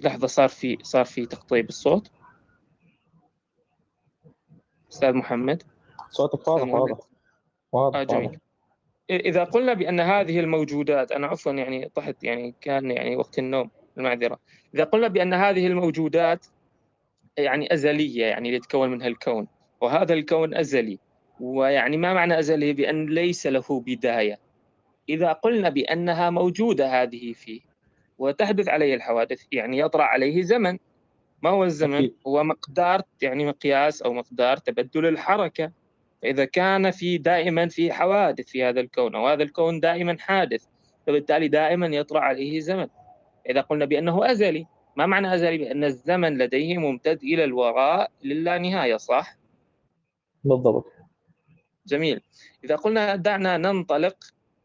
لحظة 0.00 0.26
صار 0.26 0.48
في 0.48 0.78
صار 0.82 1.04
في 1.04 1.26
تقطيع 1.26 1.60
بالصوت؟ 1.60 2.10
أستاذ 4.92 5.12
محمد؟ 5.12 5.62
صوتك 6.10 6.48
واضح 6.48 6.74
واضح 6.74 6.98
واضح 7.72 7.98
آه 7.98 8.02
جميل. 8.02 8.40
إذا 9.10 9.44
قلنا 9.44 9.74
بأن 9.74 10.00
هذه 10.00 10.40
الموجودات 10.40 11.12
أنا 11.12 11.26
عفوا 11.26 11.52
يعني 11.52 11.88
طحت 11.94 12.24
يعني 12.24 12.54
كان 12.60 12.90
يعني 12.90 13.16
وقت 13.16 13.38
النوم 13.38 13.70
المعذرة. 13.98 14.38
إذا 14.74 14.84
قلنا 14.84 15.08
بأن 15.08 15.34
هذه 15.34 15.66
الموجودات 15.66 16.46
يعني 17.36 17.74
أزلية 17.74 18.24
يعني 18.26 18.54
يتكون 18.54 18.90
منها 18.90 19.06
الكون 19.06 19.46
وهذا 19.80 20.14
الكون 20.14 20.54
أزلي 20.54 20.98
ويعني 21.40 21.96
ما 21.96 22.14
معنى 22.14 22.38
أزلي؟ 22.38 22.72
بأن 22.72 23.06
ليس 23.06 23.46
له 23.46 23.82
بداية. 23.86 24.38
إذا 25.08 25.32
قلنا 25.32 25.68
بأنها 25.68 26.30
موجودة 26.30 27.02
هذه 27.02 27.32
فيه 27.32 27.60
وتحدث 28.18 28.68
عليه 28.68 28.94
الحوادث 28.94 29.42
يعني 29.52 29.78
يطرأ 29.78 30.02
عليه 30.02 30.42
زمن. 30.42 30.78
ما 31.42 31.50
هو 31.50 31.64
الزمن؟ 31.64 32.10
هو 32.26 32.44
مقدار 32.44 33.02
يعني 33.22 33.46
مقياس 33.46 34.02
أو 34.02 34.12
مقدار 34.12 34.56
تبدل 34.56 35.06
الحركة. 35.06 35.72
فإذا 36.22 36.44
كان 36.44 36.90
في 36.90 37.18
دائما 37.18 37.68
في 37.68 37.92
حوادث 37.92 38.46
في 38.46 38.64
هذا 38.64 38.80
الكون 38.80 39.14
أو 39.14 39.28
هذا 39.28 39.42
الكون 39.42 39.80
دائما 39.80 40.16
حادث 40.18 40.64
فبالتالي 41.06 41.48
دائما 41.48 41.86
يطرأ 41.86 42.20
عليه 42.20 42.60
زمن 42.60 42.86
إذا 43.48 43.60
قلنا 43.60 43.84
بأنه 43.84 44.30
أزلي 44.30 44.66
ما 44.96 45.06
معنى 45.06 45.34
أزلي 45.34 45.58
بأن 45.58 45.84
الزمن 45.84 46.38
لديه 46.38 46.78
ممتد 46.78 47.22
إلى 47.22 47.44
الوراء 47.44 48.10
للا 48.24 48.58
نهاية 48.58 48.96
صح؟ 48.96 49.36
بالضبط 50.44 50.92
جميل 51.86 52.20
إذا 52.64 52.76
قلنا 52.76 53.16
دعنا 53.16 53.56
ننطلق 53.56 54.16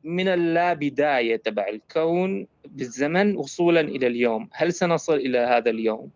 من 0.04 0.28
اللا 0.28 0.74
بداية 0.74 1.36
تبع 1.36 1.68
الكون 1.68 2.48
بالزمن 2.66 3.38
وصولا 3.38 3.82
إلى 3.82 4.08
اليوم 4.08 4.50
هل 4.54 4.74
سنصل 4.74 5.16
إلى 5.16 5.38
هذا 5.38 5.70
اليوم؟ 5.70 6.12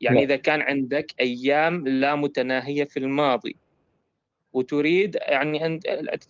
يعني 0.00 0.16
لا. 0.16 0.22
إذا 0.22 0.36
كان 0.36 0.60
عندك 0.60 1.14
أيام 1.20 1.88
لا 1.88 2.14
متناهية 2.14 2.84
في 2.84 2.98
الماضي 2.98 3.56
وتريد 4.52 5.18
يعني 5.20 5.66
أن 5.66 5.80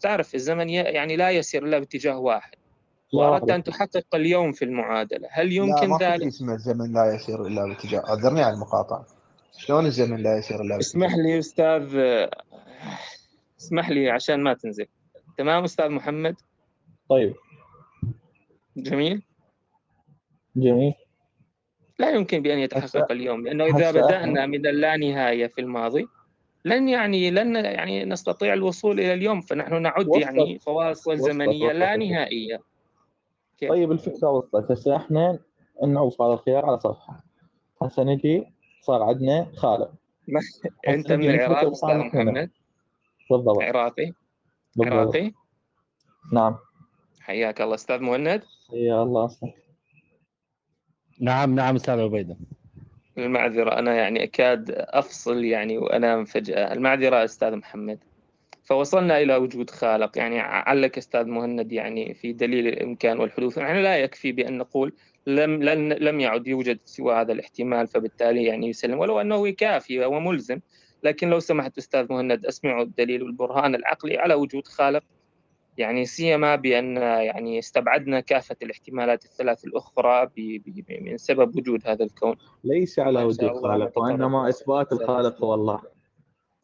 تعرف 0.00 0.34
الزمن 0.34 0.70
يعني 0.70 1.16
لا 1.16 1.30
يسير 1.30 1.64
إلا 1.64 1.78
باتجاه 1.78 2.18
واحد. 2.18 2.54
وأردت 3.14 3.50
أن 3.50 3.62
تحقق 3.62 4.14
اليوم 4.14 4.52
في 4.52 4.64
المعادلة. 4.64 5.28
هل 5.30 5.52
يمكن 5.52 5.90
لا 5.90 5.98
ذلك؟ 6.00 6.22
ما 6.22 6.28
اسمه 6.28 6.54
الزمن 6.54 6.92
لا 6.92 7.14
يسير 7.14 7.46
إلا 7.46 7.66
باتجاه 7.66 8.00
أعذرني 8.08 8.42
على 8.42 8.54
المقاطعة. 8.54 9.06
شلون 9.58 9.86
الزمن 9.86 10.22
لا 10.22 10.38
يسير 10.38 10.56
إلا 10.56 10.76
باتجاه؟ 10.76 10.80
اسمح 10.80 11.14
لي 11.14 11.38
أستاذ 11.38 11.96
اسمح 13.60 13.90
لي 13.90 14.10
عشان 14.10 14.40
ما 14.40 14.54
تنزل. 14.54 14.86
تمام 15.38 15.64
أستاذ 15.64 15.88
محمد؟ 15.88 16.36
طيب. 17.08 17.34
جميل؟ 18.76 19.22
جميل. 20.56 20.94
لا 21.98 22.10
يمكن 22.10 22.42
بأن 22.42 22.58
يتحقق 22.58 23.12
اليوم 23.12 23.46
لأنه 23.46 23.64
إذا 23.64 23.90
بدأنا 23.90 24.46
من 24.46 24.66
اللانهاية 24.66 25.46
في 25.46 25.60
الماضي 25.60 26.06
لن 26.64 26.88
يعني 26.88 27.30
لن 27.30 27.56
يعني 27.56 28.04
نستطيع 28.04 28.52
الوصول 28.54 29.00
إلى 29.00 29.14
اليوم 29.14 29.40
فنحن 29.40 29.82
نعد 29.82 30.08
وصلت. 30.08 30.22
يعني 30.22 30.58
فواصل. 30.58 31.18
زمنية 31.18 31.66
وصلت. 31.66 31.76
لا 31.76 31.96
نهائية. 31.96 32.60
كيف؟ 33.58 33.70
طيب 33.70 33.92
الفكرة 33.92 34.28
وصلت. 34.28 34.72
هسه 34.72 34.96
إحنا 34.96 35.38
نعوص 35.86 36.20
على 36.20 36.32
الخيار 36.32 36.66
على 36.66 36.80
صفحة. 36.80 37.24
هسه 37.82 38.02
نجي 38.02 38.46
صار 38.80 39.02
عندنا 39.02 39.46
خالق 39.56 39.90
أنت 40.88 41.12
من 41.12 41.30
العراق 41.30 41.70
أستاذ 41.70 41.96
محمد. 41.96 42.50
بالضبط. 43.30 43.62
عراقي. 43.62 44.12
عراقي. 44.80 45.32
نعم. 46.32 46.56
حياك 47.20 47.60
الله 47.60 47.74
أستاذ 47.74 48.00
مهند. 48.00 48.42
حيا 48.70 49.02
الله. 49.02 49.30
نعم 51.20 51.54
نعم 51.54 51.74
أستاذ 51.74 52.00
عبيده 52.00 52.36
المعذرة. 53.18 53.78
أنا 53.78 53.94
يعني 53.94 54.24
أكاد 54.24 54.70
أفصل 54.70 55.44
يعني 55.44 55.78
وأنام 55.78 56.24
فجأة. 56.24 56.72
المعذرة 56.72 57.24
أستاذ 57.24 57.56
محمد. 57.56 57.98
فوصلنا 58.64 59.18
إلى 59.20 59.36
وجود 59.36 59.70
خالق. 59.70 60.18
يعني 60.18 60.40
علك 60.40 60.98
أستاذ 60.98 61.24
مهند 61.24 61.72
يعني 61.72 62.14
في 62.14 62.32
دليل 62.32 62.68
الإمكان 62.68 63.20
والحدوث. 63.20 63.58
يعني 63.58 63.82
لا 63.82 63.98
يكفي 63.98 64.32
بأن 64.32 64.58
نقول 64.58 64.92
لم 65.26 65.62
لن 65.62 65.92
لم 65.92 66.20
يعد 66.20 66.46
يوجد 66.46 66.78
سوى 66.84 67.14
هذا 67.14 67.32
الاحتمال 67.32 67.86
فبالتالي 67.86 68.44
يعني 68.44 68.68
يسلم. 68.68 68.98
ولو 68.98 69.20
أنه 69.20 69.50
كافي 69.50 70.04
وملزم. 70.04 70.60
لكن 71.02 71.30
لو 71.30 71.40
سمحت 71.40 71.78
أستاذ 71.78 72.06
مهند 72.12 72.46
أسمعوا 72.46 72.82
الدليل 72.82 73.22
والبرهان 73.22 73.74
العقلي 73.74 74.18
على 74.18 74.34
وجود 74.34 74.66
خالق. 74.66 75.02
يعني 75.80 76.04
سيما 76.04 76.56
بأن 76.56 76.96
يعني 76.96 77.58
استبعدنا 77.58 78.20
كافة 78.20 78.56
الاحتمالات 78.62 79.24
الثلاث 79.24 79.64
الأخرى 79.64 80.30
من 81.00 81.16
سبب 81.16 81.56
وجود 81.56 81.88
هذا 81.88 82.04
الكون. 82.04 82.36
ليس 82.64 82.98
على 82.98 83.24
وجود 83.24 83.52
خالق 83.52 83.98
وإنما 83.98 84.48
إثبات 84.48 84.92
الخالق 84.92 85.44
هو 85.44 85.54
الله 85.54 85.80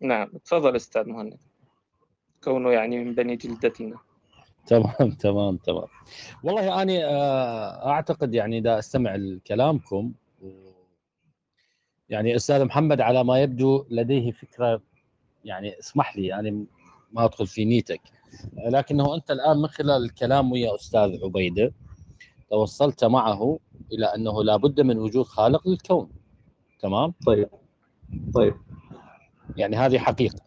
نعم 0.00 0.29
تفضل 0.44 0.76
أستاذ 0.76 1.09
مهند. 1.09 1.38
كونه 2.44 2.70
يعني 2.70 3.05
من 3.05 3.14
بني 3.14 3.37
جلدتنا. 3.37 3.96
تمام 4.66 5.11
تمام 5.18 5.57
تمام. 5.57 5.87
والله 6.44 6.83
أنا 6.83 7.87
أعتقد 7.87 8.35
يعني 8.35 8.59
إذا 8.59 8.79
أستمع 8.79 9.14
لكلامكم 9.16 10.12
يعني 12.09 12.37
أستاذ 12.37 12.64
محمد 12.64 13.00
على 13.00 13.24
ما 13.24 13.42
يبدو 13.42 13.87
لديه 13.90 14.31
فكرة 14.31 14.83
يعني 15.44 15.79
اسمح 15.79 16.16
لي 16.16 16.26
يعني 16.26 16.66
ما 17.12 17.24
أدخل 17.24 17.46
في 17.46 17.64
نيتك. 17.64 18.00
لكنه 18.68 19.14
أنت 19.14 19.30
الآن 19.30 19.56
من 19.58 19.66
خلال 19.68 20.04
الكلام 20.04 20.52
ويا 20.52 20.74
أستاذ 20.74 21.24
عبيدة 21.24 21.72
توصلت 22.50 23.04
معه 23.04 23.58
إلى 23.92 24.06
أنه 24.06 24.44
لابد 24.44 24.80
من 24.80 24.98
وجود 24.98 25.24
خالق 25.24 25.68
للكون. 25.68 26.10
تمام؟ 26.80 27.14
طيب. 27.26 27.48
طيب. 28.34 28.54
يعني 29.56 29.76
هذه 29.76 29.98
حقيقة. 29.98 30.38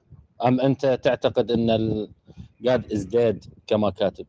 أم 0.46 0.60
أنت 0.60 1.00
تعتقد 1.04 1.52
أن 1.52 1.70
ال- 1.70 2.12
قاعد 2.66 2.92
ازداد 2.92 3.46
كما 3.68 3.90
كاتب؟ 3.90 4.26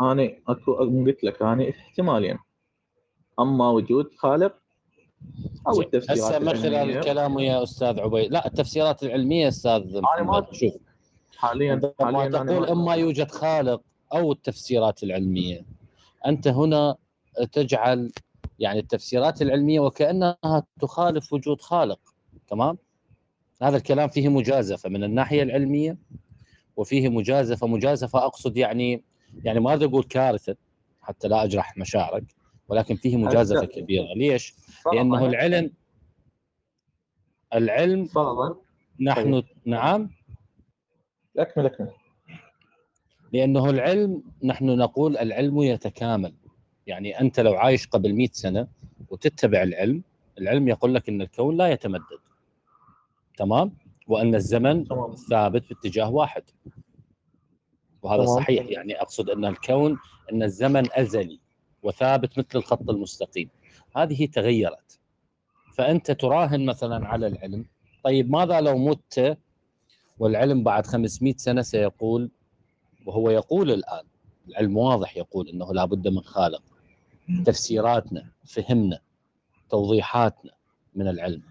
أنا 0.00 0.30
أكو 0.48 0.74
قلت 0.74 1.24
لك 1.24 1.42
أنا 1.42 1.70
احتمالين. 1.70 2.38
أما 3.40 3.70
وجود 3.70 4.10
خالق 4.18 4.54
أو. 5.68 5.80
التفسيرات 5.80 6.18
هسه 6.20 6.38
من 6.38 6.54
خلال. 6.54 6.90
الكلام 6.96 7.36
ويا 7.36 7.62
أستاذ 7.62 8.00
عبيد 8.00 8.32
لا 8.32 8.46
التفسيرات 8.46 9.02
العلمية 9.02 9.48
أستاذ 9.48 9.94
ما- 9.94 10.00
محمد 10.00 10.46
شوف. 10.52 10.72
حاليا 11.36 11.92
حاليا 12.00 12.28
تقول 12.28 12.60
ما- 12.60 12.72
اما 12.72 12.94
يوجد 12.94 13.30
خالق 13.30 13.82
أو 14.12 14.32
التفسيرات 14.32 15.02
العلمية. 15.02 15.64
أنت 16.26 16.48
هنا 16.48 16.96
تجعل 17.52 18.12
يعني 18.58 18.78
التفسيرات 18.78 19.42
العلمية 19.42 19.80
وكأنها 19.80 20.36
تخالف 20.80 21.32
وجود 21.32 21.60
خالق 21.60 22.00
تمام؟ 22.48 22.78
هذا 23.62 23.76
الكلام 23.76 24.08
فيه 24.08 24.28
مجازفة 24.28 24.88
من 24.88 25.04
الناحية 25.04 25.42
العلمية 25.42 25.96
وفيه 26.76 27.08
مجازفة. 27.08 27.66
مجازفة 27.66 28.18
أقصد 28.26 28.56
يعني 28.56 29.04
يعني 29.44 29.60
ما 29.60 29.70
أريد 29.72 29.82
أقول 29.82 30.04
كارثة 30.04 30.56
حتى 31.02 31.28
لا 31.28 31.44
أجرح 31.44 31.78
مشاعرك 31.78 32.24
ولكن 32.68 32.96
فيه 32.96 33.16
مجازفة 33.16 33.64
كبيرة. 33.64 34.14
ليش؟ 34.16 34.54
لأنه 34.92 35.26
العلم 35.26 35.70
العلم 37.54 38.04
فرضا 38.04 38.56
نحن 39.00 39.42
نعم؟ 39.64 40.10
أكمل 41.38 41.66
أكمل. 41.66 41.90
لأنه 43.32 43.70
العلم 43.70 44.22
نحن 44.44 44.66
نقول 44.66 45.16
العلم 45.16 45.62
يتكامل. 45.62 46.34
يعني 46.86 47.20
أنت 47.20 47.40
لو 47.40 47.54
عايش 47.54 47.86
قبل 47.86 48.14
100 48.14 48.28
سنة 48.32 48.68
وتتبع 49.10 49.62
العلم 49.62 50.02
العلم 50.38 50.68
يقول 50.68 50.94
لك 50.94 51.08
إن 51.08 51.22
الكون 51.22 51.56
لا 51.56 51.68
يتمدد. 51.68 52.20
تمام؟ 53.36 53.76
وأن 54.08 54.34
الزمن 54.34 54.84
تمام. 54.84 55.14
ثابت 55.14 55.68
باتجاه 55.68 56.10
واحد. 56.10 56.42
وهذا 58.02 58.24
تمام. 58.24 58.36
صحيح. 58.36 58.66
يعني 58.68 59.00
أقصد 59.00 59.30
أن 59.30 59.44
الكون 59.44 59.98
أن 60.32 60.42
الزمن 60.42 60.88
أزلي 60.92 61.40
وثابت 61.82 62.38
مثل 62.38 62.48
الخط 62.54 62.90
المستقيم. 62.90 63.48
هذه 63.96 64.26
تغيرت. 64.26 65.00
فأنت 65.76 66.10
تراهن 66.10 66.66
مثلا 66.66 67.06
على 67.06 67.26
العلم 67.26 67.64
طيب 68.04 68.30
ماذا 68.30 68.60
لو 68.60 68.78
مت 68.78 69.38
والعلم 70.18 70.62
بعد 70.62 70.86
500 70.86 71.34
سنة 71.36 71.62
سيقول 71.62 72.30
وهو 73.06 73.30
يقول 73.30 73.70
الآن 73.70 74.04
العلم 74.48 74.76
واضح 74.76 75.16
يقول 75.16 75.48
إنه 75.48 75.72
لا 75.74 75.84
بد 75.84 76.08
من 76.08 76.20
خالق 76.20 76.62
تفسيراتنا 77.44 78.30
فهمنا 78.44 79.00
توضيحاتنا 79.70 80.52
من 80.94 81.08
العلم. 81.08 81.42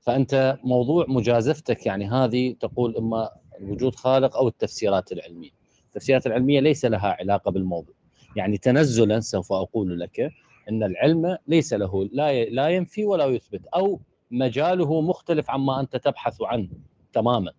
فأنت 0.00 0.58
موضوع 0.64 1.04
مجازفتك 1.08 1.86
يعني 1.86 2.06
هذه 2.10 2.52
تقول 2.60 2.96
إما 2.96 3.30
وجود 3.60 3.94
خالق 3.94 4.36
أو 4.36 4.48
التفسيرات 4.48 5.12
العلمية. 5.12 5.50
التفسيرات 5.86 6.26
العلمية 6.26 6.60
ليس 6.60 6.84
لها 6.84 7.16
علاقة 7.20 7.50
بالموضوع. 7.50 7.94
يعني 8.36 8.58
تنزلا 8.58 9.20
سوف 9.20 9.52
أقول 9.52 10.00
لك 10.00 10.32
إن 10.68 10.82
العلم 10.82 11.38
ليس 11.46 11.72
له 11.72 12.08
لا 12.12 12.44
لا 12.44 12.68
ينفي 12.68 13.04
ولا 13.04 13.26
يثبت 13.26 13.66
أو 13.66 14.00
مجاله 14.30 15.00
مختلف 15.00 15.50
عما 15.50 15.80
أنت 15.80 15.96
تبحث 15.96 16.42
عنه 16.42 16.68
تماما. 17.12 17.52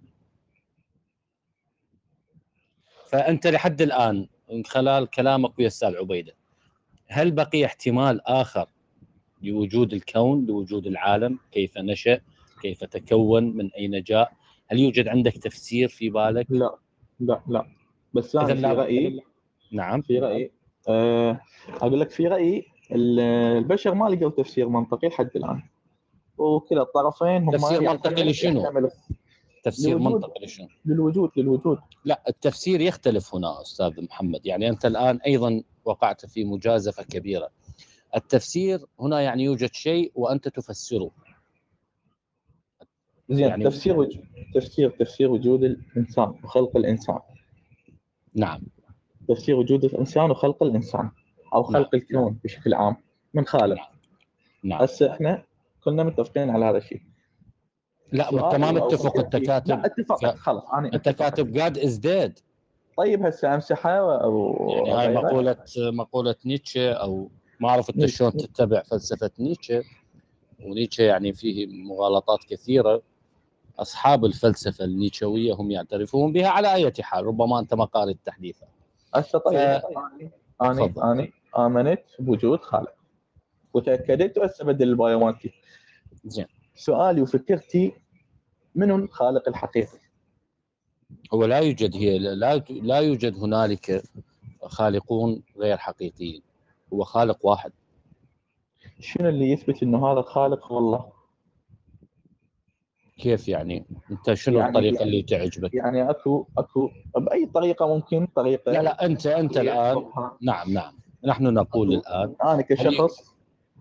فأنت 3.09 3.47
لحد 3.47 3.81
الآن 3.81 4.27
من 4.51 4.65
خلال 4.65 5.09
كلامك 5.09 5.59
ويا 5.59 5.67
أستاذ 5.67 5.95
عبيدة 5.95 6.33
هل 7.07 7.31
بقي 7.31 7.65
احتمال 7.65 8.27
آخر 8.27 8.69
لوجود 9.41 9.93
الكون 9.93 10.45
لوجود 10.45 10.87
العالم؟ 10.87 11.39
كيف 11.51 11.77
نشأ؟ 11.77 12.21
كيف 12.61 12.83
تكون؟ 12.83 13.43
من 13.57 13.71
أين 13.73 14.01
جاء؟ 14.03 14.31
هل 14.67 14.79
يوجد 14.79 15.07
عندك 15.07 15.33
تفسير 15.37 15.87
في 15.87 16.09
بالك؟ 16.09 16.45
لا 16.49 16.75
لا 17.19 17.41
لا. 17.47 17.65
بس 18.13 18.35
أنا 18.35 18.45
في 18.55 18.61
لا- 18.61 18.73
رأيي 18.73 19.21
نعم. 19.71 20.01
في 20.01 20.19
رأيي 20.19 20.51
أه 20.89 21.41
أقول 21.69 21.99
لك 21.99 22.09
في 22.09 22.27
رأيي 22.27 22.65
ال- 22.91 23.19
البشر 23.57 23.93
ما 23.93 24.09
لقوا 24.09 24.29
تفسير 24.29 24.69
منطقي 24.69 25.07
لحد 25.07 25.29
الآن. 25.35 25.63
وكلا 26.39 26.81
الطرفين 26.81 27.43
هم 27.43 27.51
تفسير 27.51 27.81
يعتمدوا- 27.81 27.91
منطقي 27.91 28.23
لشنو؟ 28.23 28.61
يعتمدوا 28.61 28.89
تفسير. 29.63 29.97
منطقي 29.99 30.45
لشنو؟ 30.45 30.67
للوجود 30.85 31.31
للوجود. 31.37 31.77
لا 32.05 32.23
التفسير 32.29 32.81
يختلف 32.81 33.35
هنا 33.35 33.61
أستاذ 33.61 34.01
محمد. 34.03 34.45
يعني 34.45 34.69
أنت 34.69 34.85
الآن 34.85 35.17
أيضا 35.27 35.63
وقعت 35.85 36.25
في 36.25 36.43
مجازفة 36.43 37.03
كبيرة. 37.03 37.49
التفسير 38.15 38.85
هنا 38.99 39.21
يعني 39.21 39.43
يوجد 39.43 39.73
شيء 39.73 40.11
وأنت 40.15 40.47
تفسره. 40.47 41.11
زين 43.29 43.39
يعني- 43.39 43.49
يعني 43.51 43.63
تفسير 43.63 43.97
وجود 43.99 44.23
تفسير 44.55 44.89
تفسير 44.89 45.31
وجود 45.31 45.63
الإنسان 45.63 46.33
وخلق 46.43 46.77
الإنسان. 46.77 47.19
نعم. 48.35 48.61
تفسير 49.27 49.55
وجود 49.55 49.85
الإنسان 49.85 50.31
وخلق 50.31 50.63
الإنسان 50.63 51.11
أو 51.53 51.63
خلق 51.63 51.95
الكون 51.95 52.39
بشكل 52.43 52.73
عام 52.73 52.95
من 53.33 53.45
خالق 53.45 53.77
نعم. 54.63 54.81
هسه 54.81 55.13
إحنا 55.13 55.43
كنا 55.89 56.03
متفقين 56.03 56.49
على 56.49 56.65
هذا 56.65 56.77
الشيء. 56.77 57.01
لا 58.11 58.31
ما 58.31 58.69
أو 58.69 58.73
متفق 58.87 59.19
انت 59.19 59.35
كاتب 59.35 59.69
لا 59.69 59.85
اتفقت 59.85 60.37
خلاص 60.37 60.63
أنا 60.73 60.93
انت. 60.93 61.09
كاتب 61.09 61.57
قاعد 61.57 61.77
ازداد 61.77 62.39
طيب 62.97 63.25
هسه 63.25 63.55
امسحها 63.55 64.17
أو 64.23 64.55
يعني 64.87 64.91
هاي؟ 65.07 65.13
مقوله 65.15 65.57
مقولة 65.77 66.35
نيتشه 66.45 66.91
أو 66.93 67.29
ما 67.59 67.69
أعرف 67.69 67.89
أنت. 67.89 68.05
شلون 68.05 68.31
تتبع 68.31 68.81
فلسفة 68.83 69.31
نيتشه. 69.39 69.83
ونيتشه 70.65 71.01
يعني 71.01 71.33
فيه 71.33 71.67
مغالطات 71.67 72.39
كثيرة. 72.49 73.01
أصحاب 73.79 74.25
الفلسفة 74.25 74.85
النيتشوية 74.85 75.53
هم 75.53 75.71
يعترفون 75.71 76.33
بها 76.33 76.47
على 76.47 76.73
أي 76.73 76.91
حال 77.01 77.25
ربما 77.25 77.59
أنت 77.59 77.73
ما 77.73 77.85
قارئ 77.85 78.13
تحديثها 78.25 78.67
هسه 79.15 79.39
طيب 79.39 79.57
ف- 79.57 79.85
أنا. 80.61 80.91
أنا 81.01 81.29
أمنت 81.57 82.01
بوجود 82.19 82.59
خالق. 82.61 82.93
وتأكدت 83.73 84.37
وهسه 84.37 84.65
بدل 84.65 84.89
البايو 84.89 85.19
مالتي 85.19 85.51
زين. 86.25 86.45
سؤالي 86.75 87.21
وفكرتي 87.21 87.93
منو 88.75 88.95
الخالق 88.95 89.47
الحقيقي؟ 89.49 89.99
هو 91.33 91.45
لا 91.45 91.59
يوجد 91.59 91.95
هي 91.95 92.19
لا 92.19 92.57
لا 92.69 92.97
يوجد 92.99 93.35
هنالك 93.37 94.03
خالقون 94.63 95.43
غير 95.57 95.77
حقيقيين. 95.77 96.41
هو 96.93 97.03
خالق 97.03 97.45
واحد. 97.45 97.71
شنو 98.99 99.29
اللي 99.29 99.51
يثبت 99.51 99.83
إنه 99.83 100.07
هذا 100.11 100.19
الخالق 100.19 100.71
هو 100.71 100.77
الله؟ 100.77 101.05
كيف 103.17 103.47
يعني؟ 103.47 103.85
أنت 104.11 104.33
شنو 104.33 104.57
يعني- 104.59 104.69
الطريقة 104.69 105.03
اللي 105.03 105.21
تعجبك؟ 105.21 105.73
يعني 105.73 106.09
اكو 106.09 106.47
اكو 106.57 106.89
بأي 107.17 107.45
طريقة 107.45 107.87
ممكن؟ 107.95 108.27
طريقة 108.35 108.71
لا 108.71 108.81
لا 108.81 109.05
انت 109.05 109.27
أنت 109.27 109.57
الان. 109.57 110.03
نعم 110.41 110.73
نعم. 110.73 110.93
نحن 111.25 111.53
نقول 111.53 111.93
الآن 111.93 112.35
أنا 112.43 112.61
كشخص 112.61 113.35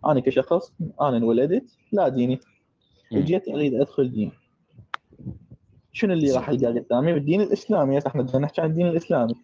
أنا 0.06 0.20
كشخص 0.20 0.72
أنا 1.00 1.16
انولدت 1.16 1.76
لا 1.92 2.08
ديني. 2.08 2.40
جيت 3.12 3.48
أريد 3.48 3.74
أدخل 3.74 4.11
دين. 4.12 4.32
شنو 5.92 6.12
اللي 6.12 6.32
راح 6.32 6.48
ألقاه 6.48 6.70
قدامي؟ 6.80 7.12
بالدين 7.12 7.40
الإسلامي. 7.40 7.98
هسه 7.98 8.08
إحنا 8.08 8.22
بدنا 8.22 8.38
نحكي 8.38 8.61
عن 8.61 8.70
الدين 8.70 8.88
الإسلامي. 8.88 9.34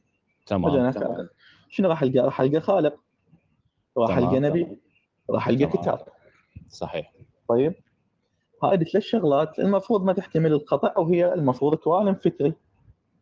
تمام 0.46 0.66
عن- 0.66 1.28
شنو 1.68 1.88
راح 1.88 2.02
القى؟ 2.02 2.18
راح 2.18 2.40
ألقى 2.40 2.60
خالق. 2.60 2.94
راح 3.98 4.08
تمام. 4.18 4.28
ألقى 4.28 4.40
نبي. 4.40 4.78
راح 5.30 5.48
ألقى 5.48 5.66
تمام. 5.66 5.82
كتاب. 5.82 5.98
صحيح. 6.68 7.12
طيب. 7.48 7.74
هذه 8.64 8.84
ثلاث 8.84 9.04
شغلات. 9.04 9.58
المفروض 9.58 10.04
ما 10.04 10.12
تحتمل 10.12 10.52
الخطا 10.52 10.98
وهي 10.98 11.34
المفروض 11.34 11.74
كوالم 11.74 12.14
فكري. 12.14 12.54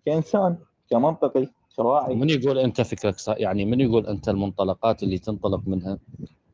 كإنسان 0.06 0.56
كمنطقي 0.90 1.48
كراعي 1.76 2.14
من 2.14 2.30
يقول 2.30 2.58
أنت 2.58 2.80
فكرك 2.80 3.18
صح 3.18 3.34
يعني 3.38 3.64
من 3.64 3.80
يقول 3.80 4.06
أنت 4.06 4.28
المنطلقات 4.28 5.02
اللي 5.02 5.18
تنطلق 5.18 5.62
منها 5.66 5.98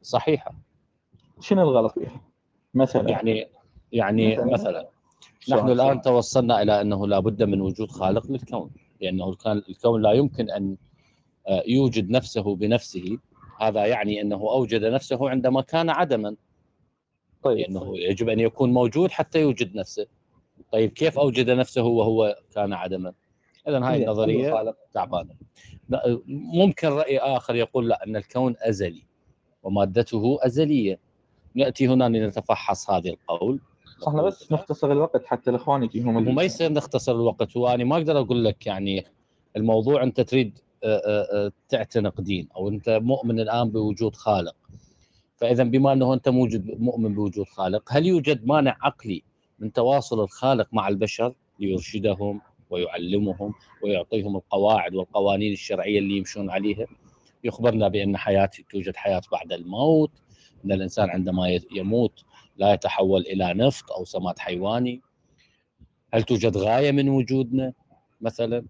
صحيحة؟ 0.03 0.55
شنو 1.41 1.63
الغلط 1.63 1.93
فيها؟ 1.99 2.21
مثلا. 2.75 3.11
يعني 3.11 3.49
يعني 3.93 4.37
مثلاً؟ 4.37 4.53
مثلا. 4.53 4.89
نحن 5.51 5.69
الآن 5.69 6.01
توصلنا 6.01 6.63
إلى 6.63 6.81
أنه 6.81 7.07
لا 7.07 7.19
بد 7.19 7.43
من 7.43 7.61
وجود 7.61 7.91
خالق 7.91 8.31
للكون 8.31 8.71
لأنه 9.01 9.35
كان 9.35 9.63
الكون 9.69 10.03
لا 10.03 10.13
يمكن 10.13 10.51
أن 10.51 10.77
آه، 11.49 11.63
يوجد 11.67 12.11
نفسه 12.11 12.57
بنفسه. 12.57 13.19
هذا 13.61 13.87
يعني 13.87 14.21
أنه 14.21 14.37
أوجد 14.37 14.85
نفسه 14.85 15.31
عندما 15.31 15.61
كان 15.61 15.91
عدما. 15.91 16.37
طيب. 17.43 17.59
لأنه 17.59 17.99
يجب 17.99 18.29
أن 18.29 18.41
يكون 18.41 18.73
موجود 18.73 19.11
حتى 19.11 19.41
يوجد 19.41 19.77
نفسه. 19.77 20.07
طيب 20.73 20.91
كيف 20.91 21.19
أوجد 21.19 21.51
نفسه 21.51 21.83
وهو 21.83 22.37
كان 22.55 22.73
عدما؟ 22.73 23.13
اذا 23.69 23.85
هاي 23.85 24.03
النظرية. 24.03 24.75
تعبانة. 24.93 25.35
لا، 25.89 26.21
ممكن 26.27 26.89
رأي 26.89 27.19
آخر 27.19 27.55
يقول 27.55 27.89
لا 27.89 28.05
أن 28.05 28.17
الكون 28.17 28.55
أزلي 28.61 29.03
ومادته 29.63 30.39
أزلية. 30.43 31.08
نأتي 31.55 31.89
هنا 31.89 32.05
لنتفحص 32.09 32.91
هذا 32.91 33.11
القول. 33.11 33.61
إحنا 34.09 34.23
بس 34.23 34.53
نختصر 34.53 34.93
الوقت 34.93 35.27
حتى 35.27 35.51
الإخوان 35.51 35.83
يجيهم 35.83 36.11
هو 36.15 36.19
ال- 36.19 36.35
ما 36.35 36.43
يصير 36.43 36.73
نختصر 36.73 37.13
الوقت 37.13 37.57
وأنا 37.57 37.85
ما 37.85 37.97
أقدر 37.97 38.21
أقول 38.21 38.45
لك 38.45 38.67
يعني 38.67 39.05
الموضوع 39.57 40.03
أنت 40.03 40.21
تريد 40.21 40.59
آه، 40.85 40.87
آه، 41.07 41.47
آه، 41.47 41.53
تعتنق 41.69 42.21
دين 42.21 42.49
أو 42.57 42.69
أنت 42.69 42.89
مؤمن 43.03 43.41
الآن 43.41 43.71
بوجود 43.71 44.17
خالق. 44.17 44.55
فإذا 45.37 45.65
بما 45.65 45.93
أنه 45.93 46.15
أنت 46.15 46.29
موجود 46.29 46.81
مؤمن 46.81 47.15
بوجود 47.15 47.47
خالق 47.47 47.83
هل 47.93 48.07
يوجد 48.07 48.47
مانع 48.47 48.77
عقلي 48.83 49.23
من 49.59 49.73
تواصل 49.73 50.21
الخالق 50.21 50.69
مع 50.73 50.89
البشر 50.89 51.35
ليرشدهم 51.61 52.41
ويعلمهم 52.71 53.55
ويعطيهم 53.85 54.37
القواعد 54.37 54.95
والقوانين 54.95 55.53
الشرعية 55.53 55.99
اللي 55.99 56.17
يمشون 56.17 56.51
عليها؟ 56.51 56.87
يخبرنا 57.45 57.89
بأن 57.89 58.17
حياتي 58.17 58.65
توجد 58.71 58.97
حياة 58.97 59.23
بعد 59.33 59.53
الموت 59.53 60.11
إن 60.65 60.73
الإنسان 60.73 61.11
عندما 61.11 61.61
يموت 61.77 62.25
لا 62.57 62.73
يتحول 62.73 63.21
إلى 63.21 63.55
نفط 63.55 63.93
أو 63.93 64.05
سماد 64.05 64.39
حيواني. 64.39 65.01
هل 66.15 66.23
توجد 66.23 66.57
غاية 66.57 66.93
من 66.93 67.09
وجودنا 67.09 67.73
مثلا؟ 68.21 68.65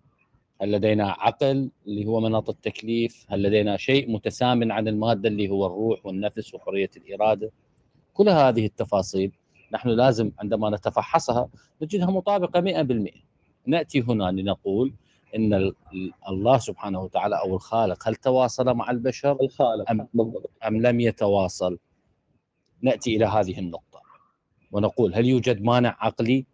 هل 0.63 0.73
لدينا 0.73 1.11
عقل 1.11 1.71
اللي 1.87 2.07
هو 2.07 2.21
مناط 2.21 2.49
التكليف؟ 2.49 3.27
هل 3.29 3.43
لدينا 3.43 3.77
شيء 3.77 4.11
متسامن 4.11 4.73
عن 4.73 4.89
المادة 4.89 5.29
اللي 5.29 5.49
هو 5.49 5.67
الروح 5.67 6.07
والنفس 6.07 6.55
وحرية 6.55 6.91
الإرادة؟ 6.97 7.53
كل 8.15 8.29
هذه 8.29 8.67
التفاصيل 8.67 9.33
نحن 9.73 9.89
لازم 9.89 10.33
عندما 10.39 10.71
نتفحصها 10.71 11.49
نجدها 11.83 12.07
مطابقة 12.07 12.85
100% 13.11 13.11
نأتي 13.67 14.01
هنا 14.01 14.31
لنقول 14.31 14.95
إن 15.37 15.55
ال- 15.55 15.75
ال- 15.93 16.13
الله 16.29 16.59
سبحانه 16.59 17.01
وتعالى 17.01 17.39
أو 17.41 17.55
الخالق 17.57 18.09
هل 18.09 18.15
تواصل 18.15 18.75
مع 18.75 18.91
البشر؟ 18.91 19.37
الخالق 19.43 19.89
أم- 19.93 20.03
بالضبط. 20.15 20.51
أم 20.67 20.83
لم 20.83 21.01
يتواصل؟ 21.01 21.79
نأتي 22.83 23.17
إلى 23.17 23.25
هذه 23.25 23.59
النقطة 23.59 24.03
ونقول 24.73 25.15
هل 25.15 25.27
يوجد 25.27 25.63
مانع 25.63 25.97
عقلي 26.01 26.47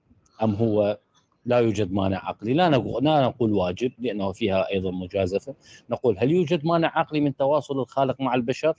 أم 0.43 0.55
هو 0.55 0.99
لا 1.47 1.59
يوجد 1.59 1.93
مانع 1.93 2.29
عقلي؟ 2.29 2.55
لا 2.55 2.69
نقول 2.69 3.05
لا 3.05 3.23
نقول 3.27 3.53
واجب 3.53 3.93
لأنه 3.99 4.33
فيها 4.33 4.71
أيضا 4.71 4.91
مجازفة. 4.91 5.55
نقول 5.91 6.19
هل 6.19 6.31
يوجد 6.31 6.65
مانع 6.67 6.99
عقلي 6.99 7.21
من 7.21 7.37
تواصل 7.37 7.81
الخالق 7.81 8.21
مع 8.21 8.35
البشر؟ 8.35 8.77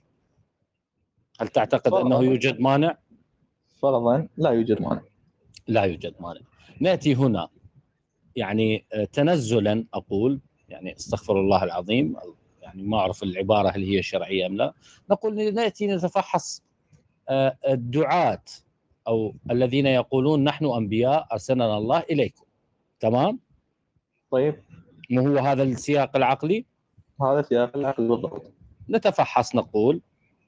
هل 1.41 1.47
تعتقد 1.47 1.91
فرضاً. 1.91 2.07
أنه 2.07 2.23
يوجد 2.23 2.59
مانع؟ 2.59 2.97
فرضا 3.81 4.27
لا 4.37 4.49
يوجد 4.49 4.81
مانع. 4.81 5.01
لا 5.67 5.83
يوجد 5.83 6.15
مانع. 6.19 6.41
نأتي 6.81 7.15
هنا 7.15 7.47
يعني 8.35 8.85
آه، 8.93 9.05
تنزلا 9.05 9.85
أقول 9.93 10.39
يعني 10.69 10.95
أستغفر 10.95 11.39
الله 11.39 11.63
العظيم 11.63 12.15
يعني 12.61 12.83
ما 12.83 12.97
أعرف 12.97 13.23
العبارة 13.23 13.69
هل 13.69 13.83
هي 13.83 14.03
شرعية 14.03 14.45
أم 14.45 14.57
لا 14.57 14.73
نقول 15.11 15.53
نأتي 15.53 15.87
نتفحص 15.87 16.63
آه، 17.29 17.57
الدعاة 17.69 18.43
أو 19.07 19.35
الذين 19.51 19.85
يقولون 19.85 20.43
نحن 20.43 20.65
أنبياء 20.65 21.27
أرسلنا 21.31 21.77
الله 21.77 21.99
إليكم. 21.99 22.45
تمام؟ 22.99 23.39
طيب. 24.31 24.55
مو 25.09 25.27
هو 25.27 25.37
هذا 25.37 25.63
السياق 25.63 26.15
العقلي؟ 26.15 26.65
هذا 27.21 27.41
سياق 27.41 27.77
العقل 27.77 28.07
بالضبط. 28.07 28.51
نتفحص 28.89 29.55
نقول 29.55 30.01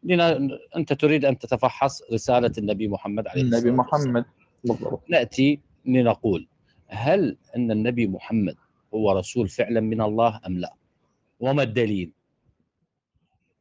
لنا 0.04 0.50
أنت 0.76 0.94
تريد 0.94 1.26
أن 1.26 1.38
تتفحص 1.38 2.02
رسالة 2.14 2.52
النبي 2.58 2.88
محمد 2.88 3.28
عليه 3.28 3.42
النبي 3.42 3.58
الصلاه 3.58 3.88
والسلام. 3.92 4.14
محمد. 4.14 4.26
بالضبط. 4.64 5.04
نأتي 5.10 5.60
لنقول 5.86 6.48
هل 6.88 7.38
أن 7.56 7.72
النبي 7.72 8.08
محمد 8.08 8.56
هو 8.94 9.12
رسول 9.12 9.48
فعلا 9.48 9.82
من 9.82 10.02
الله 10.02 10.40
أم 10.48 10.60
لا؟ 10.60 10.74
وما 11.40 11.64
الدليل؟ 11.64 12.12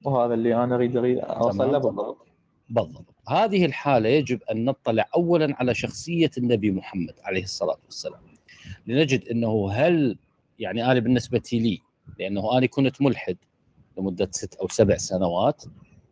وهذا 0.04 0.34
اللي 0.34 0.64
أنا 0.64 0.74
أريد 0.74 0.96
أريد 0.96 1.18
أوصل. 1.18 1.72
له 1.72 1.78
بالضبط 1.78 2.26
بالضبط 2.70 3.14
هذه 3.28 3.64
الحالة 3.64 4.08
يجب 4.08 4.42
أن 4.42 4.64
نطلع 4.64 5.08
أولا 5.16 5.56
على 5.56 5.74
شخصية 5.74 6.30
النبي 6.38 6.70
محمد 6.70 7.14
عليه 7.22 7.42
الصلاة 7.42 7.78
والسلام 7.84 8.20
لنجد 8.86 9.28
أنه 9.28 9.70
هل 9.72 10.18
يعني 10.58 10.92
أنا 10.92 11.00
بالنسبة 11.00 11.42
لي 11.52 11.80
لأنه 12.18 12.58
أنا 12.58 12.66
كنت 12.66 13.02
ملحد 13.02 13.36
لمدة 13.98 14.28
ست 14.32 14.54
أو 14.54 14.68
سبع 14.68 14.96
سنوات 14.96 15.64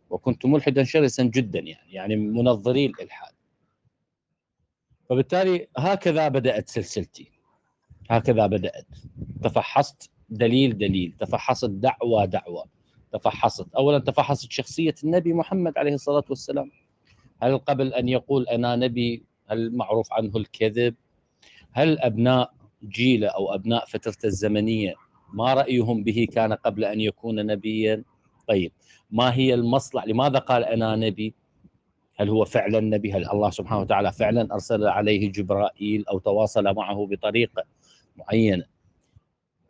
وكنت 0.09 0.45
ملحدا 0.45 0.83
شرسا 0.83 1.23
جدا 1.23 1.59
يعني 1.59 1.93
يعني 1.93 2.15
من 2.15 2.33
منظري 2.33 2.85
الإلحاد 2.85 3.34
فبالتالي 5.09 5.67
هكذا 5.77 6.27
بدأت 6.27 6.69
سلسلتي. 6.69 7.31
هكذا 8.09 8.47
بدأت. 8.47 8.87
تفحصت 9.43 10.09
دليل 10.29 10.77
دليل 10.77 11.13
تفحصت 11.19 11.69
دعوة 11.69 12.25
دعوة 12.25 12.65
تفحصت 13.13 13.75
اولا 13.75 13.99
تفحصت 13.99 14.51
شخصية 14.51 14.95
النبي 15.03 15.33
محمد 15.33 15.77
عليه 15.77 15.93
الصلاة 15.93 16.23
والسلام. 16.29 16.71
هل 17.41 17.57
قبل 17.57 17.93
أن 17.93 18.09
يقول 18.09 18.47
أنا 18.47 18.75
نبي 18.75 19.23
هل 19.47 19.75
معروف 19.75 20.13
عنه 20.13 20.37
الكذب؟ 20.37 20.95
هل 21.71 21.99
أبناء 21.99 22.53
جيله 22.83 23.27
أو 23.27 23.53
أبناء 23.53 23.85
فترته 23.85 24.25
الزمنية 24.25 24.95
ما 25.33 25.53
رأيهم 25.53 26.03
به 26.03 26.27
كان 26.33 26.53
قبل 26.53 26.85
أن 26.85 27.01
يكون 27.01 27.45
نبيا؟ 27.45 28.03
طيب 28.47 28.71
ما 29.11 29.33
هي 29.35 29.53
المصلحة؟ 29.53 30.07
لماذا 30.07 30.39
قال 30.39 30.63
أنا 30.63 30.95
نبي؟ 30.95 31.35
هل 32.15 32.29
هو 32.29 32.45
فعلا 32.45 32.79
نبي؟ 32.79 33.13
هل 33.13 33.29
الله 33.29 33.49
سبحانه 33.49 33.81
وتعالى 33.81 34.11
فعلا 34.11 34.53
أرسل 34.53 34.87
عليه 34.87 35.31
جبرائيل 35.31 36.05
أو 36.07 36.19
تواصل 36.19 36.63
معه 36.63 37.07
بطريقه 37.07 37.63
معينه 38.15 38.65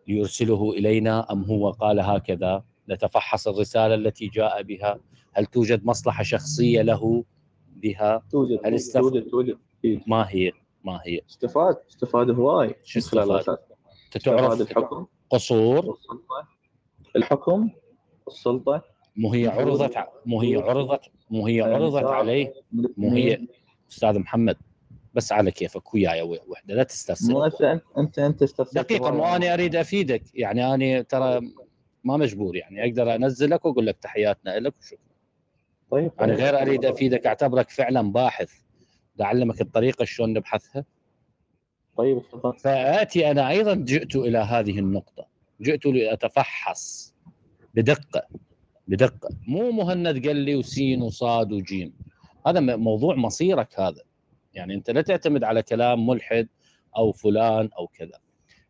ليرسله 0.08 0.72
إلينا 0.74 1.32
أم 1.32 1.44
هو 1.44 1.72
قال 1.72 2.00
هكذا؟ 2.00 2.64
نتفحص 2.90 3.48
الرسالة 3.48 3.96
التي 3.96 4.28
جاء 4.28 4.62
بها. 4.64 5.00
هل 5.34 5.46
توجد 5.46 5.86
مصلحة 5.86 6.24
شخصية 6.24 6.82
له 6.82 7.24
بها؟ 7.76 8.24
توجد 8.32 8.60
هل 8.66 8.76
استف- 8.76 9.02
توجد 9.02 9.28
توجد. 9.30 9.58
ما 10.08 10.26
هي؟ 10.30 10.52
ما 10.84 11.00
هي؟ 11.06 11.22
استفاد 11.30 11.78
استفاد 11.90 12.30
هواي. 12.30 12.76
شو 12.84 13.00
استفاد؟ 13.00 13.30
الأساس. 13.30 13.58
تعرف 14.24 14.42
استفاد 14.42 14.62
الحكم. 14.62 15.06
قصور؟ 15.30 15.86
والسلطه 15.86 16.48
الحكم. 17.16 17.70
السلطة. 18.28 18.84
مو 19.18 19.34
هي 19.34 19.48
عرضت 19.48 19.98
مو 20.26 20.42
هي 20.42 20.56
عرضت 20.56 21.02
مو 21.30 21.48
هي 21.48 21.62
عرضت 21.62 22.04
عليه. 22.04 22.54
مو 22.72 23.12
هي 23.12 23.48
أستاذ 23.92 24.20
محمد. 24.20 24.58
بس 25.14 25.32
على 25.32 25.52
كيفك 25.52 25.94
وياي 25.94 26.22
وحدة 26.22 26.74
لا 26.74 26.76
مو 26.76 26.84
تسترسل 26.84 27.44
انت 27.44 27.82
انت 27.98 28.20
أنت 28.20 28.44
استفسرت 28.44 28.86
دقيقة 28.86 29.12
مو 29.12 29.26
أنا 29.26 29.54
أريد 29.54 29.76
أفيدك. 29.76 30.24
يعني 30.34 30.74
أنا 30.74 31.02
ترى 31.02 31.42
ما 32.04 32.18
مجبور 32.18 32.56
يعني. 32.56 32.84
أقدر 32.84 33.16
أنزلك 33.16 33.66
وأقول 33.66 33.86
لك 33.86 33.98
تحياتنا 33.98 34.60
لك 34.60 34.78
وشكرا. 34.78 35.00
طيب 35.92 36.12
أنا 36.22 36.34
غير 36.34 36.62
أريد 36.62 36.86
أفيدك 36.86 37.28
أعتبرك 37.28 37.70
فعلا 37.70 38.12
باحث. 38.12 38.52
اعلمك 39.22 39.62
الطريقة 39.62 40.06
شلون 40.06 40.34
نبحثها. 40.34 40.86
طيب 41.98 42.22
تفضل. 42.32 42.60
فآتي 42.60 43.32
أنا 43.32 43.50
أيضا 43.50 43.76
جئت 43.76 44.16
إلى 44.16 44.38
هذه 44.38 44.80
النقطة. 44.80 45.28
جئت 45.62 45.86
لأتفحص 45.86 47.16
بدقة. 47.74 48.28
بدقة. 48.88 49.30
مو 49.48 49.72
مهند 49.72 50.28
قال 50.28 50.36
لي 50.36 50.56
وسين 50.56 51.02
وصاد 51.02 51.52
وجيم. 51.52 51.94
هذا 52.48 52.60
موضوع 52.60 53.16
مصيرك 53.16 53.80
هذا. 53.80 54.02
يعني 54.54 54.74
أنت 54.74 54.90
لا 54.90 55.02
تعتمد 55.02 55.44
على 55.44 55.64
كلام 55.64 56.08
ملحد 56.08 56.48
أو 56.98 57.12
فلان 57.12 57.70
أو 57.78 57.88
كذا. 57.88 58.20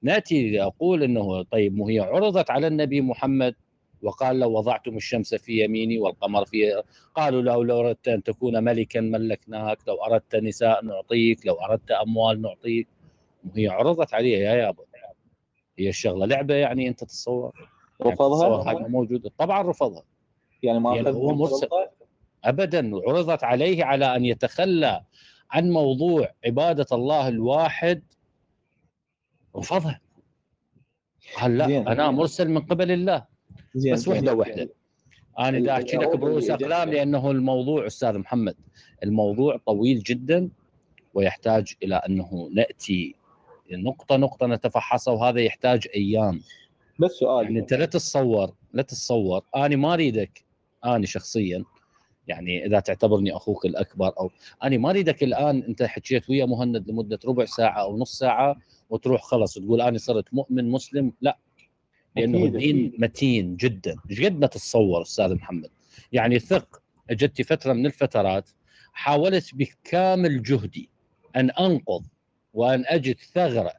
نأتي 0.02 0.52
لأقول 0.52 1.04
أنه 1.04 1.44
طيب 1.44 1.76
مو 1.76 1.88
هي 1.88 2.00
عرضت 2.00 2.50
على 2.50 2.68
النبي 2.68 3.02
محمد 3.02 3.56
وقال 4.02 4.40
لو 4.40 4.52
وضعتم 4.58 4.98
الشمس 4.98 5.36
في 5.36 5.64
يميني 5.64 6.00
والقمر 6.00 6.46
في 6.46 6.84
قالوا 7.16 7.42
لو 7.42 7.64
لو 7.64 7.80
أردت 7.80 8.08
أن 8.08 8.24
تكون 8.24 8.64
ملكا 8.64 9.02
ملكناك 9.02 9.78
لو 9.88 9.96
أردت 9.96 10.36
نساء 10.36 10.86
نعطيك 10.86 11.46
لو 11.46 11.56
أردت 11.56 11.92
أموال 11.92 12.42
نعطيك. 12.42 12.88
وهي 13.46 13.68
عرضت 13.68 14.14
عليه 14.14 14.38
يا 14.38 14.56
يابا 14.56 14.84
هي 15.80 15.90
الشغلة 15.90 16.26
لعبة 16.26 16.56
يعني 16.56 16.88
أنت 16.88 17.00
تتصور؟ 17.00 17.75
رفضها؟ 18.02 18.64
حاجة 18.64 18.88
موجودة. 18.88 19.32
طبعا 19.38 19.62
رفضها. 19.62 20.04
يعني 20.64 20.80
ما 20.80 20.96
يعني 20.96 21.10
هو 21.10 21.36
مرسل. 21.36 21.68
ابدا 22.44 22.92
عرضت 23.08 23.44
عليه 23.44 23.84
على 23.84 24.16
أن 24.16 24.26
يتخلى 24.26 25.02
عن 25.52 25.72
موضوع 25.72 26.32
عبادة 26.46 26.86
الله 26.92 27.28
الواحد. 27.28 28.04
رفضها. 29.56 30.02
قال 31.42 31.58
لا 31.58 31.68
زين. 31.68 31.88
أنا 31.88 32.12
مرسل 32.12 32.50
من 32.50 32.62
قبل 32.62 32.92
الله. 32.92 33.26
زين 33.76 33.94
بس 33.94 34.00
زين. 34.00 34.14
وحدة 34.14 34.34
وحدة. 34.34 34.70
أنا 35.40 35.60
دا 35.60 35.72
احكي 35.74 35.98
لك 35.98 36.16
برؤوس 36.16 36.50
أقلام 36.50 36.90
لأنه 36.90 37.32
الموضوع 37.32 37.88
أستاذ 37.88 38.18
محمد 38.18 38.56
الموضوع 39.04 39.58
طويل 39.58 40.00
جدا 40.00 40.50
ويحتاج 41.14 41.74
إلى 41.84 41.96
أنه 41.96 42.50
نأتي 42.54 43.16
نقطة 43.72 44.16
نقطة 44.16 44.48
نتفحصها 44.48 45.14
وهذا 45.14 45.42
يحتاج 45.42 45.88
أيام. 45.96 46.42
بس 47.00 47.12
سؤال. 47.12 47.46
يعني 47.46 47.60
انت 47.60 47.74
لا 47.74 47.86
تتصور 47.86 48.56
لا 48.74 48.82
تتصور. 48.82 49.44
أنا 49.56 49.76
ما 49.76 49.94
أريدك 49.94 50.46
أنا 50.86 51.06
شخصيا 51.06 51.64
يعني 52.28 52.66
إذا 52.66 52.80
تعتبرني 52.80 53.36
أخوك 53.36 53.66
الأكبر 53.66 54.14
أو 54.20 54.32
أنا 54.64 54.78
ما 54.78 54.90
أريدك 54.90 55.24
الآن 55.24 55.64
أنت 55.64 55.84
حكيت 55.84 56.30
ويا 56.30 56.46
مهند 56.46 56.90
لمدة 56.90 57.20
ربع 57.26 57.46
ساعة 57.46 57.82
أو 57.82 57.98
نص 57.98 58.18
ساعة 58.20 58.56
وتروح 58.90 59.24
خلص 59.24 59.54
تقول 59.54 59.82
أنا 59.82 59.98
صرت 59.98 60.34
مؤمن 60.34 60.70
مسلم. 60.72 61.14
لا. 61.22 61.38
لأنه 62.16 62.38
أكيد، 62.38 62.56
الدين. 62.56 62.94
متين 62.98 63.56
جدا. 63.56 63.96
إيش 64.12 64.22
قد 64.22 64.40
ما 64.40 64.48
تتصور 64.48 65.02
أستاذ 65.02 65.36
محمد؟ 65.36 65.70
يعني 66.12 66.40
ثق. 66.40 66.82
اجتي 67.10 67.44
فترة 67.44 67.74
من 67.74 67.86
الفترات 67.86 68.50
حاولت 68.94 69.56
بكامل 69.56 70.44
جهدي 70.44 70.90
أن 71.36 71.50
أنقض 71.50 72.06
وأن 72.54 72.84
أجد 72.88 73.20
ثغرة 73.20 73.74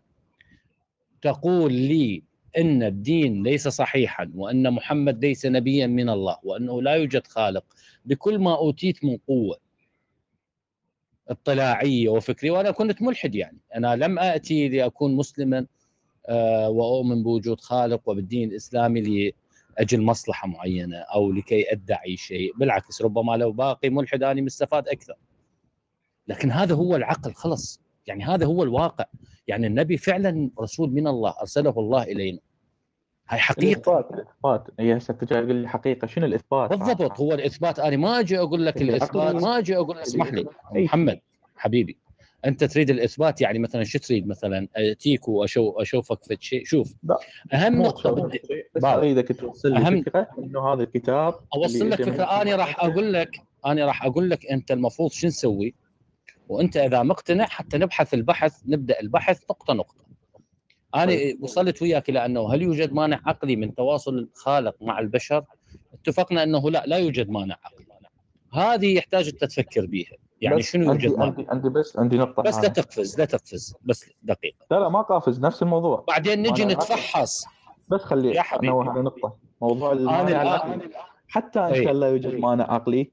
تقول 1.22 1.72
لي 1.72 2.22
إن 2.57 2.82
الدين 2.82 3.42
ليس 3.42 3.68
صحيحا 3.68 4.30
وإن 4.34 4.72
محمد 4.72 5.24
ليس 5.24 5.46
نبيا 5.46 5.86
من 5.86 6.09
الله 6.09 6.38
وإنه 6.42 6.82
لا 6.82 6.94
يوجد 6.94 7.26
خالق. 7.26 7.64
بكل 8.04 8.38
ما 8.38 8.57
أوتيت 8.57 9.04
من 9.04 9.16
قوة 9.28 9.59
اطلاعية 11.28 12.09
وفكرية 12.09 12.50
وأنا 12.50 12.70
كنت 12.70 13.02
ملحد 13.02 13.34
يعني. 13.34 13.59
أنا 13.74 13.96
لم 13.96 14.18
آتي 14.18 14.68
لأكون 14.68 15.16
مسلما 15.16 15.66
آه، 16.28 16.68
وأؤمن 16.68 17.22
بوجود 17.22 17.61
خالق 17.61 18.09
وبالدين 18.09 18.50
الإسلامي 18.50 19.32
لأجل 19.78 20.02
مصلحة 20.02 20.48
معينة 20.48 20.96
أو 20.96 21.32
لكي 21.32 21.72
أدعي 21.72 22.16
شيء. 22.16 22.57
بالعكس 22.57 23.02
ربما 23.02 23.36
لو 23.36 23.52
باقي 23.52 23.90
ملحد 23.90 24.22
اني 24.22 24.42
مستفاد 24.42 24.88
أكثر. 24.88 25.14
لكن 26.28 26.50
هذا 26.50 26.74
هو 26.74 26.96
العقل 26.96 27.34
خلص 27.34 27.80
يعني 28.07 28.24
هذا 28.24 28.46
هو 28.46 28.62
الواقع. 28.62 29.04
يعني 29.48 29.66
النبي 29.66 29.96
فعلا 29.96 30.50
رسول 30.61 30.90
من 30.90 31.07
الله 31.07 31.34
أرسله 31.40 31.74
الله 31.78 32.02
إلينا. 32.02 32.38
هاي 33.28 33.38
حقيقة. 33.38 33.72
الإثبات 33.72 34.10
الإثبات. 34.14 34.68
هي 34.80 34.96
هسه 34.96 35.12
انت 35.12 35.24
جاي 35.24 35.42
تقول 35.42 35.54
لي 35.56 35.68
حقيقة. 35.68 36.06
شنو 36.06 36.26
الإثبات؟ 36.26 36.70
بالضبط 36.70 37.20
هو 37.20 37.32
الإثبات. 37.34 37.78
أنا 37.78 37.96
ما 37.96 38.20
أجي 38.20 38.38
أقول 38.38 38.66
لك 38.66 38.80
اللي 38.82 38.96
الإثبات 38.96 39.34
ما 39.34 39.58
أجي 39.58 39.76
أقول 39.76 39.98
اسمح 39.98 40.32
لي. 40.32 40.44
أي. 40.76 40.84
محمد 40.84 41.20
حبيبي 41.56 41.98
أنت 42.44 42.64
تريد 42.64 42.90
الإثبات؟ 42.90 43.40
يعني 43.40 43.58
مثلا 43.58 43.84
شو 43.84 43.98
تريد 43.98 44.26
مثلا؟ 44.28 44.68
اتيك 44.76 45.28
واشوف 45.28 45.74
أشوفك 45.78 46.24
في 46.24 46.36
شيء؟ 46.40 46.64
شوف 46.64 46.94
أهم 47.54 47.82
نقطة 47.82 48.10
بدي 48.10 48.42
بس. 48.76 48.84
أريدك 48.84 49.40
توصل 49.40 49.72
لي 49.72 49.84
أهم- 49.84 50.04
فكرة 50.08 50.28
إنه 50.38 50.72
هذا 50.72 50.82
الكتاب 50.82 51.34
أوصل 51.54 51.90
لك 51.90 52.02
فكرة. 52.02 52.42
أنا 52.42 52.56
راح 52.56 52.84
أقول 52.84 53.12
لك 53.12 53.40
أنا 53.66 53.86
راح 53.86 54.04
أقول 54.04 54.30
لك 54.30 54.46
أنت 54.46 54.70
المفروض 54.70 55.10
شو 55.10 55.26
نسوي؟ 55.26 55.74
وأنت 56.48 56.76
إذا 56.76 57.02
مقتنع 57.02 57.44
حتى 57.46 57.78
نبحث 57.78 58.14
البحث 58.14 58.62
نبدأ 58.66 59.00
البحث 59.00 59.42
نقطة 59.50 59.74
نقطة. 59.74 60.05
أنا 60.97 61.12
وصلت 61.40 61.82
وياك 61.82 62.09
إلى 62.09 62.24
أنه 62.24 62.55
هل 62.55 62.62
يوجد 62.62 62.92
مانع 62.92 63.20
عقلي 63.26 63.57
من 63.57 63.74
تواصل 63.74 64.18
الخالق 64.18 64.76
مع 64.80 64.99
البشر؟ 64.99 65.44
اتفقنا 65.94 66.42
أنه 66.42 66.70
لا 66.70 66.84
لا 66.86 66.97
يوجد 66.97 67.30
مانع 67.30 67.57
عقلي 67.64 67.86
هذه 68.53 68.94
يحتاج 68.97 69.28
أنت 69.28 69.44
تفكر 69.44 69.86
بيها. 69.86 70.12
يعني 70.40 70.62
شنو 70.62 70.90
عندي 70.90 71.05
يوجد 71.05 71.18
مانع؟ 71.18 71.30
عندي 71.32 71.47
عندي 71.49 71.68
بس 71.68 71.99
عندي 71.99 72.16
نقطة 72.18 72.42
بس 72.42 72.57
لا. 72.59 72.68
تقفز 72.68 73.18
لا 73.18 73.24
تقفز 73.24 73.74
بس 73.82 74.11
دقيقة. 74.22 74.57
لا 74.70 74.80
لا 74.80 74.88
ما 74.88 75.03
قافز 75.03 75.40
نفس 75.40 75.62
الموضوع. 75.62 76.05
بعدين 76.09 76.42
نجي 76.42 76.64
نتفحص. 76.64 77.44
بس 77.88 78.01
خلي 78.01 78.34
يا 78.34 78.42
حبيبي. 78.42 78.68
أنوه 78.68 78.90
على 78.90 79.03
نقطة. 79.03 79.36
موضوع 79.62 79.92
المانع 79.92 80.42
العقلي 80.42 80.90
حتى 81.28 81.61
إن. 81.61 81.84
كان 81.84 82.01
لا 82.01 82.09
يوجد 82.09 82.34
مانع 82.34 82.72
عقلي 82.72 83.11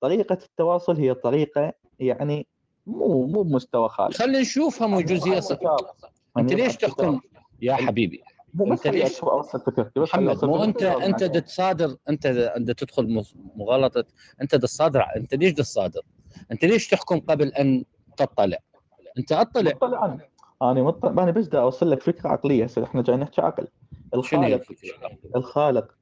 طريقة 0.00 0.38
التواصل 0.44 0.96
هي 0.96 1.14
طريقة 1.14 1.72
يعني 1.98 2.46
مو 2.86 3.26
مو 3.26 3.42
بمستوى 3.42 3.88
خالص 3.88 4.18
خلينا 4.18 4.40
نشوفها 4.40 4.86
من 4.86 5.04
جزئيه 5.04 5.40
أنت 6.38 6.52
ليش 6.52 6.76
تحكم 6.76 7.20
يا 7.62 7.74
حبيبي 7.74 8.22
خلي 8.84 8.98
ليش- 8.98 9.20
اوصل 9.22 9.60
فكرتي 9.60 10.00
بس 10.00 10.08
محمد 10.08 10.44
مو 10.44 10.64
أنت 10.64 10.82
أنت. 10.82 11.24
تتصادر 11.24 11.96
أنت 12.08 12.26
أنت 12.26 12.70
تدخل 12.70 13.24
مغالطة 13.56 14.04
أنت 14.42 14.54
تصادر 14.54 15.04
أنت 15.16 15.34
ليش 15.34 15.52
تصادر؟ 15.52 16.00
أنت 16.52 16.64
ليش 16.64 16.88
تحكم 16.88 17.20
قبل 17.20 17.48
أن 17.48 17.84
تطلع؟ 18.16 18.58
أنت 19.18 19.32
أطلع. 19.32 19.70
مطلع 19.70 20.02
عنه 20.04 20.20
أنا 20.62 20.82
مطلع. 20.82 21.10
أنا 21.22 21.30
بس 21.30 21.46
دا 21.46 21.60
أوصل 21.60 21.90
لك 21.90 22.02
فكرة 22.02 22.28
عقلية. 22.28 22.64
هسه 22.64 22.84
إحنا 22.84 23.02
جاي 23.02 23.16
نحكي 23.16 23.40
عقل. 23.40 23.66
الخالق؟ 24.14 24.62
الخالق 25.36 25.94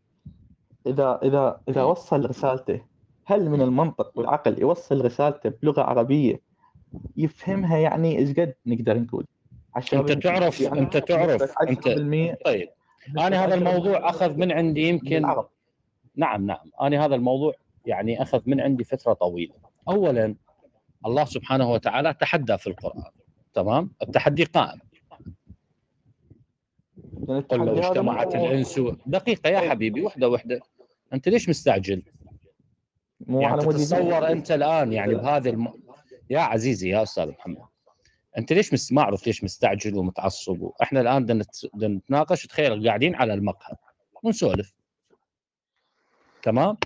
إذا 0.86 1.20
إذا 1.22 1.60
إذا 1.68 1.82
وصل 1.82 2.24
رسالته 2.30 2.80
هل 3.24 3.50
من 3.50 3.62
المنطق 3.62 4.12
والعقل 4.18 4.58
يوصل 4.60 5.04
رسالته 5.04 5.48
بلغة 5.62 5.82
عربية 5.82 6.40
يفهمها 7.16 7.78
يعني 7.78 8.18
إيش 8.18 8.30
قد 8.30 8.54
نقدر 8.66 8.98
نقول؟ 8.98 9.26
أنت 9.76 10.12
تعرف 10.12 10.62
أنت 10.62 10.96
تعرف 10.96 11.42
انت 11.68 11.88
10% 11.88 12.44
طيب. 12.44 12.68
أنا 13.18 13.44
هذا 13.44 13.54
الموضوع 13.54 14.10
أخذ 14.10 14.36
من 14.36 14.52
عندي 14.52 14.88
يمكن 14.88 15.22
نعم 16.16 16.46
نعم. 16.46 16.70
أنا 16.80 17.04
هذا 17.04 17.14
الموضوع 17.14 17.54
يعني 17.86 18.22
أخذ 18.22 18.42
من 18.46 18.60
عندي 18.60 18.84
فترة 18.84 19.12
طويلة. 19.12 19.54
اولا 19.88 20.34
الله 21.06 21.24
سبحانه 21.24 21.72
وتعالى 21.72 22.14
تحدى 22.14 22.58
في 22.58 22.66
القرآن. 22.66 23.10
تمام؟ 23.54 23.90
التحدي 24.02 24.44
قائم. 24.44 24.80
قل 27.28 27.58
لو 27.58 27.78
اجتمعت 27.78 28.34
الإنس 28.34 28.80
دقيقة 29.06 29.50
يا 29.50 29.70
حبيبي 29.70 30.02
وحدة 30.02 30.28
وحدة. 30.28 30.60
أنت 31.12 31.28
ليش 31.28 31.48
مستعجل؟ 31.48 32.02
مو 33.20 33.40
يعني 33.40 33.60
تتصور 33.60 34.28
أنت 34.28 34.50
الآن 34.52 34.92
يعني 34.92 35.14
بهذه 35.14 35.48
الم... 35.48 35.72
يا 36.30 36.40
عزيزي 36.40 36.88
يا 36.88 37.02
أستاذ 37.02 37.28
محمد. 37.28 37.69
أنت 38.38 38.52
ليش. 38.52 38.92
ما 38.92 39.02
أعرف 39.02 39.26
ليش 39.26 39.44
مستعجل 39.44 39.96
ومتعصب 39.96 40.70
إحنا 40.82 41.00
الآن 41.00 41.24
بدنا 41.24 41.42
نت- 41.44 41.66
بدنا 41.74 41.94
نتناقش 41.94 42.46
تخيل 42.46 42.88
قاعدين 42.88 43.14
على 43.14 43.34
المقهى. 43.34 43.76
ونسولف. 44.22 44.72
تمام؟ 46.42 46.76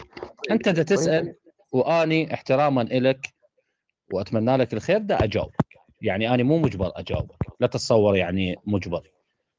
أنت 0.50 0.68
دا 0.68 0.82
تسأل 0.82 1.34
وأني 1.72 2.34
احتراما 2.34 2.82
لك 2.82 3.34
وأتمنى 4.12 4.56
لك 4.56 4.74
الخير 4.74 4.98
دا 4.98 5.24
أجاوبك. 5.24 5.54
يعني 6.02 6.34
أنا 6.34 6.42
مو 6.42 6.58
مجبر 6.58 6.92
أجاوبك. 6.96 7.36
لا 7.60 7.66
تتصور 7.66 8.16
يعني 8.16 8.56
مجبر. 8.66 9.02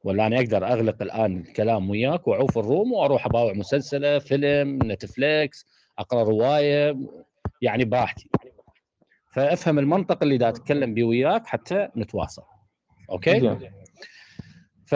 ولا 0.03 0.27
أنا 0.27 0.36
أقدر 0.39 0.67
أغلق 0.67 1.01
الآن 1.01 1.38
الكلام 1.38 1.89
وياك 1.89 2.27
وأعوف 2.27 2.57
الروم 2.57 2.93
وأروح 2.93 3.25
أباوع 3.25 3.53
مسلسلة 3.53 4.19
فيلم 4.19 4.79
نتفليكس 4.83 5.65
أقرأ 5.99 6.23
رواية 6.23 6.97
يعني 7.61 7.86
براحتي. 7.86 8.29
فأفهم 9.36 9.79
المنطق 9.79 10.23
اللي 10.23 10.38
دا 10.38 10.49
أتكلم 10.49 10.93
بيه 10.93 11.03
وياك 11.03 11.47
حتى 11.47 11.88
نتواصل. 11.97 12.43
okay. 13.09 13.57
ف 14.86 14.95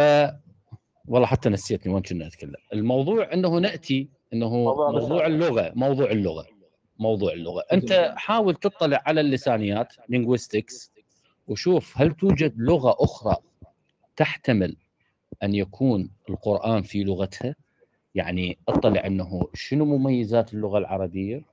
والله 1.07 1.27
حتى 1.27 1.49
نسيتني 1.49 1.93
وين 1.93 2.03
كنا 2.03 2.27
نتكلم؟ 2.27 2.55
الموضوع 2.73 3.33
إنه 3.33 3.57
نأتي 3.57 4.09
إنه 4.33 4.49
موضوع 4.49 4.91
موضوع 4.91 5.25
اللغة 5.25 5.71
موضوع 5.75 6.11
اللغة 6.11 6.45
موضوع 6.99 7.33
اللغة. 7.33 7.63
أنت 7.73 8.13
حاول 8.17 8.55
تطلع 8.55 9.01
على 9.05 9.21
اللسانيات 9.21 9.93
linguistics 9.93 10.89
وشوف 11.47 12.01
هل 12.01 12.11
توجد 12.11 12.53
لغة 12.57 12.95
أخرى 12.99 13.35
تحتمل 14.15 14.77
أن 15.43 15.55
يكون 15.55 16.11
القرآن 16.29 16.81
في 16.81 17.03
لغتها؟ 17.03 17.55
يعني 18.15 18.57
اطلع 18.67 19.05
إنه 19.05 19.47
شنو 19.53 19.85
مميزات 19.85 20.53
اللغة 20.53 20.77
العربية؟ 20.77 21.45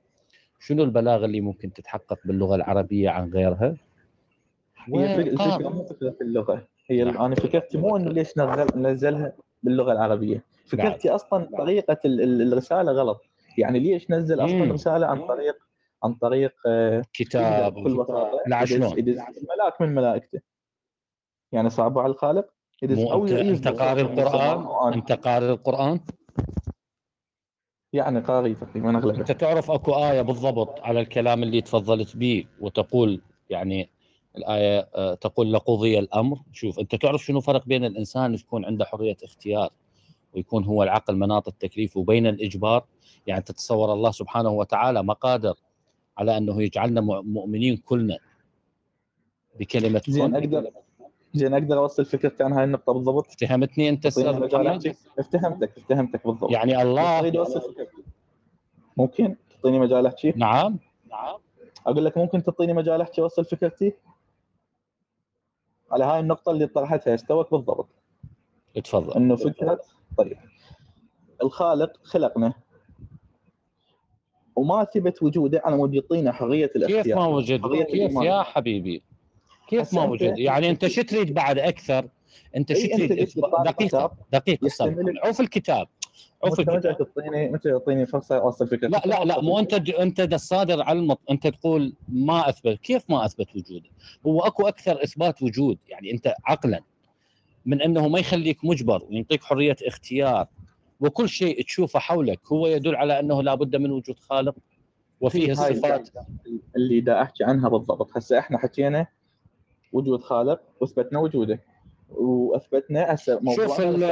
شنو 0.59 0.83
البلاغة 0.83 1.25
اللي 1.25 1.41
ممكن 1.41 1.73
تتحقق 1.73 2.19
باللغة 2.25 2.55
العربية 2.55 3.09
عن 3.09 3.29
غيرها؟ 3.33 3.75
هي 4.85 5.17
فك- 5.17 5.27
الفكرة. 5.27 5.69
مو 5.69 5.83
فكرة 5.83 6.15
اللغة. 6.21 6.67
هي 6.87 7.03
نعم. 7.03 7.21
أنا 7.21 7.35
فكرتي 7.35 7.77
مو 7.77 7.97
إنه 7.97 8.11
ليش 8.11 8.37
نزل 8.37 8.67
نزلها 8.81 9.33
باللغة 9.63 9.91
العربية. 9.91 10.43
فكرتي 10.65 11.09
أصلا 11.09 11.49
طريقة 11.57 11.97
ال- 12.05 12.21
ال- 12.21 12.53
الرسالة 12.53 12.91
غلط. 12.91 13.21
يعني 13.57 13.79
ليش 13.79 14.11
نزل 14.11 14.45
أصلا 14.45 14.65
مم. 14.65 14.71
رسالة 14.71 15.07
عن 15.07 15.27
طريق 15.27 15.55
عن 16.03 16.13
طريق 16.13 16.53
آه، 16.67 17.01
كتاب 17.13 17.73
بكل 17.73 17.93
بساطة؟ 17.93 18.31
يدز 18.97 19.17
ملاك 19.19 19.81
من 19.81 19.95
ملائكته. 19.95 20.39
يعني 21.51 21.69
صعبوا 21.69 22.01
على 22.01 22.11
الخالق؟ 22.11 22.49
يدز 22.81 22.99
مو 22.99 23.11
أو 23.11 23.25
انت 23.27 23.67
قارئ 23.67 24.01
القرآن؟ 24.01 24.93
أنت 24.93 25.11
قارئ 25.11 25.49
القرآن؟ 25.49 25.99
يعني 27.97 28.19
قاري 28.19 28.53
تقريبا 28.55 28.97
أغلبه. 28.97 29.19
أنت 29.19 29.31
تعرف 29.31 29.71
أكو 29.71 29.93
آية 29.93 30.21
بالضبط 30.21 30.79
على 30.79 30.99
الكلام 30.99 31.43
اللي 31.43 31.61
تفضلت 31.61 32.17
به 32.17 32.45
وتقول 32.59 33.21
يعني 33.49 33.89
الآية 34.37 34.89
آه، 34.95 35.13
تقول 35.13 35.53
لقضي 35.53 35.99
الأمر. 35.99 36.39
شوف 36.51 36.79
أنت 36.79 36.95
تعرف 36.95 37.25
شنو 37.25 37.41
فرق 37.41 37.65
بين 37.65 37.85
الإنسان 37.85 38.33
يكون 38.33 38.65
عنده 38.65 38.85
حرية 38.85 39.17
اختيار 39.23 39.69
ويكون 40.33 40.63
هو 40.63 40.83
العقل 40.83 41.15
مناط 41.15 41.47
التكليف 41.47 41.97
وبين 41.97 42.27
الإجبار؟ 42.27 42.85
يعني 43.27 43.41
تتصور 43.41 43.93
الله 43.93 44.11
سبحانه 44.11 44.49
وتعالى 44.49 45.03
ما 45.03 45.13
قادر 45.13 45.53
على 46.17 46.37
أنه 46.37 46.63
يجعلنا 46.63 47.01
مؤمنين 47.21 47.77
كلنا 47.77 48.17
بكلمة 49.59 50.01
زين 50.07 50.35
أقدر 50.35 50.71
زين 51.33 51.53
أقدر 51.53 51.77
اوصل 51.77 52.05
فكرتي 52.05 52.43
عن 52.43 52.53
هاي 52.53 52.63
النقطة 52.63 52.93
بالضبط. 52.93 53.27
افتهمتني 53.27 53.89
انت 53.89 54.05
أستاذ 54.05 54.25
افتهمتك 55.19 55.77
افتهمتك 55.77 56.27
بالضبط. 56.27 56.51
يعني 56.51 56.81
الله 56.81 57.19
اريد 57.19 57.35
اوصل 57.35 57.61
فكرتي 57.61 58.03
ممكن 58.97 59.35
تعطيني 59.49 59.79
مجال 59.79 60.05
أحكي؟ 60.05 60.33
نعم. 60.35 60.79
نعم 61.09 61.37
أقول 61.87 62.05
لك 62.05 62.17
ممكن 62.17 62.43
تعطيني 62.43 62.73
مجال 62.73 63.01
أحكي 63.01 63.21
اوصل 63.21 63.45
فكرتي 63.45 63.93
على 65.91 66.05
هاي 66.05 66.19
النقطة 66.19 66.51
اللي 66.51 66.67
طرحتها 66.67 67.15
استوت 67.15 67.51
بالضبط؟ 67.51 67.89
تفضل 68.83 69.13
إنه 69.13 69.35
فكره 69.35 69.81
طيب. 70.17 70.37
الخالق 71.43 71.97
خلقنا. 72.03 72.53
وما 74.55 74.83
ثبت 74.83 75.23
وجوده 75.23 75.61
على 75.65 75.77
مود 75.77 75.93
يعطينا 75.93 76.31
حرية 76.31 76.71
الاختيار 76.75 77.03
كيف 77.03 77.15
ما 77.15 77.25
وجد 77.25 77.85
كيف. 77.85 78.11
يا 78.11 78.43
حبيبي؟ 78.43 79.03
كيف 79.67 79.93
ما 79.93 80.03
وجد 80.03 80.37
يعني 80.37 80.69
أنت 80.69 80.87
شو 80.87 81.01
تريد 81.01 81.33
بعد 81.33 81.59
أكثر 81.59 82.09
أنت 82.55 82.73
شو 82.73 82.87
تريد 82.87 83.29
دقيقة 83.65 84.11
دقيقة 84.31 84.95
عوف 85.23 85.41
الكتاب. 85.41 85.87
عوف 86.43 86.59
انت 86.59 86.69
متى 86.69 86.89
الكتاب. 86.89 87.13
تعطيني 87.13 87.49
متى 87.49 87.71
تعطيني 87.71 88.05
فرصة 88.05 88.37
أوصل 88.37 88.67
فكرتي 88.67 88.87
لا 88.87 89.01
لا 89.05 89.25
لا 89.25 89.41
مو 89.41 89.59
أنت 89.59 89.73
أنت 89.89 90.33
الصادر 90.33 90.81
على 90.81 90.99
المط... 90.99 91.19
أنت 91.31 91.47
تقول 91.47 91.93
ما 92.09 92.49
أثبت. 92.49 92.79
كيف 92.79 93.09
ما 93.09 93.25
أثبت 93.25 93.55
وجوده 93.55 93.89
هو 94.27 94.41
أكو 94.41 94.67
أكثر 94.67 95.03
إثبات 95.03 95.43
وجود. 95.43 95.77
يعني 95.87 96.11
أنت 96.11 96.33
عقلا 96.45 96.81
من 97.65 97.81
أنه 97.81 98.07
ما 98.07 98.19
يخليك 98.19 98.65
مجبر 98.65 99.03
ويعطيك 99.09 99.43
حرية 99.43 99.75
اختيار. 99.81 100.47
وكل 100.99 101.29
شيء 101.29 101.63
تشوفه 101.63 101.99
حولك 101.99 102.39
هو 102.51 102.67
يدل 102.67 102.95
على 102.95 103.19
أنه 103.19 103.43
لابد 103.43 103.75
من 103.75 103.91
وجود 103.91 104.19
خالق. 104.19 104.55
وفيه 105.21 105.51
الصفات 105.51 106.09
اللي 106.75 106.99
دا 106.99 107.21
أحكي 107.21 107.43
عنها 107.43 107.69
بالضبط. 107.69 108.17
هسه 108.17 108.39
إحنا 108.39 108.57
حكينا 108.57 109.07
وجود 109.93 110.21
خالق 110.21 110.61
وأثبتنا 110.81 111.19
وجوده 111.19 111.59
وأثبتنا 112.09 113.13
هسه 113.13 113.39
موضوع 113.39 113.67
شوف 113.67 113.81
ال- 113.81 114.03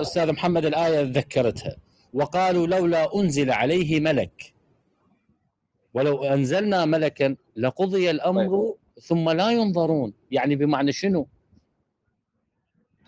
أستاذ 0.00 0.32
محمد 0.32 0.64
الآية 0.64 1.00
ذكرتها 1.00 1.76
وقالوا 2.14 2.66
لولا 2.66 3.16
أنزل 3.16 3.50
عليه 3.50 4.00
ملك 4.00 4.54
ولو 5.94 6.24
أنزلنا 6.24 6.84
ملكا 6.84 7.36
لقضي 7.56 8.10
الأمر 8.10 8.74
ثم 9.00 9.30
لا 9.30 9.50
ينظرون 9.50 10.12
يعني 10.30 10.56
بمعنى 10.56 10.92
شنو؟ 10.92 11.26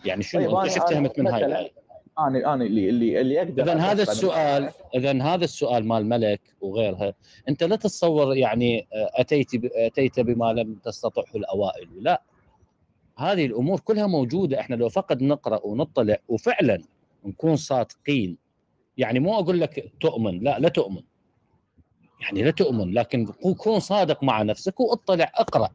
يعني 0.04 0.22
شنو؟ 0.22 0.40
طيب، 0.42 0.56
أنت 0.56 0.70
شو 0.72 0.80
فهمت 0.94 1.18
من 1.20 1.26
هاي؟ 1.28 1.72
أنا 2.18 2.54
أنا 2.54 2.64
اللي 2.64 2.88
اللي 2.88 3.20
اللي 3.20 3.42
أقدر 3.42 3.62
اذا 3.62 3.74
هذا 3.74 4.02
السؤال 4.02 4.70
اذا 4.94 5.22
هذا 5.22 5.44
السؤال 5.44 5.88
مال 5.88 6.06
ملك 6.06 6.40
وغيرها 6.60 7.14
أنت 7.48 7.62
لا 7.62 7.76
تتصور 7.76 8.36
يعني 8.36 8.86
آه، 8.92 9.10
أتيت 9.14 9.48
أتيت 9.64 10.20
بما 10.20 10.52
لم 10.52 10.74
تستطعه 10.74 11.34
الأوائل 11.34 11.88
لا. 12.00 12.22
هذه 13.18 13.46
الأمور 13.46 13.80
كلها 13.80 14.06
موجودة 14.06 14.60
إحنا 14.60 14.74
لو 14.74 14.88
فقط 14.88 15.22
نقرأ 15.22 15.66
ونطلع 15.66 16.16
وفعلا 16.28 16.82
نكون 17.24 17.56
صادقين 17.56 18.36
يعني 18.98 19.20
مو 19.20 19.38
أقول 19.38 19.60
لك 19.60 19.92
تؤمن 20.00 20.40
لا 20.40 20.58
لا 20.58 20.68
تؤمن. 20.68 21.02
يعني 22.20 22.42
لا 22.42 22.50
تؤمن 22.50 22.92
لكن 22.94 23.26
كون 23.58 23.80
صادق 23.80 24.22
مع 24.24 24.42
نفسك 24.42 24.80
واطلع 24.80 25.32
اقرأ 25.34 25.68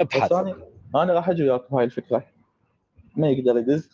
ابحث. 0.00 0.32
أنا 0.32 0.56
أنا 0.94 1.12
راح 1.12 1.28
أجي 1.28 1.42
وياك 1.42 1.70
بهاي 1.70 1.84
الفكرة. 1.84 2.26
ما 3.16 3.28
يقدر 3.28 3.58
يدز. 3.58 3.90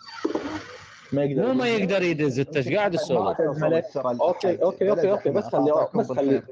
ما 1.13 1.25
يقدر 1.25 1.47
مو 1.47 1.53
ما. 1.53 1.69
يقدر 1.69 2.03
يدز 2.03 2.39
انت 2.39 2.57
إيش 2.57 2.69
قاعد 2.69 2.91
تسولف 2.91 3.41
ملك. 3.41 3.85
okay، 3.97 4.63
okay، 4.63 4.91
okay، 4.91 5.11
okay، 5.11 5.31
بس 5.31 5.45
خلي- 5.45 5.89
بس 5.95 6.13
خلي- 6.13 6.43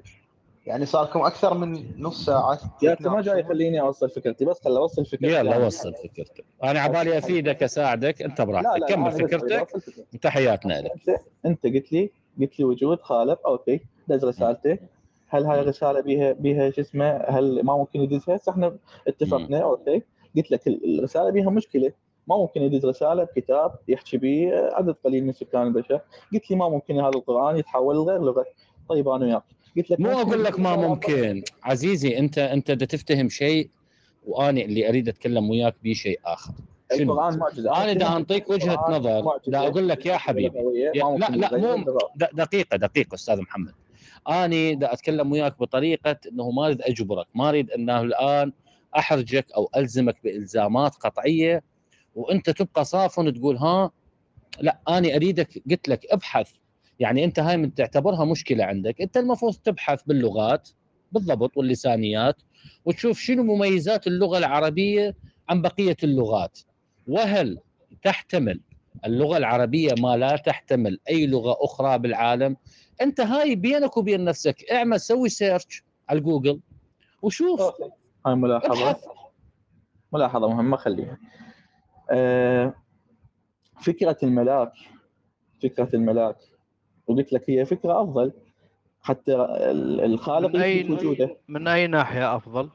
يعني 0.67 0.87
صار 0.87 1.05
لكم 1.05 1.21
أكثر 1.21 1.55
من 1.55 1.85
نص 2.03 2.25
ساعة. 2.27 2.59
يا 2.83 2.93
أخي 2.95 3.05
ما 3.05 3.23
جاي 3.23 3.41
يخليني 3.41 3.81
أوصل 3.81 4.11
فكرتي 4.11 4.45
بس 4.45 4.61
خلي 4.65 4.79
أوصل 4.79 5.07
فكرتي. 5.07 5.27
يلا 5.27 5.57
وصل 5.57 5.95
فكرتك. 5.95 6.45
أنا 6.65 6.81
عبالي 6.81 7.19
أفيدك 7.19 7.63
أساعدك. 7.63 8.23
أنت 8.23 8.39
لا 8.39 8.45
براحتك. 8.45 8.81
لا 8.81 8.87
كمل 8.87 9.13
فكرتك. 9.13 9.53
أوصل 9.53 9.81
فكرتي. 9.81 10.05
انت 10.15 10.27
حياتنا 10.27 10.81
لك. 10.81 10.91
أنت 10.93 11.21
أنت 11.47 11.65
قلت 11.67 11.93
لي 11.93 12.11
قلت 12.41 12.59
لي 12.59 12.65
وجود 12.65 13.01
خالق 13.03 13.47
okay 13.49 13.81
دز 14.09 14.25
رسالته 14.25 14.79
هل 15.29 15.45
هاي 15.45 15.61
الرسالة 15.61 16.01
بيها 16.01 16.33
بيها 16.33 16.71
شو 16.71 16.81
اسمه 16.81 17.17
هل 17.17 17.61
ما 17.65 17.77
ممكن 17.77 18.01
يدزها؟ 18.01 18.37
هسه 18.37 18.53
إحنا 18.53 18.77
اتفقنا. 19.09 19.59
okay 19.63 20.03
قلت 20.37 20.51
لك 20.51 20.67
ال- 20.67 20.99
الرسالة 20.99 21.31
بيها 21.31 21.51
مشكلة. 21.51 21.93
ما 22.29 22.37
ممكن 22.37 22.63
يدز 22.63 22.87
رسالة 22.87 23.25
بكتاب 23.25 23.75
يحكي 23.89 24.17
به 24.17 24.51
عدد 24.73 24.97
قليل 25.05 25.27
من 25.27 25.33
سكان 25.33 25.63
البشر. 25.63 26.01
قلت 26.33 26.51
لي 26.51 26.57
ما 26.57 26.69
ممكن 26.69 27.01
هذا 27.01 27.09
القرآن 27.09 27.57
يتحول 27.57 27.97
لغير 27.97 28.23
لغة. 28.23 28.45
طيب 28.89 29.09
أنا 29.09 29.27
وياك. 29.27 29.43
قلت 29.77 29.91
لك 29.91 30.01
مو 30.01 30.21
أقول 30.21 30.45
لك 30.45 30.61
ما 30.61 30.77
ممكن. 30.77 31.43
عزيزي 31.63 32.19
أنت 32.19 32.39
أنت 32.39 32.71
بدك 32.71 32.87
تفتهم 32.87 33.29
شيء 33.29 33.69
وأنا 34.27 34.61
اللي 34.61 34.89
أريد 34.89 35.09
أتكلم 35.09 35.51
وياك 35.51 35.75
به 35.85 35.93
شيء 35.93 36.21
آخر. 36.25 36.53
شنو؟ 36.99 37.13
القرآن 37.13 37.39
معجزه 37.39 37.85
أنا 37.85 37.93
دا 37.93 38.17
أنطيك 38.17 38.51
وجهة 38.51 38.85
نظر. 38.91 39.39
دا 39.47 39.59
أقول 39.59 39.89
لك 39.89 40.07
يا 40.07 40.17
حبيبي. 40.17 40.59
يا- 40.95 41.17
لا 41.19 41.37
لا 41.37 41.77
مو 41.77 41.99
دقيقة 42.33 42.77
دقيقة 42.77 43.15
أستاذ 43.15 43.41
محمد. 43.41 43.73
اني 44.29 44.75
دا 44.75 44.93
أتكلم 44.93 45.33
وياك 45.33 45.61
بطريقة 45.61 46.17
إنه 46.33 46.51
ما 46.51 46.67
أريد 46.67 46.83
أجبرك 46.83 47.27
ما 47.35 47.49
أريد 47.49 47.71
إنه 47.71 48.01
الآن 48.01 48.53
أحرجك 48.99 49.53
أو 49.57 49.71
ألزمك 49.77 50.17
بإلزامات 50.25 50.95
قطعية 50.95 51.63
وانت 52.15 52.51
تبقى 52.51 52.85
صافن 52.85 53.35
تقول 53.35 53.57
ها 53.57 53.91
لا 54.61 54.81
أنا 54.89 55.17
أريدك 55.17 55.63
قلت 55.71 55.89
لك 55.89 56.07
ابحث. 56.11 56.51
يعني 56.99 57.25
أنت 57.25 57.39
هاي 57.39 57.57
من 57.57 57.75
تعتبرها 57.75 58.25
مشكلة 58.25 58.65
عندك. 58.65 59.01
أنت 59.01 59.17
المفروض 59.17 59.55
تبحث 59.55 60.03
باللغات 60.03 60.69
بالضبط 61.13 61.57
واللسانيات 61.57 62.43
وتشوف 62.85 63.19
شنو 63.19 63.43
مميزات 63.43 64.07
اللغة 64.07 64.39
العربية 64.39 65.17
عن 65.49 65.63
بقية 65.63 65.97
اللغات. 66.05 66.59
وهل 67.09 67.59
تحتمل 68.03 68.61
اللغة 69.05 69.37
العربية 69.37 69.95
ما 69.99 70.17
لا 70.17 70.37
تحتمل 70.37 71.01
أي 71.09 71.27
لغة 71.27 71.57
أخرى 71.61 71.99
بالعالم؟ 71.99 72.57
أنت 73.01 73.21
هاي 73.21 73.55
بينك 73.55 73.97
وبين 73.97 74.25
نفسك 74.25 74.65
اعمل 74.73 75.01
سوي 75.01 75.29
search 75.29 75.85
على 76.09 76.21
جوجل 76.21 76.61
وشوف. 77.23 77.61
هاي 78.27 78.35
ملاحظة. 78.35 78.97
ملاحظة 80.13 80.49
مهمة 80.49 80.77
خليها. 80.77 81.19
فكرة 83.81 84.17
الملاك 84.23 84.73
فكرة 85.63 85.89
الملاك 85.95 86.37
وقلت 87.07 87.33
لك 87.33 87.51
هي 87.51 87.65
فكرة 87.65 88.03
أفضل 88.03 88.33
حتى 89.03 89.35
ال- 89.35 90.01
الخالق 90.05 90.49
من 90.57 90.63
أي- 90.63 90.91
وجوده 90.91 91.37
من 91.49 91.69
أي 91.69 91.87
ناحية 91.87 92.37
أفضل؟ 92.37 92.69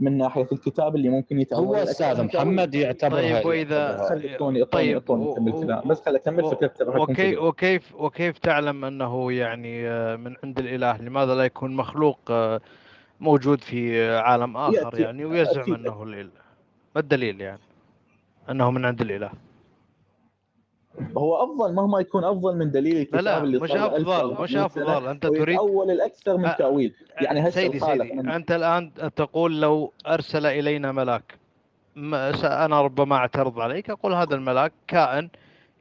من 0.00 0.18
ناحية 0.18 0.48
الكتاب 0.52 0.96
اللي 0.96 1.08
ممكن 1.08 1.40
يتأول 1.40 1.66
هو 1.66 1.74
أستاذ. 1.74 2.22
محمد 2.24 2.74
يعتبرها 2.74 3.20
طيب 3.40 3.46
واذا 3.46 4.06
خلي 4.08 4.64
طيب 4.64 4.96
اكمل 4.96 5.52
كلام 5.52 5.88
بس 5.88 6.00
خلي 6.00 6.16
أكمل 6.16 6.44
أكون 6.44 7.00
وكيف. 7.00 7.38
وكيف 7.42 7.94
وكيف 7.94 8.38
تعلم 8.38 8.84
أنه 8.84 9.32
يعني 9.32 9.88
آه، 9.88 10.16
من 10.16 10.34
عند 10.44 10.58
الإله؟ 10.58 10.96
لماذا 11.02 11.34
لا 11.34 11.44
يكون 11.44 11.76
مخلوق 11.76 12.18
آه، 12.30 12.60
موجود 13.20 13.60
في 13.60 14.10
عالم 14.16 14.56
آخر 14.56 15.00
يعني 15.00 15.24
ويزعم. 15.24 15.74
أنه 15.74 16.02
الإله؟ 16.02 16.30
ما 16.94 17.00
الدليل 17.00 17.40
يعني؟ 17.40 17.60
أنه 18.50 18.70
من 18.70 18.84
عند 18.84 19.00
الإله؟ 19.00 19.30
هو 21.18 21.34
أفضل 21.44 21.74
مهما 21.74 22.00
يكون 22.00 22.24
أفضل 22.24 22.56
من 22.56 22.70
دليل 22.70 22.94
لا 22.94 23.00
الكتاب 23.02 23.20
لا 23.24 23.42
اللي 23.42 23.58
مش 23.58 23.70
أفضل 23.72 24.42
مش 24.42 24.56
أفضل 24.56 25.06
أنت 25.08 25.26
تريد 25.26 25.58
ويتأول 25.58 25.90
الأكثر 25.90 26.36
من 26.36 26.50
تأويل 26.58 26.94
يعني 27.20 27.40
هسه 27.42 27.50
سيدي 27.50 27.80
سيدي 27.80 28.12
من- 28.12 28.28
أنت 28.28 28.52
الآن 28.52 28.90
تقول 29.16 29.60
لو 29.60 29.92
أرسل 30.06 30.46
إلينا 30.46 30.92
ملاك 30.92 31.38
أنا 32.44 32.82
ربما 32.82 33.16
أعترض 33.16 33.60
عليك 33.60 33.90
أقول 33.90 34.12
هذا 34.14 34.34
الملاك 34.34 34.72
كائن 34.86 35.28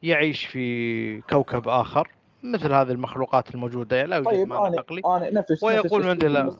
يعيش 0.04 0.46
في 0.46 1.22
كوكب 1.22 1.68
آخر 1.68 2.08
مثل 2.44 2.74
هذه 2.74 2.92
المخلوقات 2.92 3.56
الموجودة 3.56 4.06
لا 4.06 4.16
يوجد 4.16 4.30
طيب 4.30 4.48
معنى 4.48 4.68
أنا 4.68 4.78
عقلي 4.78 5.02
ويقول 5.64 6.04
من 6.06 6.22
الله. 6.26 6.58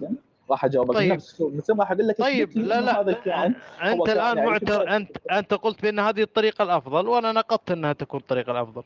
راح 0.52 0.66
اجاوبك 0.66 0.94
طيب. 0.94 1.12
أسلوب 1.14 1.52
المسلم 1.52 1.80
راح 1.82 1.92
أقول 1.92 2.08
لك 2.08 2.18
طيب 2.18 2.58
لا 2.58 2.80
إنه 2.80 2.92
هذا 2.92 3.02
لا 3.12 3.18
الكائن 3.18 3.56
أنت 3.84 4.10
الآن 4.10 4.38
يعيش 4.38 4.50
معتر. 4.50 4.96
انت 4.96 5.18
أنت 5.32 5.54
قلت 5.54 5.82
بأن 5.82 6.00
هذه 6.00 6.22
الطريقة 6.22 6.64
الأفضل 6.64 7.08
وأنا 7.08 7.32
نقضت 7.32 7.72
أنها 7.72 7.94
تكون 7.94 8.20
الطريقة 8.20 8.52
الأفضل. 8.52 8.84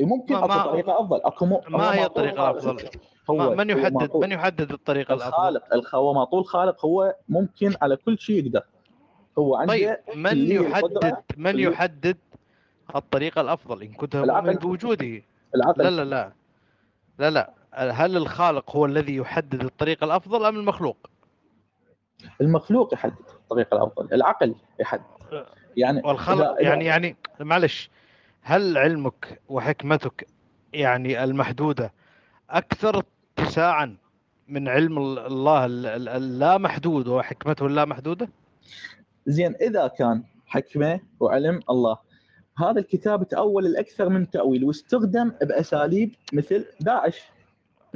ممكن 0.00 0.34
ما- 0.34 0.44
اكو 0.44 0.48
ما- 0.48 0.62
طريقة 0.66 1.00
أفضل. 1.00 1.20
اكو 1.24 1.46
مو 1.46 1.62
ما 1.68 1.86
هو 1.86 1.90
هي 1.90 2.04
الطريقة. 2.04 2.50
الأفضل؟ 2.50 2.84
هو 3.30 3.36
ما- 3.36 3.64
من 3.64 3.70
هو 3.70 3.78
يحدد 3.78 3.94
معقول. 3.94 4.22
من 4.26 4.32
يحدد 4.32 4.72
الطريقة 4.72 5.14
الأفضل؟ 5.14 5.28
الخالق 5.32 5.74
الخ- 5.74 5.94
هو 5.94 6.14
معطول 6.14 6.44
خالق 6.44 6.84
هو 6.84 7.14
ممكن 7.28 7.74
على 7.82 7.96
كل 7.96 8.18
شيء 8.18 8.44
يقدر. 8.46 8.62
هو 9.38 9.56
عنده 9.56 9.72
طيب 9.72 9.96
من 10.14 10.36
يحدد 10.52 11.16
من 11.36 11.58
يحدد 11.58 12.16
الطريقة 12.96 13.40
الأفضل؟ 13.40 13.82
إن 13.82 13.92
كنت. 13.92 14.16
مؤمن 14.16 14.52
بوجوده. 14.52 15.22
العقل. 15.54 15.82
لا 15.84 15.90
لا 15.90 16.04
لا. 16.04 16.32
لا 17.18 17.30
لا. 17.30 17.50
هل 17.76 18.16
الخالق 18.16 18.76
هو 18.76 18.86
الذي 18.86 19.16
يحدد 19.16 19.64
الطريقة 19.64 20.04
الأفضل 20.04 20.44
أم 20.44 20.56
المخلوق؟ 20.56 20.96
المخلوق 22.40 22.94
يحدد 22.94 23.14
الطريقة 23.34 23.76
الأفضل 23.76 24.14
العقل 24.14 24.54
يحدد 24.80 25.02
يعني 25.76 26.02
والخلق 26.04 26.54
إذا- 26.54 26.58
إذا- 26.58 26.62
يعني 26.62 26.84
يعني 26.84 27.16
معلش 27.40 27.90
هل 28.42 28.78
علمك 28.78 29.40
وحكمتك 29.48 30.26
يعني 30.72 31.24
المحدودة 31.24 31.92
أكثر 32.50 33.02
اتساعا 33.38 33.96
من 34.48 34.68
علم 34.68 34.98
ال- 34.98 35.18
الله 35.18 35.66
ال- 35.66 35.86
ال- 35.86 36.08
اللا 36.08 36.58
محدود 36.58 37.08
وحكمته 37.08 37.66
اللا 37.66 37.84
محدودة؟ 37.84 38.28
زين 39.26 39.54
إذا 39.60 39.86
كان 39.86 40.22
حكمة 40.46 41.00
وعلم 41.20 41.60
الله 41.70 41.98
هذا 42.58 42.80
الكتاب 42.80 43.28
تأول 43.28 43.66
الأكثر 43.66 44.08
من 44.08 44.30
تأويل 44.30 44.64
واستخدم 44.64 45.28
بأساليب 45.42 46.14
مثل 46.32 46.64
داعش 46.80 47.22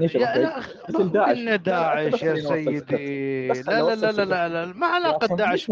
ليش 0.01 0.17
لا 0.17 0.37
داعش. 0.39 1.39
داعش 1.57 2.23
يا 2.23 2.35
خليني. 2.35 2.41
سيدي 2.81 3.49
لا 3.49 3.55
خليني 3.55 3.95
لا 3.95 3.95
لا 3.95 4.11
لا 4.25 4.49
لا, 4.49 4.49
لا. 4.67 4.73
ما 4.75 4.87
علاقة 4.87 5.37
داعش 5.37 5.71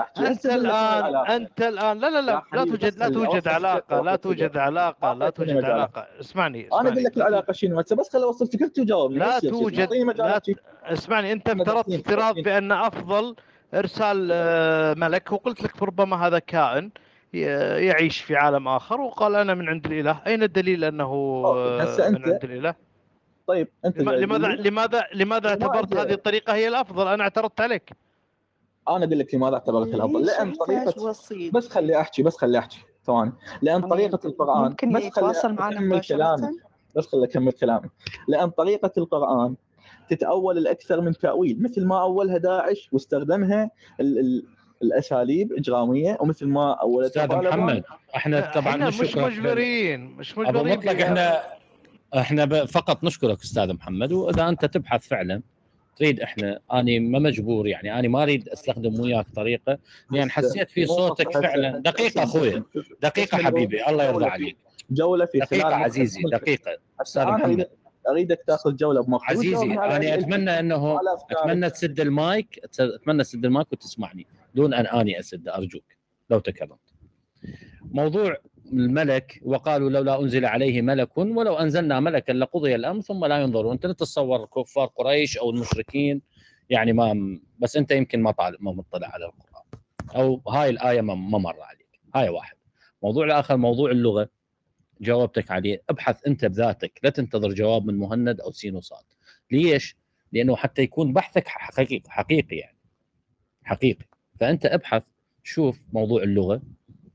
أحكي؟ 0.00 0.26
أنت 0.26 0.46
الآن. 0.46 1.16
أنت 1.16 1.62
الآن 1.62 1.98
لا 1.98 2.10
لا 2.10 2.20
لا 2.20 2.42
لا 2.52 2.64
توجد 2.64 2.98
لا 2.98 3.08
توجد 3.08 3.48
علاقة 3.48 4.00
لا 4.00 4.16
توجد. 4.16 4.56
علاقة 4.56 5.12
لا 5.12 5.30
توجد. 5.30 5.64
علاقة 5.64 6.06
اسمعني 6.20 6.68
أنا 6.80 6.88
أقول 6.90 7.04
لك 7.04 7.16
العلاقة 7.16 7.52
شنو 7.52 7.80
هسه 7.80 7.96
بس 7.96 8.12
خلي 8.12 8.24
أوصل 8.24 8.46
فكرتي 8.46 8.80
وجاوبني 8.80 9.18
لا 9.18 9.38
توجد- 9.40 9.92
لا. 10.18 10.40
اسمعني 10.84 11.32
أنت 11.32 11.48
افترضت 11.50 11.94
افتراض. 11.94 12.34
بأن 12.34 12.72
أفضل 12.72 13.36
إرسال 13.74 14.28
آه، 14.32 14.94
ملك 14.94 15.32
وقلت 15.32 15.62
لك 15.62 15.82
ربما 15.82 16.26
هذا 16.26 16.38
كائن 16.38 16.90
يعيش 17.32 18.20
في 18.20 18.36
عالم 18.36 18.68
آخر 18.68 19.00
وقال 19.00 19.34
أنا 19.36 19.54
من 19.54 19.68
عند 19.68 19.86
الإله 19.86 20.20
أين 20.26 20.42
الدليل 20.42 20.84
أنه 20.84 21.12
من 22.10 22.22
عند 22.24 22.44
الاله 22.44 22.74
طيب 23.48 23.68
أنت 23.84 23.98
لماذا 23.98 24.48
لماذا 24.48 25.04
لماذا 25.14 25.56
ما 25.56 25.66
اعتبرت. 25.66 25.96
هذه 25.96 26.12
الطريقة 26.12 26.54
هي 26.54 26.68
الأفضل؟ 26.68 27.08
أنا 27.08 27.22
اعترضت 27.22 27.60
عليك. 27.60 27.92
أنا 28.88 29.04
أقول 29.04 29.18
لك 29.18 29.34
لماذا 29.34 29.54
اعتبرت 29.54 29.94
الأفضل. 29.94 30.26
لأن 30.26 30.52
طريقه؟ 30.52 31.14
بس 31.52 31.68
خلي 31.68 32.00
أحكي 32.00 32.22
بس 32.22 32.36
خلي 32.36 32.58
أحكي 32.58 32.78
ثواني. 33.06 33.32
لأن 33.62 33.88
طريقة 33.88 34.20
القران 34.24 34.62
ممكن 34.70 34.92
بس 34.92 35.08
خلي 35.08 35.32
أكمل 35.44 36.00
كلامي؟ 36.00 36.48
بس 36.96 37.06
خلي 37.06 37.24
أكمل 37.24 37.52
كلامي. 37.52 37.88
لأن 38.28 38.50
طريقة 38.50 38.92
القرآن 38.98 39.54
تتأول 40.10 40.58
الأكثر 40.58 41.00
من 41.00 41.12
تأويل. 41.12 41.62
مثل 41.62 41.86
ما 41.86 42.02
أولها 42.02 42.38
داعش 42.38 42.88
واستخدمها 42.92 43.70
ال 44.00 44.18
ال 44.18 44.44
الأساليب 44.82 45.52
إجرامية 45.52 46.18
ومثل 46.20 46.46
ما 46.46 46.72
اولت 46.72 47.16
أستاذ. 47.16 47.36
محمد 47.36 47.84
إحنا 48.16 48.52
طبعا 48.54 48.68
إحنا 48.68 48.88
مش 48.88 49.16
مجبرين 49.16 50.00
مش 50.00 50.38
مجبرين 50.38 50.78
مطلق 50.78 51.02
إحنا 51.02 51.57
إحنا 52.16 52.66
فقط 52.66 53.04
نشكرك 53.04 53.40
أستاذ 53.42 53.72
محمد 53.72 54.12
وإذا 54.12 54.48
أنت 54.48 54.64
تبحث 54.64 55.08
فعلا 55.08 55.42
تريد 55.96 56.20
إحنا 56.20 56.60
أني 56.72 57.00
ما 57.00 57.18
مجبور 57.18 57.66
يعني 57.66 57.98
أنا 57.98 58.08
ما 58.08 58.22
أريد 58.22 58.48
أستخدم 58.48 59.00
وياك 59.00 59.26
طريقة 59.36 59.78
لأن 60.10 60.30
حسيت 60.30 60.70
في 60.70 60.86
صوتك 60.86 61.32
فعلا. 61.32 61.78
دقيقة 61.78 62.22
أخوي 62.22 62.62
دقيقة 63.02 63.38
حبيبي 63.38 63.86
الله 63.88 64.04
يرضى 64.04 64.24
عليك. 64.24 64.56
جولة 64.90 65.26
في 65.26 65.38
دقيقة 65.38 65.74
عزيزي 65.74 66.22
دقيقة. 66.32 66.78
أستاذ 67.00 67.24
محمد. 67.24 67.44
اريد 67.44 67.66
أريدك 68.08 68.40
تأخذ 68.46 68.76
جولة 68.76 69.02
بمخي 69.02 69.32
عزيزي 69.34 69.72
أنا 69.72 70.14
أتمنى 70.14 70.58
أنه. 70.58 70.98
أتمنى 71.30 71.70
تسد 71.70 72.00
المايك 72.00 72.60
أتمنى 72.80 73.22
تسد 73.22 73.44
المايك 73.44 73.72
وتسمعني 73.72 74.26
دون 74.54 74.74
أن 74.74 74.86
أني 74.86 75.20
أسد 75.20 75.48
أرجوك 75.48 75.84
لو 76.30 76.38
تكرمت. 76.38 76.78
موضوع 77.82 78.36
الملك 78.72 79.40
وقالوا 79.44 79.90
لولا 79.90 80.20
أنزل 80.20 80.44
عليه 80.44 80.82
ملك 80.82 81.18
ولو 81.18 81.54
أنزلنا 81.54 82.00
ملكا 82.00 82.32
لقضي 82.32 82.74
الأمر 82.74 83.00
ثم 83.00 83.24
لا 83.24 83.38
ينظرون. 83.42 83.72
أنت 83.72 83.86
تتصور 83.86 84.46
كفار 84.46 84.86
قريش 84.86 85.38
أو 85.38 85.50
المشركين 85.50 86.22
يعني 86.70 86.92
ما 86.92 87.38
بس 87.58 87.76
أنت 87.76 87.90
يمكن 87.90 88.22
ما 88.22 88.30
طالع 88.30 88.56
ما 88.60 88.72
مطلع 88.72 89.08
على 89.08 89.24
القرآن. 89.24 89.64
أو 90.16 90.42
هاي 90.48 90.70
الآية 90.70 91.00
ما 91.00 91.14
ما 91.14 91.38
مر 91.38 91.60
عليك. 91.60 92.00
هاي 92.14 92.28
واحد. 92.28 92.56
موضوع 93.02 93.24
الآخر 93.24 93.56
موضوع 93.56 93.90
اللغة. 93.90 94.28
جاوبتك 95.00 95.50
عليه. 95.50 95.82
ابحث 95.90 96.26
أنت 96.26 96.44
بذاتك. 96.44 97.00
لا 97.02 97.10
تنتظر 97.10 97.52
جواب 97.52 97.86
من 97.86 97.98
مهند 97.98 98.40
أو 98.40 98.50
سين 98.50 98.76
وصاد 98.76 99.04
ليش؟ 99.50 99.96
لأنه 100.32 100.56
حتى 100.56 100.82
يكون 100.82 101.12
بحثك 101.12 101.48
حقيقي 101.48 102.02
حقيقي 102.08 102.56
يعني. 102.56 102.78
حقيقي. 103.64 104.04
فأنت 104.40 104.66
ابحث 104.66 105.02
شوف 105.42 105.80
موضوع 105.92 106.22
اللغة. 106.22 106.62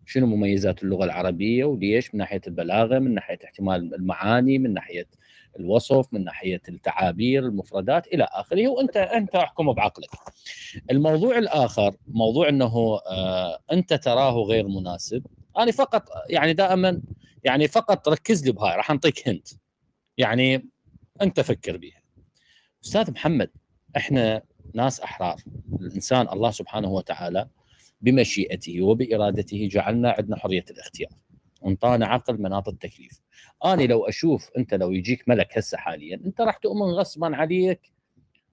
شنو 0.06 0.26
مميزات 0.28 0.84
اللغة 0.84 1.06
العربية 1.06 1.66
وليش 1.66 2.14
من 2.14 2.18
ناحية 2.18 2.41
البلاغة 2.47 2.99
من 2.99 3.14
ناحية 3.14 3.39
احتمال 3.45 3.95
المعاني 3.95 4.58
من 4.58 4.74
ناحية 4.74 5.08
الوصف 5.60 6.14
من 6.14 6.24
ناحية 6.24 6.62
التعابير 6.70 7.45
المفردات 7.45 8.08
إلى 8.08 8.28
آخره 8.32 8.68
وأنت 8.68 8.97
أنت 8.97 9.36
أحكم 9.36 9.74
بعقلك. 9.74 10.10
الموضوع 10.91 11.38
الآخر 11.38 11.95
موضوع 12.08 12.49
إنه 12.49 12.99
آه 13.08 13.60
أنت 13.72 13.93
تراه 13.93 14.32
غير 14.34 14.68
مناسب 14.68 15.26
أنا 15.58 15.72
فقط 15.72 16.10
يعني 16.30 16.54
دائما 16.54 17.01
يعني 17.43 17.68
فقط 17.68 18.10
ركز 18.10 18.45
لي 18.45 18.51
بهاي 18.51 18.76
راح 18.78 18.91
أنطيك 18.91 19.28
هنت 19.28 19.47
يعني 20.18 20.70
أنت 21.22 21.39
فكر 21.39 21.78
بيها. 21.78 22.01
أستاذ 22.86 23.12
محمد 23.12 23.49
إحنا 23.97 24.41
ناس 24.74 24.99
أحرار 25.01 25.36
الإنسان 25.82 26.28
الله 26.34 26.51
سبحانه 26.51 26.89
وتعالى 26.91 27.47
بمشيئته 28.04 28.82
وبإرادته 28.82 29.68
جعلنا 29.72 30.12
عندنا 30.12 30.38
حرية 30.38 30.66
الاختيار. 30.72 31.10
وانطانا 31.62 32.06
عقل 32.06 32.41
مناط 32.41 32.68
التكليف. 32.68 33.22
أنا 33.66 33.82
لو 33.84 34.06
أشوف 34.06 34.49
أنت 34.58 34.74
لو 34.74 34.91
يجيك 34.91 35.30
ملك 35.30 35.58
هسه 35.58 35.78
حاليا 35.78 36.16
أنت 36.26 36.41
راح 36.41 36.58
تؤمن 36.58 36.82
غصبا 36.82 37.36
عليك 37.36 37.91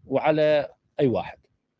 وعلى 0.07 0.69
أي 1.01 1.07
واحد. 1.07 1.39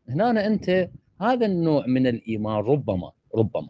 هنا 0.09 0.47
أنت 0.47 0.89
هذا 1.21 1.45
النوع 1.45 1.87
من 1.87 2.07
الإيمان 2.07 2.55
ربما 2.55 3.11
ربما 3.35 3.69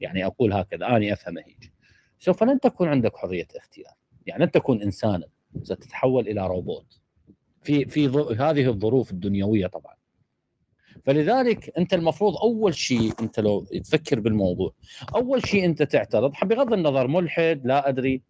يعني 0.00 0.26
أقول 0.26 0.52
هكذا 0.52 0.96
آني 0.96 1.12
أفهم 1.12 1.38
هيك. 1.38 1.72
سوف 2.18 2.42
لن 2.42 2.60
تكون 2.60 2.88
عندك 2.88 3.16
حرية 3.16 3.48
اختيار. 3.56 3.94
يعني 4.26 4.44
لن 4.44 4.50
تكون 4.50 4.82
انسانا 4.82 5.26
ستتحول 5.62 6.28
إلى 6.28 6.46
روبوت. 6.46 6.98
في 7.62 7.84
في 7.84 8.06
هذه 8.40 8.68
الظروف 8.68 9.10
الدنيوية 9.10 9.66
طبعا. 9.66 9.91
فلذلك 11.02 11.78
انت 11.78 11.94
المفروض 11.94 12.36
اول 12.36 12.74
شيء 12.74 13.12
انت 13.20 13.40
لو 13.40 13.64
تفكر 13.64 14.20
بالموضوع 14.20 14.72
اول 15.14 15.46
شيء 15.46 15.64
انت 15.64 15.82
تعترض 15.82 16.32
بغض 16.42 16.72
النظر 16.72 17.06
ملحد 17.06 17.60
لا 17.64 17.88
ادري 17.88 18.22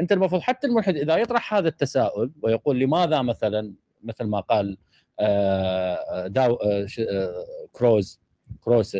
انت 0.00 0.12
المفروض 0.12 0.40
حتى 0.40 0.66
الملحد 0.66 0.96
اذا 0.96 1.16
يطرح 1.16 1.54
هذا 1.54 1.68
التساؤل 1.68 2.32
ويقول 2.42 2.78
لماذا 2.78 3.22
مثلا 3.22 3.74
مثل 4.02 4.24
ما 4.24 4.40
قال 4.40 4.76
آه، 5.20 6.26
داو 6.26 6.54
آه، 6.54 6.86
آه، 6.98 7.46
كروز 7.72 8.20
كراوس 8.60 8.96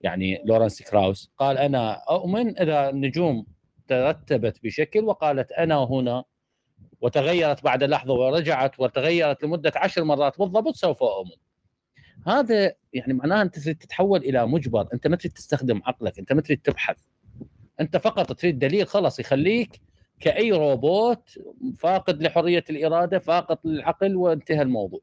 يعني 0.00 0.42
لورنس 0.44 0.82
كراوس 0.82 1.32
قال 1.38 1.58
أنا 1.58 1.92
أؤمن 2.10 2.58
إذا 2.58 2.90
النجوم 2.90 3.46
ترتبت 3.88 4.64
بشكل 4.64 5.04
وقالت 5.04 5.52
أنا 5.52 5.84
هنا 5.84 6.24
وتغيرت 7.00 7.64
بعد 7.64 7.84
لحظة 7.84 8.12
ورجعت 8.14 8.80
وتغيرت 8.80 9.44
لمدة 9.44 9.72
عشر 9.76 10.04
مرات 10.04 10.38
بالضبط 10.38 10.74
سوف 10.74 11.02
أؤمن. 11.02 11.36
هذا 12.26 12.74
يعني 12.92 13.12
معناها 13.12 13.42
أنت 13.42 13.58
تريد 13.58 13.76
تتحول 13.76 14.20
إلى 14.20 14.46
مجبر، 14.46 14.88
أنت 14.92 15.06
ما 15.06 15.16
تريد 15.16 15.32
تستخدم 15.32 15.80
عقلك، 15.84 16.18
أنت 16.18 16.32
ما 16.32 16.40
تريد 16.40 16.58
تبحث. 16.58 16.96
أنت 17.80 17.96
فقط 17.96 18.32
تريد 18.32 18.58
دليل 18.58 18.86
خلاص 18.86 19.20
يخليك 19.20 19.80
كأي 20.20 20.52
روبوت 20.52 21.38
فاقد 21.78 22.22
لحرية 22.22 22.64
الإرادة، 22.70 23.18
فاقد 23.18 23.58
للعقل 23.64 24.16
وانتهى 24.16 24.62
الموضوع. 24.62 25.00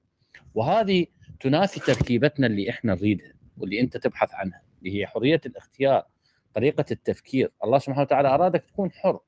وهذه 0.55 1.05
تنافي 1.39 1.79
تركيبتنا 1.79 2.47
اللي 2.47 2.69
إحنا 2.69 2.95
نريدها 2.95 3.33
واللي 3.57 3.79
أنت 3.79 3.97
تبحث 3.97 4.33
عنها 4.33 4.61
اللي 4.79 4.99
هي 4.99 5.07
حرية 5.07 5.41
الاختيار، 5.45 6.03
طريقة 6.53 6.85
التفكير، 6.91 7.51
الله 7.63 7.77
سبحانه 7.79 8.01
وتعالى 8.01 8.27
أرادك 8.27 8.65
تكون 8.65 8.91
حر. 8.91 9.19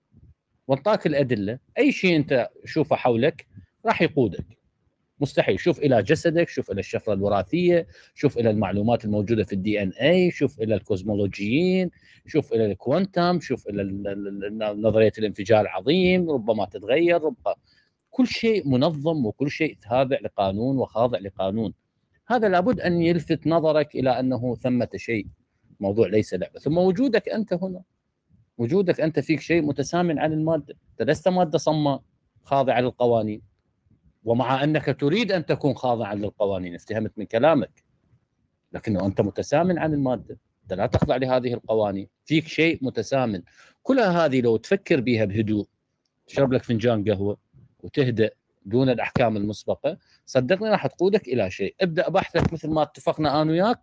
وانطاك 0.68 1.08
الأدلة 1.08 1.60
أي 1.78 1.91
شيء 1.91 2.16
أنت 2.16 2.50
شوفه 2.66 2.96
حولك 2.96 3.48
راح 3.86 4.02
يقودك 4.02 4.46
مستحيل. 5.20 5.59
شوف 5.59 5.80
إلى 5.80 6.03
جسدك 6.03 6.49
شوف 6.49 6.72
إلى 6.72 6.80
الشفرة 6.80 7.14
الوراثية 7.14 7.88
شوف 8.14 8.38
إلى 8.38 8.49
المعلومات 8.49 9.05
الموجودة 9.05 9.43
في 9.43 9.53
ال 9.53 9.82
DNA 9.84 10.32
شوف 10.32 10.61
إلى 10.61 10.76
الكوزمولوجي 10.76 11.91
شوف 12.26 12.53
إلى 12.53 12.66
ال 12.66 12.75
quantum 12.75 13.39
شوف 13.39 13.68
إلى 13.68 13.82
ال- 13.82 14.07
ال- 14.07 14.64
ال- 14.64 14.82
نظرية 14.82 15.11
الانفجار 15.18 15.61
العظيم 15.61 16.30
ربما 16.30 16.66
تتغير 16.66 17.22
ربما 17.22 17.55
كل 18.09 18.28
شيء 18.28 18.68
منظم 18.68 19.26
وكل 19.26 19.51
شيء 19.51 19.78
تابع 19.89 20.18
لقانون 20.24 20.78
وخاضع 20.78 21.20
لقانون. 21.20 21.74
هذا 22.28 22.49
لابد 22.49 22.80
أن 22.80 23.01
يلفت 23.01 23.47
نظرك 23.47 23.95
إلى 23.95 24.20
أنه 24.20 24.55
ثمة 24.55 24.89
شيء 24.95 25.28
موضوع 25.80 26.07
ليس 26.07 26.34
لعبة. 26.34 26.59
ثم 26.59 26.78
وجودك 26.78 27.30
أنت 27.30 27.53
هنا. 27.53 27.82
وجودك 28.57 29.01
أنت 29.01 29.20
فيك 29.20 29.39
شيء 29.39 29.61
متسامن 29.61 30.20
عن 30.20 30.34
المادة، 30.34 30.76
أنت 30.91 31.09
لست 31.09 31.28
مادة 31.28 31.57
صماء 31.57 32.01
خاضعه 32.43 32.80
للقوانين. 32.82 33.53
ومع 34.24 34.63
أنك 34.63 34.99
تريد 34.99 35.32
أن 35.32 35.45
تكون 35.45 35.74
خاضعا 35.74 36.15
للقوانين، 36.15 36.76
افتهمت 36.76 37.11
من 37.17 37.26
كلامك. 37.26 37.84
لكنه 38.71 39.05
أنت 39.05 39.21
متسامن 39.21 39.80
عن 39.80 39.93
المادة، 39.93 40.39
أنت 40.63 40.74
لا 40.74 40.86
تخضع 40.86 41.15
لهذه 41.15 41.53
القوانين، 41.53 42.07
فيك 42.26 42.47
شيء 42.47 42.80
متسامن. 42.82 43.41
كلها 43.84 44.26
هذه 44.26 44.41
لو 44.41 44.57
تفكر 44.57 45.01
بها 45.01 45.26
بهدوء 45.26 45.67
تشرب 46.28 46.53
لك 46.53 46.63
فنجان 46.63 47.09
قهوة 47.09 47.38
وتهدأ 47.84 48.32
دون 48.65 48.89
الأحكام 48.89 49.38
المسبقة، 49.38 49.97
صدقني 50.26 50.69
راح 50.69 50.88
تقودك 50.88 51.28
إلى 51.28 51.51
شيء، 51.51 51.76
ابدأ 51.82 52.09
بحثك 52.09 52.53
مثل 52.53 52.69
ما 52.69 52.82
اتفقنا 52.82 53.41
أنا 53.41 53.51
وياك. 53.51 53.80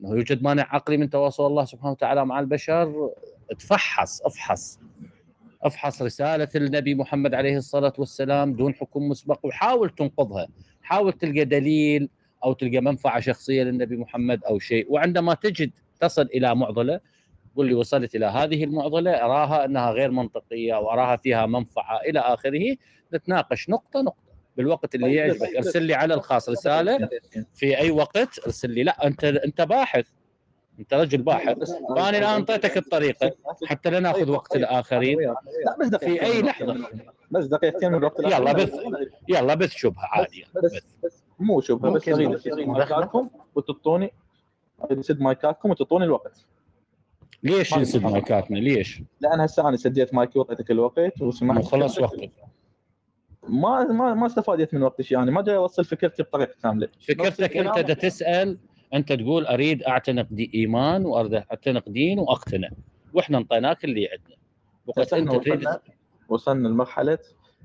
إنه 0.00 0.10
يوجد 0.10 0.42
مانع 0.42 0.62
عقلي 0.74 0.96
من 0.96 1.10
تواصل 1.10 1.46
الله 1.46 1.64
سبحانه 1.64 1.90
وتعالى 1.90 2.26
مع 2.26 2.40
البشر. 2.40 3.10
تفحص 3.58 4.22
افحص. 4.22 4.78
أفحص 5.62 6.02
رسالة 6.02 6.48
النبي 6.56 6.94
محمد 6.94 7.34
عليه 7.34 7.56
الصلاة 7.56 7.92
والسلام 7.98 8.52
دون 8.52 8.74
حكم 8.74 9.08
مسبق 9.08 9.38
وحاول 9.42 9.90
تنقضها. 9.90 10.48
حاول 10.82 11.12
تلقى 11.12 11.44
دليل 11.44 12.08
أو 12.44 12.52
تلقى 12.52 12.80
منفعة 12.80 13.20
شخصية 13.20 13.62
للنبي 13.62 13.96
محمد 13.96 14.44
أو 14.44 14.58
شيء. 14.58 14.86
وعندما 14.92 15.34
تجد 15.34 15.70
تصل 16.00 16.22
إلى 16.22 16.54
معضلة 16.54 17.00
قل 17.56 17.66
لي 17.66 17.74
وصلت 17.74 18.14
إلى 18.16 18.26
هذه 18.26 18.64
المعضلة 18.64 19.10
أراها 19.10 19.64
أنها 19.64 19.90
غير 19.90 20.10
منطقية 20.10 20.76
أو 20.76 20.90
أراها 20.90 21.16
فيها 21.16 21.46
منفعة 21.46 22.00
إلى 22.00 22.18
آخره 22.20 22.76
نتناقش 23.14 23.70
نقطة 23.70 24.02
نقطة. 24.02 24.26
بالوقت 24.56 24.94
اللي 24.94 25.06
طيب، 25.06 25.14
يعجبك 25.16 25.56
أرسل 25.56 25.82
لي 25.82 25.94
على 25.94 26.14
الخاص 26.14 26.48
رسالة 26.48 27.08
في 27.54 27.78
أي 27.78 27.90
وقت 27.90 28.38
أرسل 28.46 28.70
لي 28.70 28.82
لا 28.82 29.06
أنت 29.06 29.24
أنت 29.24 29.62
باحث. 29.62 30.06
انت 30.80 30.94
رجل 30.94 31.22
باحث 31.22 31.58
فأنا 31.88 32.08
الآن 32.08 32.24
أعطيتك 32.24 32.76
الطريقة 32.76 33.32
حتى 33.66 33.90
لا 33.90 34.00
نأخذ 34.00 34.30
وقت. 34.30 34.56
الآخرين. 34.56 35.20
لا 35.20 35.36
بس 35.80 35.94
في 35.94 36.22
أي 36.22 36.42
لحظة. 36.42 36.88
بس 37.30 37.44
دقيقتين 37.44 37.92
من 37.92 37.98
الوقت 37.98 38.20
يلا. 38.20 38.52
بث 38.52 38.74
يلا 39.28 39.54
بث 39.54 39.70
شبهة 39.70 40.06
عادي 40.12 40.44
بس 40.54 40.74
بس, 40.74 40.82
بس. 41.04 41.24
مو 41.38 41.60
شبهة 41.60 41.92
بس؟ 41.92 42.08
مايكاتكم 42.48 43.30
وتعطوني 43.54 44.12
اسد 44.90 45.20
مايكاتكم 45.20 45.70
وتعطوني 45.70 46.04
الوقت. 46.04 46.46
ليش 47.42 47.74
نسد 47.74 48.02
مايكاتنا؟ 48.02 48.58
ليش؟ 48.58 49.02
لأن 49.20 49.40
هسه 49.40 49.68
أنا 49.68 49.76
سديت 49.76 50.14
مايكي 50.14 50.38
وعطيتك 50.38 50.70
الوقت 50.70 51.22
وسمحت. 51.22 51.58
وخلص 51.64 51.98
وقتك. 51.98 52.30
ما 53.48 53.84
ما 53.84 54.14
ما 54.14 54.26
استفادت 54.26 54.74
من 54.74 54.82
وقتي 54.82 55.14
يعني. 55.14 55.30
ما 55.30 55.42
جاي 55.42 55.56
أوصل 55.56 55.84
فكرتي 55.84 56.22
بطريقة 56.22 56.54
كاملة. 56.62 56.88
فكرتك 57.08 57.56
أنت 57.56 57.78
دا 57.78 57.94
تسأل 57.94 58.58
أنت 58.96 59.12
تقول 59.12 59.46
أريد 59.46 59.82
أعتنق 59.82 60.26
دي 60.30 60.50
إيمان 60.54 61.06
وأريد 61.06 61.34
أعتنق 61.34 61.88
دين 61.88 62.18
وأقتنع. 62.18 62.68
وإحنا 63.14 63.38
انطيناك 63.38 63.84
اللي 63.84 64.08
عندنا. 64.12 64.36
وقت 64.86 65.12
أنت 65.12 65.32
تريد 65.44 65.68
وصلنا 66.28 66.68
لمرحلة 66.68 67.18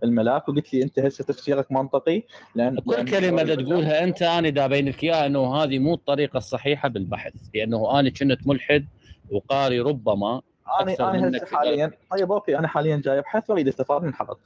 الملاك 0.03 0.49
وقلت 0.49 0.73
لي 0.73 0.83
أنت 0.83 0.99
هسه 0.99 1.23
تفسيرك 1.23 1.71
منطقي 1.71 2.23
لأن 2.55 2.79
كل 2.79 2.95
لأن- 2.95 3.09
كلمة 3.11 3.41
اللي 3.41 3.55
تقولها 3.55 4.03
أنت 4.03 4.21
أنا 4.21 4.49
دا 4.49 4.67
بين 4.67 4.87
لك 4.89 5.03
اياها 5.03 5.25
أنه 5.25 5.55
هذه 5.55 5.79
مو 5.79 5.93
الطريقة 5.93 6.37
الصحيحة 6.37 6.89
بالبحث 6.89 7.33
لأنه 7.55 7.99
أنا 7.99 8.09
كنت 8.09 8.47
ملحد 8.47 8.85
وقاري 9.31 9.79
ربما 9.79 10.41
أنا 10.81 10.95
أنا 10.99 11.37
هسه 11.37 11.45
حاليا 11.57 11.91
طيب 12.11 12.31
أوكي 12.31 12.57
أنا 12.59 12.67
حاليا 12.67 12.97
جاي 13.05 13.19
أبحث 13.19 13.49
وأريد 13.49 13.67
استفاد 13.67 14.03
من 14.03 14.13
حضرتك. 14.13 14.39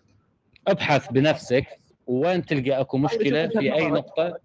أبحث 0.68 1.12
بنفسك 1.12 1.66
وين 2.08 2.46
تلقى 2.46 2.72
أكو 2.82 2.98
مشكلة 2.98 3.48
في 3.48 3.74
أي 3.74 3.88
نقطة؟ 3.92 4.38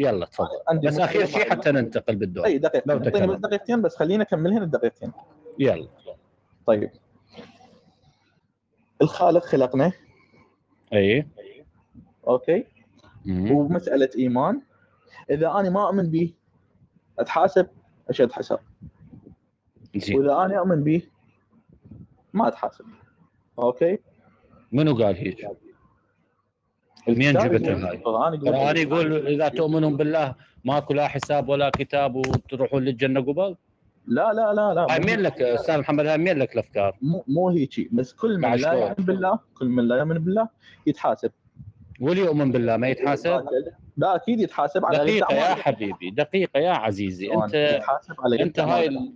يلا 0.00 0.26
تفضل. 0.26 0.48
عندي 0.68 0.86
بس 0.86 0.98
اخر 0.98 1.26
شيء 1.26 1.50
حتى 1.50 1.70
ننتقل 1.70 2.16
بالدور. 2.16 2.44
أي 2.44 2.58
دقيقة. 2.58 2.98
تكلم. 2.98 3.32
بس 3.32 3.38
دقيقتين 3.38 3.82
بس 3.82 3.96
خلينا 3.96 4.22
اكملهن 4.22 4.62
الدقيقتين 4.62 5.12
يلا. 5.58 5.88
طيب. 6.66 6.90
الخالق 9.02 9.44
خلقنا. 9.44 9.92
أي. 10.92 11.26
okay. 12.26 12.66
مم. 13.24 13.52
ومسألة 13.52 14.08
إيمان. 14.18 14.62
إذا 15.30 15.50
أنا 15.50 15.70
ما 15.70 15.86
أؤمن 15.86 16.10
به 16.10 16.34
أتحاسب؟ 17.18 17.66
اشد 18.08 18.32
حساب 18.32 18.60
زين. 19.96 20.18
وإذا 20.18 20.32
أنا 20.32 20.58
أؤمن 20.58 20.84
به 20.84 21.02
ما 22.32 22.48
أتحاسب. 22.48 22.84
okay؟ 23.58 23.98
منو 24.72 24.94
قال 24.94 25.16
هيك؟ 25.16 25.48
مين 27.08 27.36
الكتاب 27.36 27.52
جبتها 27.54 27.70
يقول- 27.70 27.84
هاي؟ 27.84 27.96
القرآن 27.96 28.34
يقول 28.34 28.48
القرآن 28.48 28.76
يقول 28.76 29.26
إذا 29.26 29.48
تؤمنون 29.48 29.96
بالله 29.96 30.34
ماكو 30.64 30.94
لا 30.94 31.08
حساب 31.08 31.48
ولا 31.48 31.70
كتاب 31.70 32.16
وتروحون 32.16 32.84
للجنة 32.84 33.20
قبل 33.20 33.56
لا 34.06 34.32
لا 34.32 34.52
لا 34.54 34.74
لا 34.74 34.86
هاي 34.94 35.00
مين 35.00 35.20
لك 35.20 35.42
أستاذ 35.42 35.78
محمد 35.78 36.06
هاي 36.06 36.18
مين 36.18 36.38
لك 36.38 36.54
الأفكار؟ 36.54 36.96
مو 37.02 37.24
مو 37.28 37.48
هيك 37.48 37.88
بس 37.94 38.12
كل 38.12 38.38
من 38.38 38.54
لا؟ 38.54 38.72
يؤمن 38.72 38.94
بالله 39.04 39.38
كل 39.54 39.66
من 39.68 39.88
لا 39.88 39.96
يؤمن 39.96 40.18
بالله 40.18 40.48
يتحاسب 40.86 41.30
واللي 42.00 42.22
يؤمن 42.22 42.52
بالله 42.52 42.76
ما 42.76 42.88
يتحاسب؟ 42.88 43.44
لا 43.96 44.14
أكيد 44.16 44.40
يتحاسب 44.40 44.84
على 44.84 44.98
دقيقة 44.98 45.34
يا. 45.34 45.54
حبيبي 45.54 46.10
دقيقة 46.10 46.60
يا 46.60 46.70
عزيزي 46.70 47.34
أنت 47.34 47.54
يتحاسب 47.54 48.14
على 48.20 48.42
أنت 48.42 48.60
هاي. 48.60 49.12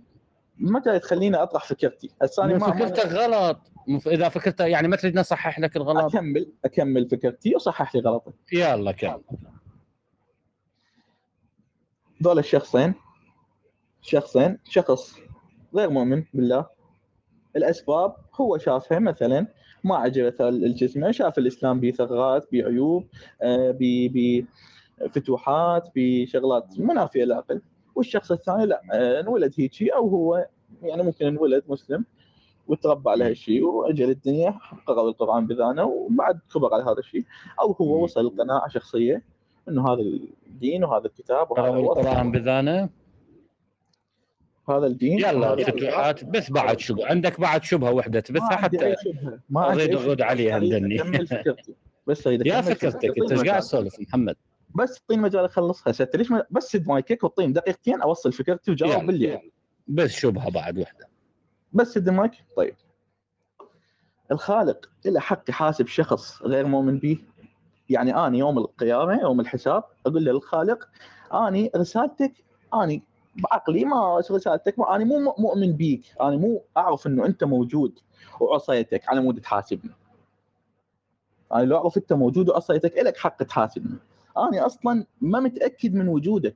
ما 0.57 0.81
جاي 0.85 0.99
تخليني 0.99 1.37
أطرح 1.37 1.65
فكرتي. 1.65 2.09
هسه 2.21 2.43
أنا 2.43 2.59
فكرتك 2.59 3.05
غلط. 3.05 3.71
إذا 4.07 4.29
فكرت 4.29 4.59
يعني 4.59 4.87
ما 4.87 4.95
تريد 4.95 5.19
نصحح 5.19 5.59
لك 5.59 5.77
الغلط؟ 5.77 6.15
أكمل 6.15 6.51
أكمل 6.65 7.09
فكرتي 7.09 7.55
وصحح 7.55 7.95
لي 7.95 8.01
غلطي 8.01 8.31
يلا 8.53 8.91
كم 8.91 9.21
ذول 12.23 12.39
الشخصين 12.39 12.93
شخصين 14.01 14.59
شخص 14.63 15.15
غير 15.75 15.89
مؤمن 15.89 16.23
بالله. 16.33 16.65
الأسباب 17.55 18.15
هو 18.35 18.57
شافها 18.57 18.99
مثلا 18.99 19.47
ما 19.83 19.95
عجبته 19.97 20.49
الجسم 20.49 21.11
شاف 21.11 21.37
الإسلام 21.37 21.79
به 21.79 21.91
ثغرات 21.91 22.47
بعيوب 22.51 23.07
آه، 23.41 23.75
ب- 23.79 24.45
بفتوحات 24.99 25.91
بشغلات 25.95 26.79
منافية 26.79 27.23
للعقل. 27.23 27.61
والشخص 27.95 28.31
الثاني 28.31 28.65
لا 28.65 28.81
آه، 28.93 29.19
انولد 29.19 29.53
هيجي 29.57 29.93
أو 29.93 30.07
هو 30.07 30.47
يعني 30.81 31.03
ممكن 31.03 31.25
انولد 31.25 31.63
مسلم 31.67 32.05
وتربى 32.67 33.09
على 33.09 33.25
هالشيء 33.25 33.63
واجى 33.63 34.05
للدنيا 34.05 34.59
قرأ 34.87 35.09
القرآن 35.09 35.47
بذانه 35.47 35.83
وبعد 35.83 36.39
كبر 36.53 36.73
على 36.73 36.83
هذا 36.83 36.99
الشيء 36.99 37.25
أو 37.61 37.71
هو 37.71 38.03
وصل 38.03 38.25
لقناعة 38.25 38.67
شخصية 38.67 39.23
إنه 39.69 39.93
هذا 39.93 40.01
الدين 40.47 40.83
وهذا 40.83 41.05
الكتاب 41.05 41.51
وهذا 41.51 41.77
القرآن 41.77 42.31
بذانه 42.31 42.89
هذا 44.69 44.85
الدين 44.85 45.19
يلا 45.19 45.55
فتوحات 45.55 46.25
بس 46.25 46.51
بعد 46.51 46.79
شبهة 46.79 47.07
عندك 47.07 47.39
بعد 47.39 47.63
شبهة 47.63 47.91
وحدة 47.91 48.19
تبثها 48.19 48.55
حتى. 48.55 48.95
ما 49.49 49.73
أريد 49.73 49.97
شبهة. 49.97 50.25
عليها 50.25 50.55
عندني 50.55 51.27
بس 52.07 52.27
اريد 52.27 52.47
يا 52.47 52.61
فكرتك. 52.61 53.17
أنت 53.19 53.31
إيش 53.31 53.41
قاعد. 53.41 53.61
تسولف 53.61 53.99
محمد 53.99 54.35
بس 54.75 54.99
اعطيني 55.01 55.21
مجال 55.21 55.45
اخلصها 55.45 55.93
أنت 56.05 56.15
ليش 56.15 56.31
ما... 56.31 56.45
بس 56.51 56.63
سد 56.71 56.87
مايكك 56.87 57.23
وطيني 57.23 57.53
دقيقتين 57.53 58.01
أوصل 58.01 58.31
فكرتي 58.31 58.71
وجاوب 58.71 58.93
يلا. 58.93 59.05
باللي 59.05 59.31
عندي. 59.31 59.53
بس 59.87 60.11
شبهه 60.11 60.51
بعد 60.51 60.79
وحدة. 60.79 61.09
بس 61.73 61.87
سد 61.93 62.07
المايك 62.07 62.31
طيب. 62.57 62.75
الخالق 64.31 64.89
له 65.05 65.19
حق 65.19 65.43
يحاسب 65.49 65.87
شخص 65.87 66.41
غير 66.41 66.65
مؤمن 66.65 66.99
به؟ 66.99 67.17
يعني 67.89 68.15
اني 68.15 68.39
يوم 68.39 68.57
القيامة 68.57 69.21
يوم 69.21 69.39
الحساب 69.39 69.83
أقول 70.05 70.23
للخالق 70.23 70.89
اني 71.33 71.71
رسالتك 71.75 72.33
اني 72.73 73.03
بعقلي 73.35 73.85
ما 73.85 74.17
رسالتك 74.31 74.79
ما 74.79 74.95
اني 74.95 75.05
مو 75.05 75.35
مؤمن 75.37 75.73
بيك. 75.73 76.03
اني 76.21 76.37
مو 76.37 76.63
أعرف 76.77 77.07
إنه 77.07 77.25
أنت 77.25 77.43
موجود 77.43 77.99
وعصيتك. 78.39 79.09
على 79.09 79.21
مود 79.21 79.41
تحاسبني. 79.41 79.91
أنا 81.53 81.63
لو 81.63 81.77
أعرف 81.77 81.97
أنت 81.97 82.13
موجود 82.13 82.49
وعصيتك 82.49 82.99
إلك 82.99 83.17
حق 83.17 83.43
تحاسبني. 83.43 83.97
أنا 84.37 84.65
أصلا 84.65 85.05
ما 85.21 85.39
متأكد 85.39 85.93
من 85.93 86.07
وجودك. 86.07 86.55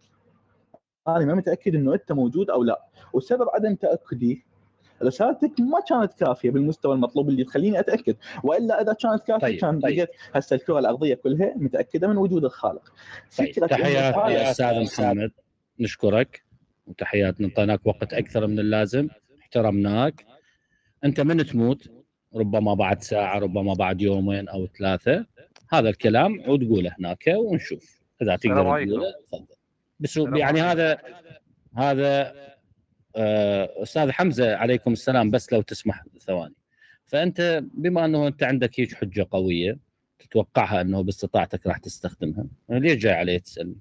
أنا 1.07 1.25
ما 1.25 1.33
متأكد 1.33 1.75
إنه 1.75 1.93
أنت 1.93 2.11
موجود 2.11 2.49
أو 2.49 2.63
لا. 2.63 2.85
وسبب 3.13 3.47
عدم 3.53 3.75
تأكدي 3.75 4.45
رسالتك 5.03 5.59
ما 5.59 5.79
كانت 5.89 6.13
كافية 6.13 6.51
بالمستوى 6.51 6.95
المطلوب 6.95 7.29
اللي 7.29 7.43
تخليني 7.43 7.79
أتأكد. 7.79 8.15
وإلا 8.43 8.81
إذا 8.81 8.93
كانت 8.93 9.23
كافية 9.23 9.47
طيب، 9.47 9.59
كان 9.59 9.79
طيب. 9.79 9.97
لقيت 9.97 10.09
هسه 10.33 10.55
الكرة 10.55 10.79
الأرضية 10.79 11.13
كلها 11.13 11.53
متأكدة 11.55 12.07
من 12.07 12.17
وجود 12.17 12.45
الخالق. 12.45 12.93
طيب 13.37 13.51
تحيات 13.51 14.15
يا 14.15 14.51
أستاذ 14.51 15.01
محمد. 15.01 15.31
نشكرك. 15.79 16.43
وتحياتنا 16.87 17.47
انطيناك 17.47 17.85
وقت 17.85 18.13
أكثر 18.13 18.47
من 18.47 18.59
اللازم. 18.59 19.07
احترمناك. 19.39 20.25
أنت 21.03 21.21
من 21.21 21.45
تموت؟ 21.45 21.89
ربما 22.35 22.73
بعد 22.73 23.03
ساعة 23.03 23.39
ربما 23.39 23.73
بعد 23.73 24.01
يومين 24.01 24.49
أو 24.49 24.67
ثلاثة. 24.67 25.25
هذا 25.69 25.89
الكلام 25.89 26.39
وتقوله 26.47 26.95
هناك 26.99 27.33
ونشوف. 27.37 27.99
إذا 28.21 28.35
تقدر. 28.35 28.63
تقوله 28.63 29.13
تفضل. 29.27 29.55
بس 29.99 30.17
يعني 30.17 30.61
هذا 30.61 30.97
هذا 31.77 32.33
آه، 33.15 33.83
أستاذ 33.83 34.11
حمزة 34.11 34.55
عليكم 34.55 34.93
السلام 34.93 35.31
بس 35.31 35.53
لو 35.53 35.61
تسمح 35.61 36.03
ثواني. 36.19 36.55
فأنت 37.05 37.63
بما 37.73 38.05
أنه 38.05 38.27
أنت 38.27 38.43
عندك 38.43 38.79
هيك 38.79 38.93
حجة 38.93 39.27
قوية 39.31 39.77
تتوقعها 40.19 40.81
أنه 40.81 41.01
باستطاعتك 41.03 41.67
راح 41.67 41.77
تستخدمها 41.77 42.45
ليش 42.69 42.95
جاي 42.95 43.13
علي 43.13 43.39
تسألني؟ 43.39 43.75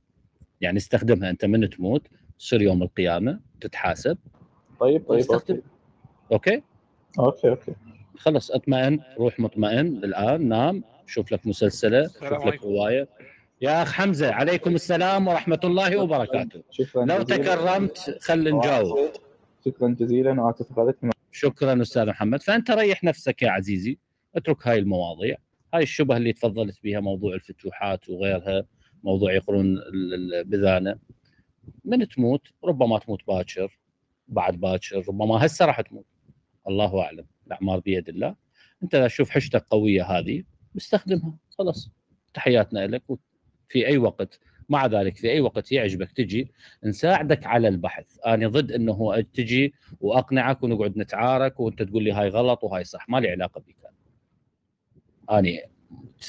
يعني 0.61 0.78
استخدمها 0.78 1.30
أنت 1.30 1.45
من 1.45 1.70
تموت 1.70 2.07
تصير 2.39 2.62
يوم 2.62 2.82
القيامة 2.82 3.41
تتحاسب. 3.61 4.18
طيب 4.80 5.01
طيب 5.01 5.11
واستخدم. 5.11 5.61
okay. 6.32 6.55
okay؟ 6.55 6.62
okay 7.18 7.49
okay. 7.49 7.74
خلص 8.16 8.51
أطمئن 8.51 9.01
روح 9.18 9.41
مطمئن 9.41 9.86
الآن 9.86 10.49
نام. 10.49 10.84
شوف 11.09 11.32
لك 11.32 11.46
مسلسلة 11.46 12.06
شوف 12.09 12.46
لك. 12.46 12.62
رواية. 12.62 13.09
يا 13.61 13.82
أخ 13.82 13.92
حمزة 13.92 14.32
عليكم 14.32 14.74
السلام 14.74 15.28
ورحمة 15.28 15.61
الله 15.64 15.96
وبركاته. 15.96 16.62
شكرا 16.70 17.04
لو. 17.04 17.22
تكرمت 17.22 18.18
خل 18.20 18.56
نجاوب. 18.56 19.11
شكرا 19.64 19.88
جزيلا 19.88 20.42
واسف 20.42 20.78
غلطت 20.78 21.04
من 21.04 21.11
شكرا 21.32 21.82
أستاذ 21.82 22.06
محمد. 22.06 22.42
فأنت 22.42 22.70
ريح 22.70 23.04
نفسك 23.04 23.42
يا 23.42 23.50
عزيزي. 23.50 23.98
اترك 24.36 24.68
هاي 24.68 24.78
المواضيع. 24.78 25.36
هاي 25.74 25.82
الشبهه 25.82 26.16
اللي 26.16 26.32
تفضلت 26.32 26.82
بها 26.84 27.00
موضوع 27.00 27.34
الفتوحات 27.34 28.09
وغيرها 28.09 28.64
موضوع 29.04 29.32
يقرون 29.32 29.66
ال- 29.66 30.14
ال- 30.34 30.44
بذانة. 30.44 30.98
من 31.84 32.09
تموت؟ 32.09 32.48
ربما 32.64 32.98
تموت 32.98 33.26
باكر 33.26 33.78
بعد 34.28 34.61
باكر 34.61 35.04
ربما 35.09 35.46
هسه 35.46 35.64
راح 35.64 35.80
تموت. 35.80 36.04
الله 36.68 37.02
أعلم. 37.02 37.26
الأعمار 37.46 37.78
بيد 37.80 38.09
الله. 38.09 38.34
أنت 38.82 38.94
اذا 38.94 39.06
تشوف 39.06 39.30
حشتك 39.30 39.64
قوية 39.70 40.04
هذه. 40.04 40.42
استخدمها 40.79 41.37
خلاص. 41.59 41.91
تحياتنا 42.35 42.87
لك. 42.87 43.03
في 43.68 43.87
أي 43.87 43.99
وقت 43.99 44.41
مع 44.68 44.87
ذلك 44.87 45.16
في 45.16 45.31
أي 45.31 45.41
وقت 45.41 45.72
يعجبك 45.72 46.12
تجي 46.12 46.53
نساعدك 46.85 47.47
على 47.47 47.68
البحث. 47.68 48.18
أنا 48.26 48.49
ضد 48.49 48.72
إنه 48.72 49.20
تجي 49.20 49.74
وأقنعك 50.01 50.62
ونقعد 50.62 50.99
نتعارك 50.99 51.61
وأنت 51.61 51.83
تقول 51.83 52.05
لي 52.05 52.12
هاي 52.12 52.29
غلط 52.29 52.64
وهاي 52.64 52.85
صح. 52.85 53.09
ما 53.09 53.18
لي 53.18 53.31
علاقة 53.31 53.61
بك. 53.61 53.91
أنا 55.31 55.59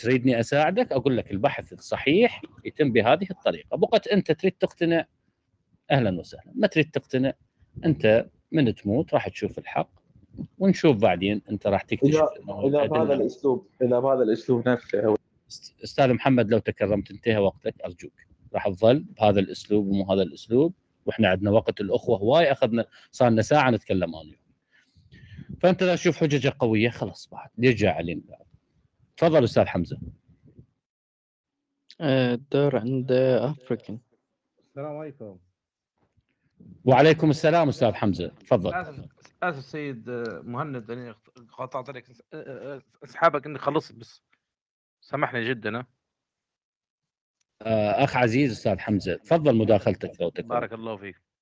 تريدني 0.01 0.39
أساعدك 0.39 0.91
أقول 0.91 1.17
لك 1.17 1.31
البحث 1.31 1.73
الصحيح 1.73 2.41
يتم 2.65 2.91
بهذه 2.91 3.27
الطريقة. 3.31 3.77
بقت 3.77 4.07
أنت 4.07 4.31
تريد 4.31 4.51
تقتنع. 4.51 5.05
أهلا 5.91 6.19
وسهلا. 6.19 6.51
ما 6.55 6.67
تريد 6.67 6.91
تقتنع. 6.91 7.33
أنت 7.85 8.29
من 8.51 8.75
تموت 8.75 9.13
راح 9.13 9.27
تشوف 9.27 9.59
الحق. 9.59 9.98
ونشوف 10.59 10.97
بعدين 10.97 11.41
انت 11.49 11.67
راح 11.67 11.81
تكتشف 11.81 12.15
اذا 12.15 12.67
إذا 12.67 12.85
بهذا 12.85 13.13
الاسلوب 13.13 13.67
إذا 13.81 13.99
بهذا 13.99 14.23
الأسلوب 14.23 14.69
نفسه. 14.69 15.15
است- 15.47 15.83
أستاذ 15.83 16.13
محمد 16.13 16.51
لو 16.51 16.59
تكرمت 16.59 17.11
انتهى 17.11 17.37
وقتك. 17.37 17.81
أرجوك. 17.85 18.13
راح 18.53 18.67
تظل 18.69 18.99
بهذا 18.99 19.39
الأسلوب 19.39 19.87
ومو 19.87 20.13
هذا 20.13 20.21
الأسلوب. 20.21 20.73
وإحنا 21.05 21.27
عندنا 21.27 21.51
وقت 21.51 21.81
الأخوة 21.81 22.17
هواي. 22.17 22.51
اخذنا 22.51 22.85
صار 23.11 23.29
لنا 23.29 23.41
ساعة 23.41 23.71
نتكلم 23.71 24.15
أنا. 24.15 24.35
فأنت 25.61 25.83
اذا 25.83 25.95
تشوف 25.95 26.17
حججه 26.17 26.53
قويه 26.59 26.89
خلاص 26.89 27.29
بعد. 27.31 27.49
جاي 27.57 27.89
علينا. 27.89 28.21
بعد 28.29 28.45
تفضل 29.17 29.43
أستاذ 29.43 29.65
حمزة. 29.65 29.97
آه، 32.01 32.33
الدور 32.33 32.77
عند 32.77 33.11
افريكان 33.11 33.99
السلام 34.69 34.97
عليكم. 34.97 35.37
وعليكم 36.85 37.29
السلام 37.29 37.69
أستاذ 37.69 37.93
حمزة. 37.93 38.27
تفضل. 38.27 38.73
اسف 39.43 39.65
سيد 39.65 40.09
مهند 40.43 40.91
أني 40.91 41.15
قطعت 41.57 41.89
عليك. 41.89 42.05
أسحابك 43.03 43.45
إني 43.45 43.59
خلصت 43.59 43.95
بس 43.95 44.23
سامحني 45.01 45.49
جدا 45.49 45.79
ها؟ 45.79 45.87
آه، 47.61 48.03
أخ 48.03 48.17
عزيز 48.17 48.51
أستاذ 48.51 48.79
حمزة. 48.79 49.15
تفضل 49.15 49.55
مداخلتك 49.55 50.21
لو 50.21 50.31
بارك 50.37 50.73
الله 50.73 50.97
فيك. 50.97 51.28